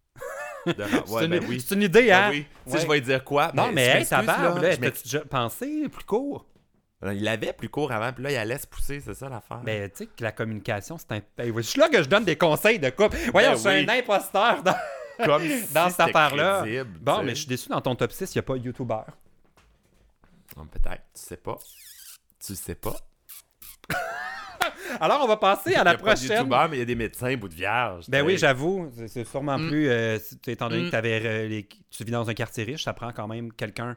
De 0.66 0.82
ra- 0.82 0.88
c'est 1.06 1.24
une, 1.24 1.30
ben 1.30 1.44
oui. 1.48 1.60
c'est 1.60 1.74
une 1.74 1.82
idée, 1.82 2.08
Ben 2.08 2.30
hein? 2.32 2.42
Tu 2.66 2.72
sais, 2.72 2.80
je 2.80 2.86
vais 2.88 3.00
dire 3.00 3.24
quoi? 3.24 3.52
Non, 3.54 3.66
Ben, 3.68 3.74
mais 3.74 3.92
je 3.92 3.96
hey, 3.98 4.06
ta 4.06 4.22
barbe, 4.22 4.56
là, 4.56 4.62
là, 4.62 4.70
je 4.72 4.76
t'as-tu 4.80 5.02
déjà 5.04 5.20
pensé 5.20 5.88
plus 5.88 6.04
court? 6.04 6.46
Il 7.02 7.22
l'avait 7.22 7.52
plus 7.52 7.68
court 7.68 7.92
avant, 7.92 8.12
puis 8.12 8.24
là, 8.24 8.30
il 8.32 8.34
la 8.34 8.44
laisse 8.44 8.66
pousser, 8.66 8.98
c'est 9.00 9.14
ça 9.14 9.28
l'affaire. 9.28 9.58
Ben, 9.58 9.88
tu 9.88 9.98
sais 9.98 10.06
que 10.06 10.24
la 10.24 10.32
communication, 10.32 10.98
c'est 10.98 11.12
un. 11.12 11.20
Je 11.38 11.60
suis 11.62 11.78
là 11.78 11.88
que 11.88 12.02
je 12.02 12.08
donne 12.08 12.24
des 12.24 12.36
conseils 12.36 12.80
de 12.80 12.90
couple. 12.90 13.16
Voyons, 13.30 13.50
Ben 13.50 13.54
je 13.56 13.60
suis 13.60 13.68
oui. 13.68 13.86
un 13.88 13.98
imposteur 14.00 14.62
dans, 14.64 14.74
Comme 15.24 15.42
si 15.42 15.72
dans 15.72 15.90
cette 15.90 16.00
affaire-là. 16.00 16.64
Bon, 17.00 17.22
mais 17.22 17.30
je 17.30 17.40
suis 17.40 17.46
déçu, 17.46 17.68
dans 17.68 17.80
ton 17.80 17.94
top 17.94 18.10
6, 18.12 18.34
il 18.34 18.38
n'y 18.38 18.40
a 18.40 18.42
pas 18.42 18.56
YouTuber. 18.56 19.00
Peut-être, 20.56 21.02
tu 21.14 21.22
sais 21.22 21.36
pas. 21.36 21.56
Tu 22.44 22.54
sais 22.56 22.74
pas. 22.74 22.96
Alors, 25.00 25.20
on 25.22 25.28
va 25.28 25.36
passer 25.36 25.70
à 25.70 25.78
Il 25.78 25.80
y 25.80 25.84
la 25.84 25.90
a 25.90 25.94
pas 25.94 26.14
de 26.14 26.18
prochaine. 26.18 26.48
mais 26.70 26.76
il 26.76 26.78
y 26.80 26.82
a 26.82 26.84
des 26.84 26.94
médecins 26.94 27.36
bout 27.36 27.48
de 27.48 27.54
vierge. 27.54 28.06
Ben 28.08 28.24
oui, 28.24 28.38
j'avoue, 28.38 28.90
c'est- 29.06 29.24
sûrement 29.24 29.58
Mm. 29.58 29.68
plus. 29.68 29.88
euh, 29.88 30.18
étant 30.46 30.68
donné 30.68 30.82
Mm. 30.82 30.86
que 30.86 30.90
t'avais, 30.90 31.22
euh, 31.24 31.46
les- 31.48 31.68
tu 31.90 32.04
vis 32.04 32.10
dans 32.10 32.28
un 32.28 32.34
quartier 32.34 32.64
riche, 32.64 32.84
ça 32.84 32.92
prend 32.92 33.12
quand 33.12 33.28
même 33.28 33.52
quelqu'un 33.52 33.96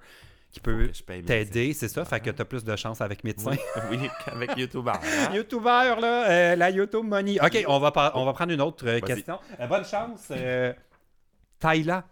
qui 0.52 0.60
peut 0.60 0.92
t'aider, 1.26 1.74
c'est 1.74 1.88
ça, 1.88 2.04
fait 2.06 2.20
que 2.20 2.30
t'as 2.30 2.46
plus 2.46 2.64
de 2.64 2.76
chance 2.76 3.00
avec 3.02 3.24
médecin. 3.24 3.52
Oui, 3.90 3.98
oui, 4.02 4.10
qu'avec 4.26 4.56
youtubeur. 4.58 4.96
hein. 4.96 5.34
YouTuber, 5.36 5.96
là, 6.02 6.30
euh, 6.30 6.56
la 6.56 6.70
YouTube 6.70 7.06
Money. 7.06 7.38
Ok, 7.42 7.64
on 7.68 7.80
va, 7.80 7.92
par- 7.92 8.12
on 8.16 8.26
va 8.26 8.34
prendre 8.34 8.52
une 8.52 8.62
autre 8.62 8.86
euh, 8.88 9.00
question. 9.00 9.40
Euh, 9.60 9.68
bonne 9.68 9.86
chance, 9.86 10.28
euh, 10.32 10.74
Tyla. 11.60 12.04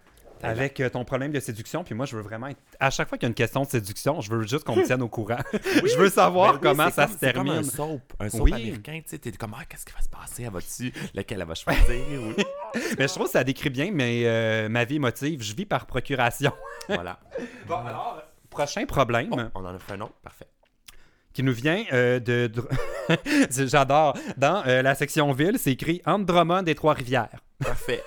avec 0.42 0.80
euh, 0.80 0.90
ton 0.90 1.04
problème 1.04 1.32
de 1.34 1.40
séduction. 1.42 1.84
Puis 1.84 1.94
moi, 1.96 2.06
je 2.06 2.16
veux 2.16 2.22
vraiment 2.22 2.48
être... 2.48 2.60
À 2.80 2.90
chaque 2.92 3.10
fois 3.10 3.18
qu'il 3.18 3.26
y 3.26 3.28
a 3.28 3.32
une 3.32 3.34
question 3.36 3.64
de 3.64 3.68
séduction, 3.68 4.22
je 4.22 4.32
veux 4.32 4.44
juste 4.44 4.64
qu'on 4.64 4.76
me 4.78 4.86
tienne 4.86 5.02
au 5.02 5.10
courant. 5.10 5.36
je 5.54 5.98
veux 5.98 6.08
savoir 6.10 6.54
Ben 6.54 6.60
oui, 6.60 6.62
comment 6.78 6.90
ça 6.92 7.06
comme- 7.08 7.14
se 7.14 7.20
c'est 7.20 7.34
comme 7.34 7.46
termine. 7.48 7.60
un 7.66 7.70
soap, 7.70 8.14
un 8.22 8.30
soap 8.30 8.42
Oui. 8.44 8.54
américain, 8.54 9.02
tu 9.04 9.10
sais, 9.10 9.18
t'es 9.18 9.32
comme, 9.34 9.54
ah, 9.60 9.66
qu'est-ce 9.68 9.86
qui 9.86 9.92
va 9.92 10.00
se 10.02 10.08
passer? 10.08 10.44
Elle 10.44 10.52
va-tu, 10.54 10.94
lequel 11.14 11.42
elle 11.42 11.46
va 11.48 11.56
choisir? 11.56 11.84
Mais 12.98 13.08
je 13.10 13.14
trouve 13.14 13.26
que 13.26 13.32
ça 13.34 13.44
décrit 13.44 13.70
bien 13.70 13.90
mais, 13.92 14.22
euh, 14.26 14.70
ma 14.70 14.86
vie 14.86 14.96
émotive. 14.96 15.42
Je 15.44 15.54
vis 15.54 15.66
par 15.66 15.86
procuration. 15.88 16.54
voilà. 16.88 17.20
Bon, 17.68 17.76
alors, 17.86 18.22
prochain 18.50 18.86
problème. 18.86 19.30
Oh, 19.32 19.40
on 19.56 19.66
en 19.66 19.76
a 19.76 19.80
fait 19.80 19.94
un 19.94 20.02
autre, 20.02 20.14
parfait. 20.24 20.48
qui 21.34 21.44
nous 21.44 21.54
vient 21.54 21.84
euh, 21.94 22.20
de. 22.20 22.52
J'adore. 23.50 24.18
Dans 24.38 24.64
euh, 24.68 24.82
la 24.82 24.96
section 24.96 25.32
ville, 25.32 25.58
c'est 25.58 25.72
écrit 25.72 26.02
entre 26.06 26.26
Drummond 26.26 26.64
et 26.66 26.76
Trois-Rivières. 26.76 27.40
Parfait. 27.60 28.04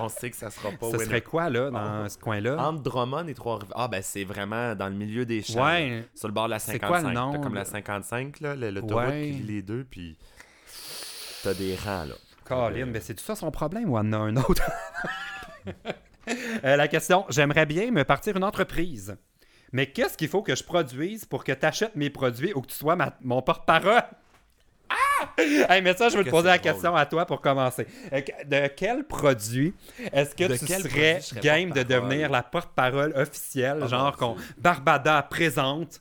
on 0.00 0.08
sait 0.08 0.30
que 0.30 0.36
ça 0.36 0.48
sera 0.50 0.70
pas 0.70 0.86
Ce 0.86 0.92
winner. 0.92 1.04
serait 1.04 1.20
quoi, 1.20 1.50
là, 1.50 1.70
dans 1.70 2.08
ce 2.08 2.16
coin-là? 2.18 2.56
Entre 2.58 2.82
Drummond 2.82 3.26
et 3.28 3.34
Trois-Rivières. 3.34 3.76
Ah, 3.78 3.88
ben 3.88 4.00
c'est 4.02 4.24
vraiment 4.24 4.74
dans 4.74 4.88
le 4.88 4.94
milieu 4.94 5.26
des 5.26 5.42
champs. 5.42 5.64
Ouais. 5.66 6.04
Sur 6.14 6.28
le 6.28 6.34
bord 6.34 6.46
de 6.46 6.50
la 6.52 6.58
C'est 6.58 6.72
55. 6.72 6.88
quoi 6.88 7.08
le 7.10 7.14
nom, 7.14 7.32
T'as 7.32 7.38
comme 7.40 7.54
la 7.54 7.64
55, 7.66 8.40
là, 8.40 8.54
le- 8.56 8.70
l'autoroute 8.70 9.04
Ouais. 9.08 9.30
qui 9.36 9.42
lie 9.42 9.56
les 9.56 9.62
deux, 9.62 9.84
puis 9.84 10.16
t'as 11.42 11.52
des 11.54 11.76
rangs, 11.76 12.04
là. 12.04 12.14
Colin, 12.44 12.86
mais 12.86 13.00
c'est 13.00 13.14
tout 13.14 13.24
ça 13.24 13.34
son 13.34 13.50
problème 13.50 13.90
ou 13.90 13.98
en 13.98 14.12
a 14.12 14.16
un 14.16 14.36
autre? 14.36 14.62
Euh, 16.64 16.74
la 16.74 16.88
question, 16.88 17.24
j'aimerais 17.28 17.66
bien 17.66 17.92
me 17.92 18.02
partir 18.02 18.36
une 18.36 18.42
entreprise. 18.42 19.16
Mais 19.76 19.86
qu'est-ce 19.88 20.16
qu'il 20.16 20.28
faut 20.28 20.40
que 20.40 20.54
je 20.56 20.64
produise 20.64 21.26
pour 21.26 21.44
que 21.44 21.52
tu 21.52 21.66
achètes 21.66 21.94
mes 21.96 22.08
produits 22.08 22.54
ou 22.54 22.62
que 22.62 22.68
tu 22.68 22.74
sois 22.76 22.96
ma- 22.96 23.14
mon 23.20 23.42
porte-parole? 23.42 24.02
Ah! 24.88 25.28
Hey, 25.68 25.82
mais 25.82 25.94
ça, 25.94 26.08
je 26.08 26.16
veux 26.16 26.24
te 26.24 26.30
poser 26.30 26.48
la 26.48 26.56
drôle. 26.56 26.72
question 26.72 26.96
à 26.96 27.04
toi 27.04 27.26
pour 27.26 27.42
commencer. 27.42 27.86
Euh, 28.10 28.22
De 28.46 28.68
quel 28.68 29.04
produit 29.04 29.74
est-ce 30.12 30.34
que 30.34 30.44
De 30.44 30.56
tu 30.56 30.66
serais, 30.66 31.20
game 31.42 31.70
de 31.72 31.82
devenir 31.82 32.30
la 32.30 32.42
porte-parole 32.42 33.12
officielle, 33.16 33.80
Oh, 33.82 33.86
genre 33.86 34.16
qu'on. 34.16 34.36
Barbada 34.56 35.20
présente? 35.24 36.00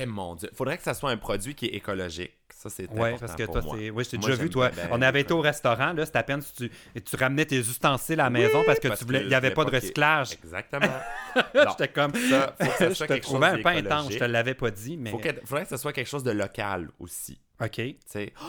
Eh 0.00 0.06
mon 0.06 0.36
dieu. 0.36 0.50
Faudrait 0.54 0.76
que 0.76 0.84
ça 0.84 0.94
soit 0.94 1.10
un 1.10 1.16
produit 1.16 1.56
qui 1.56 1.66
est 1.66 1.74
écologique. 1.74 2.37
Ça, 2.60 2.68
c'est 2.70 2.90
Ouais, 2.90 3.10
important 3.12 3.18
parce 3.20 3.34
que 3.36 3.42
pour 3.44 3.60
toi, 3.60 3.76
c'est. 3.78 3.90
Oui, 3.90 4.02
je 4.02 4.10
t'ai 4.10 4.18
déjà 4.18 4.34
vu, 4.34 4.50
toi. 4.50 4.70
bien, 4.70 4.88
On 4.90 5.00
avait 5.00 5.20
été 5.20 5.32
au 5.32 5.40
restaurant, 5.40 5.92
là, 5.92 6.04
c'était 6.04 6.18
à 6.18 6.24
peine 6.24 6.42
si 6.42 6.52
tu, 6.54 6.70
et 6.92 7.00
tu 7.00 7.14
ramenais 7.14 7.44
tes 7.46 7.58
ustensiles 7.60 8.18
à 8.18 8.24
la 8.24 8.30
maison 8.30 8.64
parce 8.66 8.80
que 8.80 8.88
parce 8.88 8.98
tu 8.98 9.06
voulais. 9.06 9.20
que 9.20 9.24
Il 9.26 9.28
n'y 9.28 9.34
avait 9.36 9.50
je 9.50 9.54
pas 9.54 9.64
de 9.64 9.70
recyclage. 9.70 10.32
Exactement. 10.32 10.86
Non, 11.54 11.70
J'étais 11.70 11.88
comme. 11.88 12.12
ça, 12.14 12.56
faut 12.60 12.66
que 12.70 12.76
ça 12.78 12.88
je 12.88 12.94
soit 12.94 13.06
te 13.06 13.12
quelque 13.12 13.22
chose 13.24 13.32
trouvais 13.34 13.46
un 13.46 13.62
peu 13.62 13.68
intense, 13.68 14.12
je 14.12 14.18
te 14.18 14.24
l'avais 14.24 14.54
pas 14.54 14.72
dit, 14.72 14.96
mais. 14.96 15.10
Faut 15.12 15.18
que, 15.18 15.28
faudrait 15.44 15.62
que 15.62 15.68
ça 15.68 15.78
soit 15.78 15.92
quelque 15.92 16.08
chose 16.08 16.24
de 16.24 16.32
local 16.32 16.90
aussi. 16.98 17.40
Ok. 17.60 17.70
Tu 17.74 17.96
sais, 18.06 18.32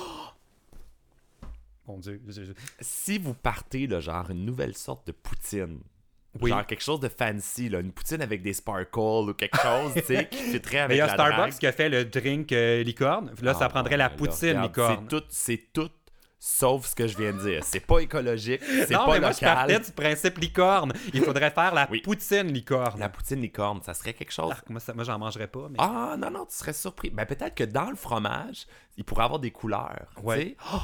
Mon 1.87 1.97
Dieu. 1.99 2.21
je- 2.27 2.43
je- 2.45 2.51
si 2.81 3.17
vous 3.19 3.33
partez 3.33 3.87
de 3.87 3.99
genre 3.99 4.29
une 4.31 4.45
nouvelle 4.45 4.75
sorte 4.75 5.05
de 5.07 5.11
poutine, 5.11 5.79
Oui. 6.41 6.49
genre 6.51 6.65
quelque 6.65 6.83
chose 6.83 6.99
de 6.99 7.09
fancy, 7.09 7.69
là, 7.69 7.79
une 7.79 7.91
poutine 7.91 8.21
avec 8.21 8.41
des 8.41 8.53
sparkles 8.53 8.99
ou 9.29 9.33
quelque 9.33 9.57
chose, 9.59 9.93
tu 9.95 10.01
sais, 10.03 10.27
qui 10.29 10.37
fitterait 10.37 10.77
Mais 10.87 10.95
avec 10.95 10.95
il 10.95 10.99
y 10.99 11.01
a 11.01 11.07
la 11.07 11.13
Starbucks 11.13 11.37
drague. 11.37 11.53
qui 11.59 11.67
a 11.67 11.71
fait 11.71 11.89
le 11.89 12.05
drink 12.05 12.51
euh, 12.51 12.83
licorne. 12.83 13.31
Là, 13.41 13.53
ça 13.53 13.65
Ah, 13.65 13.69
prendrait 13.69 13.97
la 13.97 14.09
ben 14.09 14.15
poutine 14.17 14.49
regarde, 14.49 14.65
licorne. 14.67 14.97
C'est 15.09 15.17
tout, 15.19 15.23
c'est 15.29 15.73
tout 15.73 15.89
sauf 16.41 16.85
ce 16.85 16.95
que 16.95 17.05
je 17.05 17.17
viens 17.17 17.33
de 17.33 17.39
dire. 17.39 17.63
C'est 17.65 17.81
pas 17.81 17.99
écologique, 17.99 18.61
c'est 18.63 18.91
non, 18.91 19.05
pas 19.05 19.13
mais 19.15 19.19
moi, 19.19 19.31
je 19.33 19.39
partais 19.41 19.79
du 19.79 19.91
principe 19.91 20.37
licorne. 20.37 20.93
Il 21.13 21.21
faudrait 21.21 21.51
faire 21.51 21.73
la 21.73 21.85
Oui. 21.91 21.99
poutine 22.01 22.47
licorne. 22.53 22.97
La 22.99 23.09
poutine 23.09 23.41
licorne, 23.41 23.81
ça 23.83 23.93
serait 23.93 24.13
quelque 24.13 24.31
chose. 24.31 24.49
Arc, 24.51 24.69
moi, 24.69 24.79
j'en 25.03 25.19
mangerais 25.19 25.47
pas. 25.47 25.67
Mais... 25.69 25.75
Ah 25.79 26.15
non, 26.17 26.31
non, 26.31 26.45
tu 26.45 26.55
serais 26.55 26.71
surpris. 26.73 27.09
Ben 27.09 27.25
peut-être 27.25 27.55
que 27.55 27.65
dans 27.65 27.89
le 27.89 27.97
fromage, 27.97 28.67
il 28.95 29.03
pourrait 29.03 29.25
avoir 29.25 29.39
des 29.41 29.51
couleurs. 29.51 30.05
tu 30.17 30.23
Ouais. 30.23 30.37
sais. 30.37 30.55
Oh! 30.73 30.77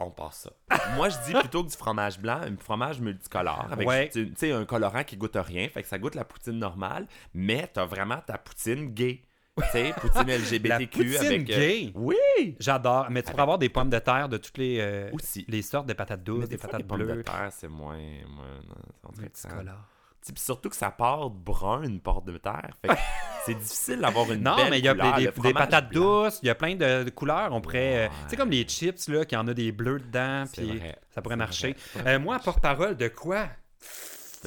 On 0.00 0.10
passe 0.10 0.48
ça. 0.68 0.80
Moi, 0.96 1.08
je 1.08 1.16
dis 1.26 1.32
plutôt 1.32 1.64
que 1.64 1.70
du 1.70 1.76
fromage 1.76 2.18
blanc, 2.18 2.40
un 2.42 2.56
fromage 2.56 3.00
multicolore 3.00 3.66
avec 3.70 3.86
Ouais. 3.88 4.08
tu 4.08 4.32
sais, 4.36 4.52
un 4.52 4.64
colorant 4.64 5.04
qui 5.04 5.16
goûte 5.16 5.36
à 5.36 5.42
rien, 5.42 5.68
fait 5.68 5.82
que 5.82 5.88
ça 5.88 5.98
goûte 5.98 6.14
la 6.14 6.24
poutine 6.24 6.58
normale, 6.58 7.06
mais 7.34 7.68
t'as 7.72 7.84
vraiment 7.84 8.18
ta 8.26 8.38
poutine 8.38 8.86
gay. 8.94 9.22
Tu 9.58 9.64
sais, 9.72 9.92
poutine 10.00 10.30
LGBTQ 10.30 10.68
La 10.68 10.78
poutine 11.18 11.26
avec. 11.26 11.50
euh, 11.50 11.58
gay? 11.58 11.92
Oui! 11.94 12.56
J'adore. 12.58 13.06
Mais 13.10 13.22
tu 13.22 13.30
pourrais 13.30 13.42
avoir 13.42 13.58
des 13.58 13.68
pommes 13.68 13.90
de 13.90 13.98
terre 13.98 14.28
de 14.28 14.36
toutes 14.38 14.56
les, 14.58 14.78
euh, 14.80 15.10
Aussi. 15.12 15.44
les 15.48 15.60
sortes 15.62 15.86
de 15.86 15.92
patates 15.92 16.22
douces, 16.22 16.40
Mais 16.40 16.46
des, 16.46 16.50
des 16.56 16.58
fois, 16.58 16.68
patates 16.70 16.80
les 16.82 16.86
pommes 16.86 17.00
de 17.00 17.04
bleues. 17.12 17.22
terre, 17.24 17.48
c'est 17.50 17.68
moins. 17.68 17.98
moins 17.98 19.16
sais, 20.22 20.32
puis 20.32 20.42
surtout 20.42 20.68
que 20.68 20.76
ça 20.76 20.90
part 20.90 21.30
brun, 21.30 21.82
une 21.82 22.00
porte 22.00 22.24
de 22.26 22.36
terre. 22.38 22.70
Fait 22.82 22.88
que 22.88 22.94
c'est 23.46 23.54
difficile 23.54 23.98
d'avoir 24.00 24.30
une 24.32 24.42
Non, 24.42 24.56
belle 24.56 24.70
mais 24.70 24.78
il 24.78 24.84
y 24.84 24.88
a 24.88 24.94
couleur. 24.94 25.16
des, 25.16 25.30
des 25.42 25.52
patates 25.52 25.88
blanc, 25.90 26.24
douces, 26.24 26.38
il 26.42 26.46
y 26.46 26.50
a 26.50 26.54
plein 26.54 26.74
de, 26.74 27.04
de 27.04 27.10
couleurs. 27.10 27.50
On 27.52 27.60
pourrait. 27.60 28.06
euh, 28.06 28.08
Ouais. 28.08 28.14
sais, 28.28 28.36
comme 28.36 28.50
les 28.50 28.64
chips, 28.64 29.08
là, 29.08 29.24
qui 29.24 29.36
en 29.36 29.46
a 29.48 29.54
des 29.54 29.72
bleus 29.72 30.00
dedans, 30.00 30.44
C'est 30.52 30.62
puis 30.62 30.80
ça 31.14 31.22
pourrait 31.22 31.34
c'est 31.34 31.38
marcher. 31.38 31.76
vrai. 31.94 32.14
Euh, 32.14 32.18
moi, 32.18 32.38
porte-parole 32.38 32.96
de 32.96 33.08
quoi? 33.08 33.46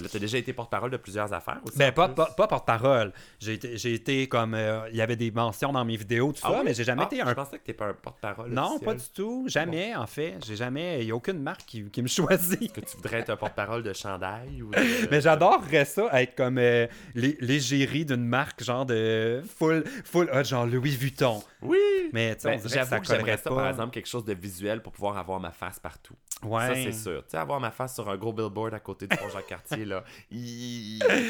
Là, 0.01 0.07
t'as 0.11 0.19
déjà 0.19 0.37
été 0.39 0.53
porte-parole 0.53 0.89
de 0.89 0.97
plusieurs 0.97 1.31
affaires 1.33 1.59
aussi. 1.65 1.77
Ben, 1.77 1.89
en 1.91 1.93
pas, 1.93 2.09
pas, 2.09 2.25
pas 2.35 2.47
porte-parole. 2.47 3.13
J'ai 3.39 3.53
été, 3.93 4.27
comme. 4.27 4.53
euh, 4.55 4.89
Il 4.91 4.95
y 4.97 5.01
avait 5.01 5.15
des 5.15 5.29
mentions 5.31 5.71
dans 5.71 5.85
mes 5.85 5.95
vidéos, 5.97 6.31
tout 6.31 6.39
Ah 6.43 6.47
ça, 6.49 6.57
oui? 6.57 6.61
mais 6.65 6.73
j'ai 6.73 6.83
jamais 6.83 7.03
Ah, 7.03 7.07
été 7.13 7.17
Je 7.23 7.29
un. 7.29 7.33
pensais 7.35 7.59
que 7.59 7.63
t'es 7.63 7.73
pas 7.73 7.87
un 7.87 7.93
porte-parole. 7.93 8.49
Non, 8.51 8.75
officiel. 8.75 8.85
pas 8.85 8.93
du 8.95 9.09
tout. 9.13 9.43
Jamais, 9.47 9.95
en 9.95 10.07
fait. 10.07 10.35
J'ai 10.45 10.55
jamais. 10.55 11.01
Il 11.01 11.05
n'y 11.05 11.11
a 11.11 11.15
aucune 11.15 11.39
marque 11.41 11.61
qui, 11.65 11.83
qui 11.91 12.01
me 12.01 12.07
choisit. 12.07 12.71
Que 12.73 12.81
tu 12.81 12.95
voudrais 12.97 13.19
être 13.19 13.29
un 13.29 13.35
porte-parole 13.37 13.83
de 13.83 13.93
chandail 13.93 14.61
ou 14.63 14.71
de... 14.71 14.79
Mais 15.11 15.21
j'adorerais 15.21 15.85
ça, 15.85 16.09
être 16.21 16.35
comme 16.35 16.57
euh, 16.57 16.87
l'é- 17.13 17.37
l'égérie 17.39 18.05
d'une 18.05 18.25
marque, 18.25 18.63
genre 18.63 18.85
de 18.85 19.41
full, 19.57 19.83
full 20.05 20.29
hot, 20.33 20.43
genre 20.43 20.65
Louis 20.65 20.95
Vuitton. 20.95 21.43
Oui! 21.63 22.09
Mais 22.13 22.35
tu 22.35 22.41
sais, 22.41 22.49
Ben, 22.49 22.61
que 22.61 22.69
J'avoue 22.69 22.89
ça 22.89 22.99
que 22.99 23.05
j'aimerais 23.07 23.37
ça, 23.37 23.49
par 23.49 23.67
exemple, 23.67 23.91
quelque 23.91 24.07
chose 24.07 24.25
de 24.25 24.33
visuel 24.33 24.81
pour 24.81 24.91
pouvoir 24.91 25.17
avoir 25.17 25.39
ma 25.39 25.51
face 25.51 25.79
partout. 25.79 26.13
ouais. 26.43 26.67
Ça, 26.67 26.75
c'est 26.75 26.91
sûr. 26.91 27.23
Tu 27.23 27.31
sais, 27.31 27.37
avoir 27.37 27.59
ma 27.59 27.71
face 27.71 27.95
sur 27.95 28.09
un 28.09 28.17
gros 28.17 28.33
billboard 28.33 28.73
à 28.73 28.79
côté 28.79 29.07
du 29.07 29.15
pont 29.17 29.29
Jacques-Cartier, 29.29 29.85
là, 29.85 30.03
que 30.29 30.35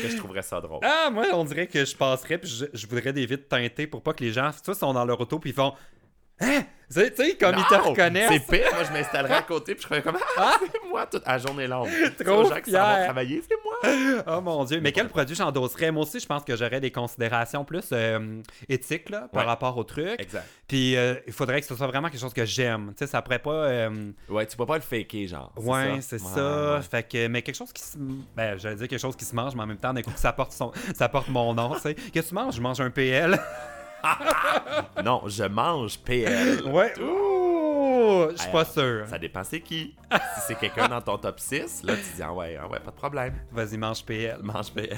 je 0.09 0.17
trouverais 0.17 0.41
ça 0.41 0.59
drôle. 0.61 0.79
Ah, 0.83 1.09
moi, 1.11 1.25
on 1.33 1.43
dirait 1.45 1.67
que 1.67 1.85
je 1.85 1.95
passerais, 1.95 2.37
puis 2.37 2.49
je, 2.49 2.65
je 2.73 2.87
voudrais 2.87 3.13
des 3.13 3.25
vitres 3.25 3.47
teintées 3.47 3.87
pour 3.87 4.01
pas 4.01 4.13
que 4.13 4.23
les 4.23 4.31
gens, 4.31 4.51
tu 4.51 4.59
sais, 4.63 4.73
sont 4.73 4.93
dans 4.93 5.05
leur 5.05 5.19
auto, 5.19 5.39
puis 5.39 5.51
ils 5.51 5.55
font. 5.55 5.73
Hein? 6.43 6.63
Tu 6.93 6.99
sais, 7.15 7.35
comme 7.39 7.55
ils 7.57 7.65
te 7.65 7.73
reconnaissent. 7.81 8.29
C'est 8.31 8.57
pire, 8.57 8.67
moi 8.71 8.83
je 8.83 8.91
m'installerais 8.93 9.33
à 9.37 9.41
côté 9.41 9.73
puis 9.73 9.81
je 9.83 9.87
serais 9.87 10.03
comme 10.03 10.17
Ah, 10.37 10.57
c'est 10.61 10.87
moi 10.87 11.07
toute 11.07 11.25
la 11.25 11.39
journée 11.39 11.65
longue. 11.65 11.89
Trop 12.23 12.45
fier. 12.45 13.03
travailler, 13.05 13.41
c'est 13.49 13.55
moi. 13.63 14.23
Oh 14.27 14.41
mon 14.41 14.63
dieu, 14.63 14.79
mais 14.79 14.91
quel 14.91 15.09
produit 15.09 15.35
j'endosserais? 15.35 15.89
Moi 15.91 16.03
aussi, 16.03 16.19
je 16.19 16.27
pense 16.27 16.43
que 16.43 16.55
j'aurais 16.55 16.79
des 16.79 16.91
considérations 16.91 17.65
plus 17.65 17.85
euh, 17.93 18.41
éthiques 18.69 19.09
là, 19.09 19.27
par 19.31 19.41
Ouais. 19.41 19.47
rapport 19.49 19.75
au 19.75 19.83
truc. 19.83 20.19
Exact. 20.19 20.45
Puis 20.67 20.95
euh, 20.95 21.15
il 21.25 21.33
faudrait 21.33 21.61
que 21.61 21.67
ce 21.67 21.75
soit 21.75 21.87
vraiment 21.87 22.09
quelque 22.09 22.21
chose 22.21 22.33
que 22.33 22.45
j'aime. 22.45 22.89
Tu 22.95 23.05
sais, 23.05 23.07
ça 23.11 23.23
pourrait 23.23 23.39
pas. 23.39 23.51
euh, 23.51 24.11
Ouais, 24.29 24.45
tu 24.45 24.55
peux 24.55 24.65
pas 24.67 24.75
le 24.75 24.81
faker, 24.81 25.25
genre. 25.27 25.51
Ouais, 25.57 25.97
c'est 26.01 26.19
ça. 26.19 26.75
ouais. 26.75 26.81
Fait 26.83 27.03
que, 27.09 27.27
mais 27.27 27.41
quelque 27.41 27.55
chose 27.57 27.73
qui 27.73 27.81
se. 27.81 27.97
Ben, 28.35 28.57
j'allais 28.59 28.75
dire 28.75 28.87
quelque 28.87 29.01
chose 29.01 29.15
qui 29.15 29.25
se 29.25 29.33
mange, 29.35 29.55
mais 29.55 29.63
en 29.63 29.67
même 29.67 29.77
temps, 29.77 29.93
d'un 29.93 30.03
coup, 30.03 30.11
ça 30.15 30.31
porte, 30.31 30.51
son... 30.51 30.71
ça 30.95 31.09
porte 31.09 31.29
mon 31.29 31.55
nom, 31.55 31.73
tu 31.73 31.81
sais. 31.81 31.95
Qu'est-ce 31.95 32.25
que 32.25 32.29
tu 32.29 32.35
manges? 32.35 32.55
Je 32.55 32.61
mange 32.61 32.79
un 32.81 32.91
PL. 32.91 33.39
Non, 35.03 35.23
je 35.27 35.43
mange 35.43 35.97
PL. 35.99 36.63
ouais. 36.67 36.93
Ouh! 36.99 38.29
Je 38.31 38.41
suis 38.41 38.51
pas 38.51 38.65
sûr. 38.65 39.05
Ça 39.07 39.17
dépend 39.17 39.43
c'est 39.43 39.61
qui. 39.61 39.95
si 40.11 40.41
c'est 40.47 40.55
quelqu'un 40.55 40.87
dans 40.87 41.01
ton 41.01 41.17
top 41.17 41.39
6, 41.39 41.83
là, 41.83 41.93
tu 41.95 42.15
dis 42.15 42.21
Ah 42.23 42.33
ouais, 42.33 42.57
ah 42.61 42.67
ouais, 42.67 42.79
pas 42.79 42.91
de 42.91 42.95
problème. 42.95 43.33
Vas-y, 43.51 43.77
mange 43.77 44.03
PL. 44.03 44.39
Mange 44.41 44.71
PL. 44.71 44.95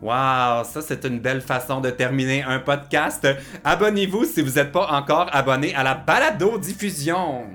Wow, 0.00 0.62
ça 0.62 0.80
c'est 0.80 1.04
une 1.06 1.18
belle 1.18 1.40
façon 1.40 1.80
de 1.80 1.90
terminer 1.90 2.44
un 2.44 2.60
podcast. 2.60 3.26
Abonnez-vous 3.64 4.26
si 4.26 4.42
vous 4.42 4.52
n'êtes 4.52 4.70
pas 4.70 4.86
encore 4.92 5.26
abonné 5.34 5.74
à 5.74 5.82
la 5.82 5.96
balado 5.96 6.56
diffusion. 6.56 7.46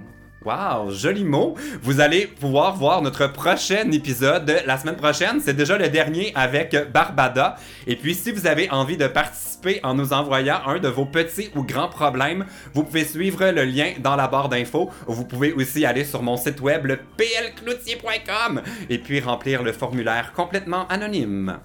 Wow, 0.46 0.92
joli 0.92 1.24
mot. 1.24 1.56
Vous 1.82 2.02
allez 2.02 2.28
pouvoir 2.28 2.76
voir 2.76 3.02
notre 3.02 3.28
prochain 3.28 3.90
épisode 3.92 4.62
la 4.66 4.78
semaine 4.78 4.98
prochaine. 4.98 5.40
C'est 5.40 5.56
déjà 5.56 5.78
le 5.78 5.88
dernier 5.88 6.34
avec 6.36 6.76
Barbada. 6.92 7.56
Et 7.88 7.96
puis, 7.96 8.14
si 8.14 8.32
vous 8.32 8.46
avez 8.46 8.70
envie 8.70 8.98
de 8.98 9.08
participer 9.08 9.80
en 9.84 9.94
nous 9.94 10.12
envoyant 10.12 10.60
un 10.66 10.80
de 10.80 10.90
vos 10.90 11.06
petits 11.06 11.50
ou 11.56 11.64
grands 11.64 11.88
problèmes, 11.88 12.46
vous 12.74 12.84
pouvez 12.84 13.06
suivre 13.06 13.46
le 13.52 13.64
lien 13.64 13.94
dans 14.00 14.18
la 14.18 14.28
barre 14.28 14.50
d'infos. 14.50 14.92
Vous 15.08 15.26
pouvez 15.26 15.54
aussi 15.54 15.86
aller 15.86 16.04
sur 16.04 16.22
mon 16.22 16.36
site 16.36 16.60
web, 16.60 16.86
le 16.86 17.00
plcloutier.com, 17.18 18.62
et 18.90 18.98
puis 18.98 19.22
remplir 19.22 19.64
le 19.64 19.72
formulaire 19.72 20.34
complètement 20.36 20.88
anonyme. 20.90 21.60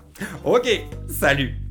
Ok, 0.44 0.68
salut! 1.08 1.67